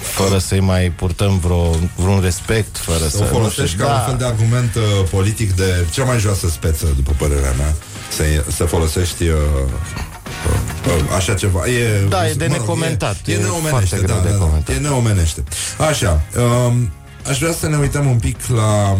[0.00, 3.22] fără să-i mai purtăm vreo, vreun respect, fără Să să...
[3.22, 6.48] o folosești nu știu, ca un fel de argument uh, politic de cea mai joasă
[6.48, 7.74] speță, după părerea mea,
[8.10, 8.22] să,
[8.56, 10.15] să folosești uh, uh, uh,
[11.16, 11.66] așa ceva.
[11.66, 13.16] E, Da, e de necomentat.
[13.24, 14.74] E, e E neomenește, foarte da, greu de da, da, comentat.
[14.74, 15.42] e neomenește.
[15.88, 16.20] Așa,
[16.66, 16.90] um,
[17.28, 18.96] aș vrea să ne uităm un pic la...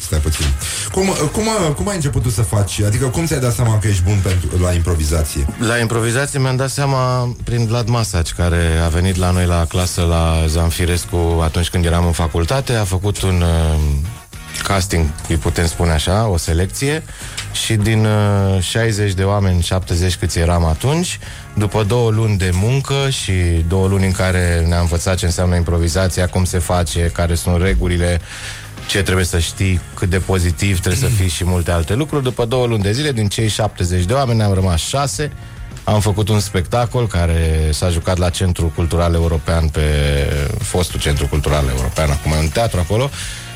[0.00, 0.46] stai puțin.
[0.92, 1.44] Cum, cum,
[1.76, 2.80] cum ai început tu să faci?
[2.80, 5.46] Adică cum ți-ai dat seama că ești bun pentru, la improvizație?
[5.58, 10.02] La improvizație mi-am dat seama prin Vlad Masaci, care a venit la noi la clasă
[10.02, 13.80] la Zanfirescu atunci când eram în facultate, a făcut un uh,
[14.62, 17.02] casting, îi putem spune așa, o selecție
[17.52, 21.18] și din uh, 60 de oameni, 70 câți eram atunci,
[21.54, 23.32] după două luni de muncă și
[23.68, 28.20] două luni în care ne-a învățat ce înseamnă improvizația, cum se face, care sunt regulile,
[28.86, 32.22] ce trebuie să știi, cât de pozitiv trebuie să fii și multe alte lucruri.
[32.22, 35.32] După două luni de zile, din cei 70 de oameni, ne-am rămas șase.
[35.84, 39.80] Am făcut un spectacol care s-a jucat la Centrul Cultural European pe
[40.58, 43.10] fostul Centru Cultural European, acum e un teatru acolo.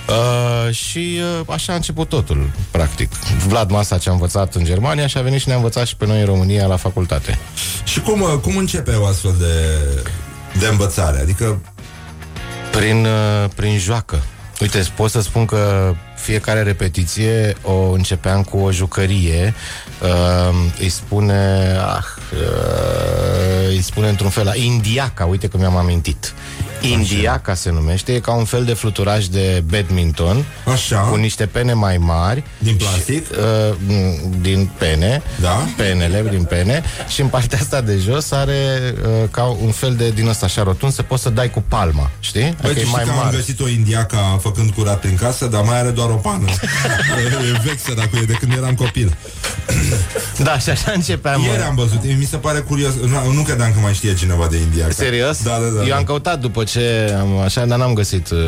[0.08, 3.12] Uh, și uh, așa a început totul, practic.
[3.46, 6.06] Vlad Masa ce a învățat în Germania și a venit și ne-a învățat și pe
[6.06, 7.38] noi în România la facultate.
[7.84, 9.78] Și cum, uh, cum începe o astfel de,
[10.58, 11.20] de învățare?
[11.20, 11.60] Adică
[12.70, 14.22] Prin, uh, prin joacă.
[14.60, 19.54] Uite, pot să spun că fiecare repetiție o începeam cu o jucărie.
[20.02, 21.76] Uh, îi spune...
[21.96, 24.52] Ah, uh, îi spune într-un fel...
[24.56, 26.34] Indiaca, uite că mi-am amintit.
[26.80, 30.96] Indiaca se numește, e ca un fel de fluturaj de badminton Așa.
[30.98, 33.26] cu niște pene mai mari Din plastic?
[33.26, 33.32] și,
[33.70, 35.64] uh, m, Din pene Da.
[35.76, 40.10] Penele din pene Și în partea asta de jos are uh, ca un fel de
[40.10, 42.40] din ăsta așa rotund Să poți să dai cu palma, știi?
[42.40, 45.14] Băi, Adică tu e știi mai că am mare găsit o indiaca făcând curat în
[45.14, 46.46] casă, dar mai are doar o pană.
[47.42, 49.16] e, e vex dacă e de când eram copil.
[50.42, 51.64] Da, și așa începeam Ieri mă.
[51.64, 54.92] am văzut, mi se pare curios, nu, nu credeam că mai știe cineva de indiaca.
[54.92, 55.42] Serios?
[55.42, 55.82] Da, da, da.
[55.82, 55.96] Eu da.
[55.96, 58.38] am căutat după ce am, așa, dar n-am găsit uh,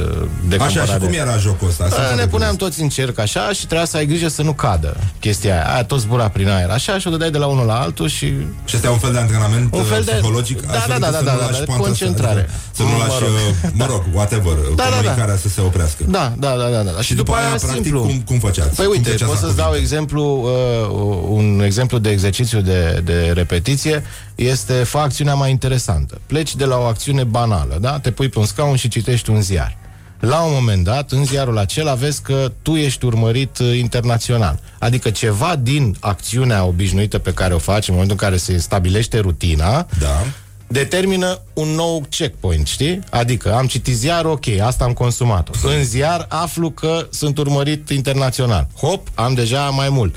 [0.48, 1.84] de Așa, și cumpărat cum de- era jocul ăsta?
[1.84, 2.68] Asta A, foarte ne puneam curios.
[2.70, 5.72] toți în cerc așa și trebuia să ai grijă să nu cadă chestia aia.
[5.74, 6.70] Aia tot zbura prin aer.
[6.70, 8.26] Așa și o dădeai de la unul la altul și...
[8.64, 11.12] Și ăsta e un fel de antrenament Un fel de- psihologic Da, astfel da, încât
[11.12, 12.40] da, să da, nu da, lași da, poanta asta, concentrare.
[12.40, 13.28] adică Să nu Mă lași, rog.
[13.28, 14.96] uh, mă rog, whatever, da, da.
[14.96, 16.02] comunicarea să se oprească.
[16.08, 17.00] Da, da, da, da, da.
[17.00, 18.00] Și după aia, practic, simplu.
[18.00, 18.74] cum, cum făceați?
[18.76, 19.86] Păi cum uite, treceați pot la să-ți dau cuvinte?
[19.88, 24.04] exemplu, uh, un exemplu de exercițiu de, de repetiție.
[24.44, 26.20] Este, fă acțiunea mai interesantă.
[26.26, 27.98] Pleci de la o acțiune banală, da?
[27.98, 29.76] Te pui pe un scaun și citești un ziar.
[30.20, 34.58] La un moment dat, în ziarul acela, vezi că tu ești urmărit uh, internațional.
[34.78, 39.18] Adică ceva din acțiunea obișnuită pe care o faci în momentul în care se stabilește
[39.18, 40.22] rutina, Da.
[40.66, 42.98] determină un nou checkpoint, știi?
[43.10, 48.66] Adică am citit ziar, ok, asta am consumat În ziar aflu că sunt urmărit internațional.
[48.80, 50.14] Hop, am deja mai mult.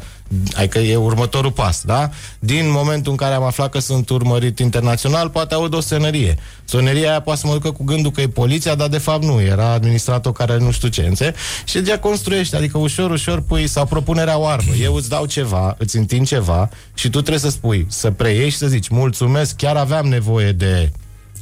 [0.56, 2.10] Adică e următorul pas, da?
[2.40, 6.38] Din momentul în care am aflat că sunt urmărit internațional, poate aud o sănărie.
[6.66, 9.42] Soneria aia poate să mă ducă cu gândul că e poliția, dar de fapt nu,
[9.42, 11.34] era administrator care nu știu ce, înțe?
[11.64, 14.72] Și deja construiești, adică ușor, ușor pui, sau propunerea oarbă.
[14.82, 18.58] Eu îți dau ceva, îți întind ceva și tu trebuie să spui, să preiei și
[18.58, 20.92] să zici, mulțumesc, chiar aveam nevoie de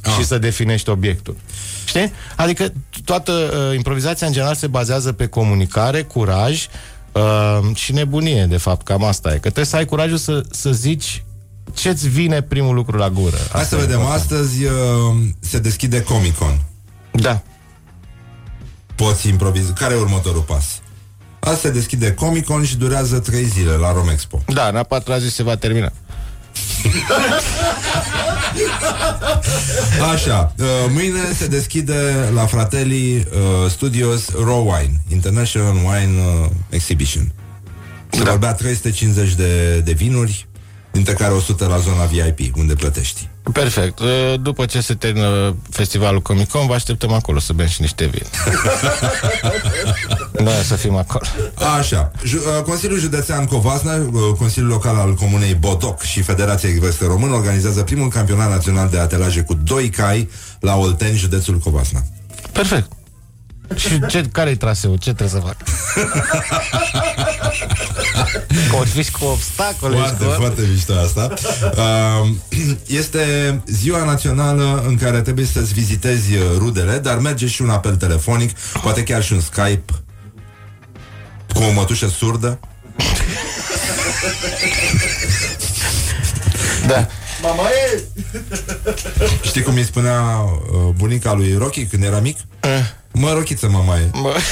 [0.04, 0.12] Ah.
[0.18, 1.36] și să definești obiectul.
[1.84, 2.12] Știi?
[2.36, 2.72] Adică
[3.04, 6.66] toată uh, improvizația în general se bazează pe comunicare, curaj
[7.12, 9.32] uh, și nebunie, de fapt, cam asta e.
[9.32, 11.24] Că trebuie să ai curajul să, să zici
[11.74, 13.36] ce-ți vine primul lucru la gură.
[13.52, 14.22] Hai să e vedem, important.
[14.22, 14.70] astăzi uh,
[15.40, 16.60] se deschide Comic-Con.
[17.12, 17.42] Da.
[18.94, 19.72] Poți improviza.
[19.72, 20.80] Care e următorul pas?
[21.40, 24.42] Asta se deschide Comic-Con și durează 3 zile la Romexpo.
[24.46, 25.92] Da, în a patra zi se va termina.
[30.12, 37.32] Așa, uh, mâine se deschide la Fratelli uh, Studios Raw Wine, International Wine uh, Exhibition.
[38.10, 38.30] Se da.
[38.30, 40.46] vorbea 350 de, de vinuri,
[40.92, 43.28] dintre care 100 la zona VIP, unde plătești.
[43.52, 43.98] Perfect.
[43.98, 44.06] Uh,
[44.40, 48.26] După ce se termină festivalul Comic Con, vă așteptăm acolo să bem și niște vin.
[50.44, 51.24] da, să fim acolo.
[51.78, 54.04] Așa, Ju- uh, Consiliul Județean Covasna, uh,
[54.38, 59.42] Consiliul Local al Comunei Bodoc și Federația Equestre Român organizează primul campionat național de atelaje
[59.42, 60.28] cu doi cai
[60.60, 62.00] la Olteni, județul Covasna.
[62.52, 62.92] Perfect.
[63.76, 64.96] Și ce, care-i traseul?
[64.96, 65.56] Ce trebuie să fac?
[68.70, 70.34] Că o fi și cu obstacole Foarte, și cu...
[70.36, 71.34] foarte mișto asta.
[71.76, 72.28] Uh,
[73.00, 77.96] Este ziua națională în care trebuie să-ți vizitezi uh, rudele, dar merge și un apel
[77.96, 79.92] telefonic, poate chiar și un Skype
[81.54, 82.58] cu o mătușă surdă.
[86.86, 87.06] Da.
[87.42, 88.02] Mama e!
[89.42, 92.38] Știi cum îi spunea uh, bunica lui Rocky când era mic?
[93.12, 94.10] Mă, rochiță, mama e.
[94.12, 94.36] Mă.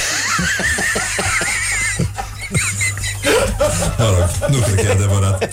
[3.97, 5.49] Mă rog, nu cred că e adevărat.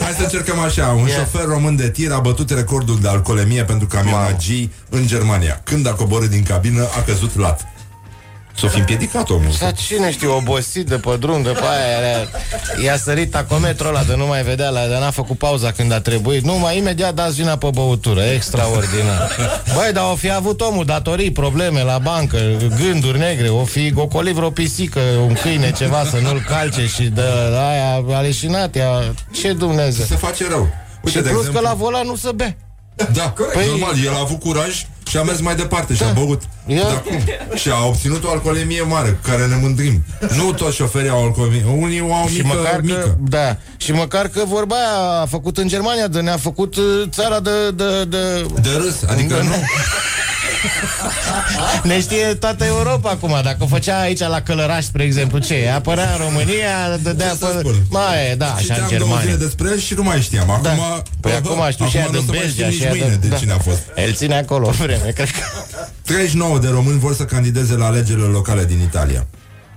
[0.00, 0.86] Hai să încercăm așa.
[0.86, 1.18] Un Yeah.
[1.18, 5.60] șofer român de tir a bătut recordul de alcoolemie pentru camiona G în Germania.
[5.64, 7.66] Când a coborât din cabină, a căzut lat.
[8.58, 9.50] S-o fi împiedicat omul.
[9.60, 12.28] Dar cine știe, obosit de pe drum, de pe aia, aia
[12.84, 16.00] i-a sărit tacometrul ăla de nu mai vedea, la, de n-a făcut pauza când a
[16.00, 16.42] trebuit.
[16.44, 19.36] Nu, mai imediat dați vina pe băutură, extraordinar.
[19.74, 22.38] Băi, dar o fi avut omul datorii, probleme la bancă,
[22.80, 27.22] gânduri negre, o fi gocolit vreo pisică, un câine, ceva, să nu-l calce și de
[27.70, 30.04] aia a leșinat, ea, ce Dumnezeu.
[30.04, 30.68] Se face rău.
[31.02, 32.56] Uite, și de plus exemplu- că la volan nu se bea.
[33.12, 33.66] Da, păi...
[33.66, 36.42] normal, el a avut curaj și a mers mai departe și a băut.
[36.66, 36.82] Ia.
[36.82, 37.20] Da, cum?
[37.54, 40.04] Și a obținut o alcoolemie mare, cu care ne mândrim.
[40.36, 42.98] Nu toți șoferii au alcoolemie, unii o au Și mică, măcar mică.
[42.98, 46.84] că, da, și măcar că vorba aia a făcut în Germania, de ne-a făcut uh,
[47.10, 47.70] țara de...
[47.70, 49.54] De, de, de râs, adică de, nu.
[51.82, 55.72] Ne știe toată Europa acum Dacă o făcea aici la Călăraș, spre exemplu Ce?
[55.74, 57.76] Apărea în România Dădea pe...
[57.90, 60.50] Mai, da, așa Citeam în două Germania zile despre el și nu mai știam.
[60.50, 61.02] Acum, da.
[61.20, 63.02] Păi acum știu și aia nu o din să mai Belgia știu și aia nici
[63.02, 63.82] mâine de, de cine a fost.
[63.96, 65.40] El ține acolo o vreme, cred că
[66.02, 69.26] 39 de români vor să candideze la alegerile locale din Italia.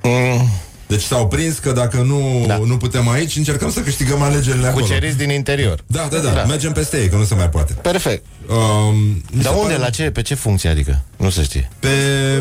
[0.04, 0.50] mm,
[0.88, 2.58] Deci s-au prins că dacă nu, da.
[2.58, 4.86] nu putem aici, încercăm să câștigăm alegerile acolo.
[4.86, 6.44] Cuceriți din interior Da, da, da, Da.
[6.44, 7.74] mergem peste ei, că nu se mai poate.
[7.74, 8.96] Perfect Um,
[9.32, 11.02] mi Dar se unde, pare- la ce, pe ce funcție adică?
[11.18, 11.88] Nu se știe Pe,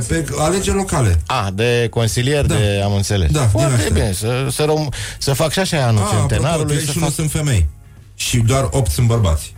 [0.09, 1.21] pe alegeri locale.
[1.27, 2.55] A, de consilier, da.
[2.55, 3.91] de, am înțeles Da, din Foarte astea.
[3.93, 7.15] bine, să, să, rom- să fac și așa anul Ah, apropo, centenarului să 31 fac...
[7.15, 7.69] sunt femei.
[8.15, 9.55] Și doar 8 sunt bărbați.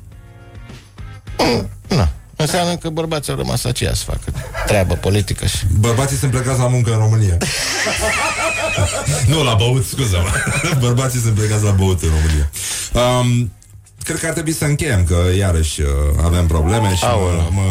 [1.88, 2.08] Na,
[2.40, 4.32] înseamnă că bărbații au rămas aceia să facă
[4.66, 5.58] treabă politică și...
[5.78, 7.36] Bărbații sunt plecați la muncă în România.
[9.26, 10.28] nu la băut, scuză-mă.
[10.78, 12.50] Bărbații sunt plecați la băut în România.
[12.92, 13.52] Um,
[14.04, 15.88] cred că ar trebui să încheiem, că iarăși uh,
[16.24, 17.50] avem probleme și mă, Aoleu.
[17.52, 17.62] mă,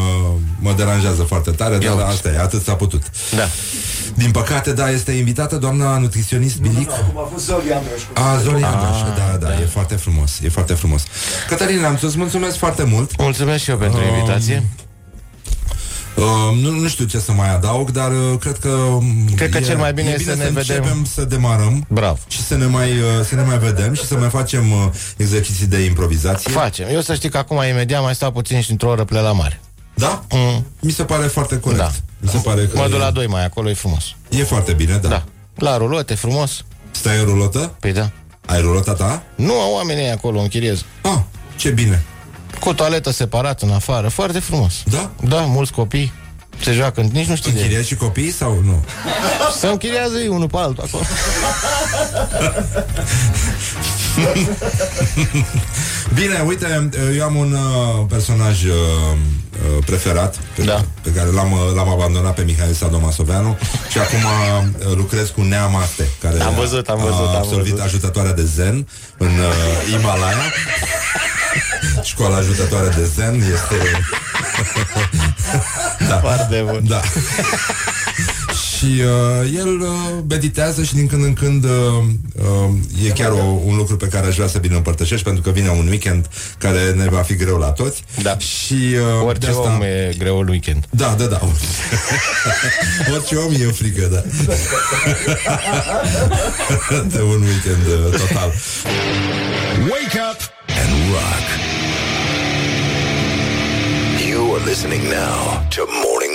[0.59, 3.03] mă deranjează foarte tare, dar asta e, atât s-a putut.
[3.35, 3.47] Da.
[4.19, 6.91] Din păcate, da, este invitată doamna nutriționist Bilic.
[6.91, 8.01] Acum a fost Zoli Androș.
[8.13, 11.03] A, Zoli Andraș, da, da, e foarte frumos, e foarte frumos.
[11.47, 13.21] Cătălina, am să-ți mulțumesc foarte mult.
[13.21, 14.63] Mulțumesc și eu pentru Um, invitație
[16.15, 19.05] Uh, nu, nu știu ce să mai adaug, dar uh, cred că um,
[19.35, 20.75] Cred că e, cel mai bine e e bine să ne vedem.
[20.75, 24.17] începem să demarăm Bravo și să ne mai uh, să ne mai vedem și să
[24.17, 24.77] mai facem uh,
[25.17, 26.51] exerciții de improvizație.
[26.51, 26.87] Facem.
[26.91, 29.59] Eu să știi că acum imediat mai stau puțin și într-o oră plec la mare.
[29.93, 30.23] Da?
[30.31, 30.65] Mm.
[30.79, 31.79] Mi se pare foarte corect.
[31.81, 31.91] Da.
[32.19, 34.03] Mi se pare că Mă duc e, la doi mai acolo, e frumos.
[34.29, 35.07] e foarte bine, da.
[35.07, 35.23] Da.
[35.55, 36.63] La rulote, frumos.
[36.91, 37.75] Stai în rulotă?
[37.79, 38.09] Păi da.
[38.45, 39.23] Ai rulota ta?
[39.35, 40.83] Nu au oamenii acolo, închiriez.
[41.01, 41.17] Ah,
[41.55, 42.03] ce bine.
[42.59, 44.73] Cu toaletă separat în afară, foarte frumos.
[44.85, 45.09] Da?
[45.27, 46.13] Da, mulți copii.
[46.61, 48.83] Se joacă, nici nu știu de Închiriați și copii sau nu?
[49.59, 51.03] Se închiriază ei unul pe altul acolo.
[56.13, 60.85] Bine, uite, eu am un uh, personaj uh, uh, preferat pe, Da.
[61.01, 63.57] pe care l-am, uh, l-am abandonat pe Mihail Sadomasoveanu
[63.91, 67.71] și acum uh, lucrez cu Nea Maste, care Am văzut, am văzut, a am absolvit
[67.71, 67.85] văzut.
[67.85, 68.87] ajutătoarea de zen
[69.17, 70.43] în uh, Himalaya.
[72.03, 73.75] Școala ajutătoare de zen este...
[76.07, 76.17] da.
[76.17, 76.81] Foarte bun.
[76.87, 77.01] Da.
[78.79, 79.87] și uh, el uh,
[80.29, 81.69] meditează și din când în când uh,
[82.35, 85.49] uh, e chiar o, un lucru pe care aș vrea să vină împărtășești pentru că
[85.49, 86.27] vine un weekend
[86.57, 88.03] care ne va fi greu la toți.
[88.21, 88.37] Da.
[88.37, 89.73] Și uh, Orice de asta...
[89.75, 90.85] om e greu în weekend.
[90.89, 91.41] Da, da, da.
[93.13, 94.23] Orice om e frică, da.
[97.13, 98.53] de un weekend uh, total.
[99.89, 100.39] Wake up
[100.81, 101.45] and rock.
[104.29, 106.28] You are listening now to Morning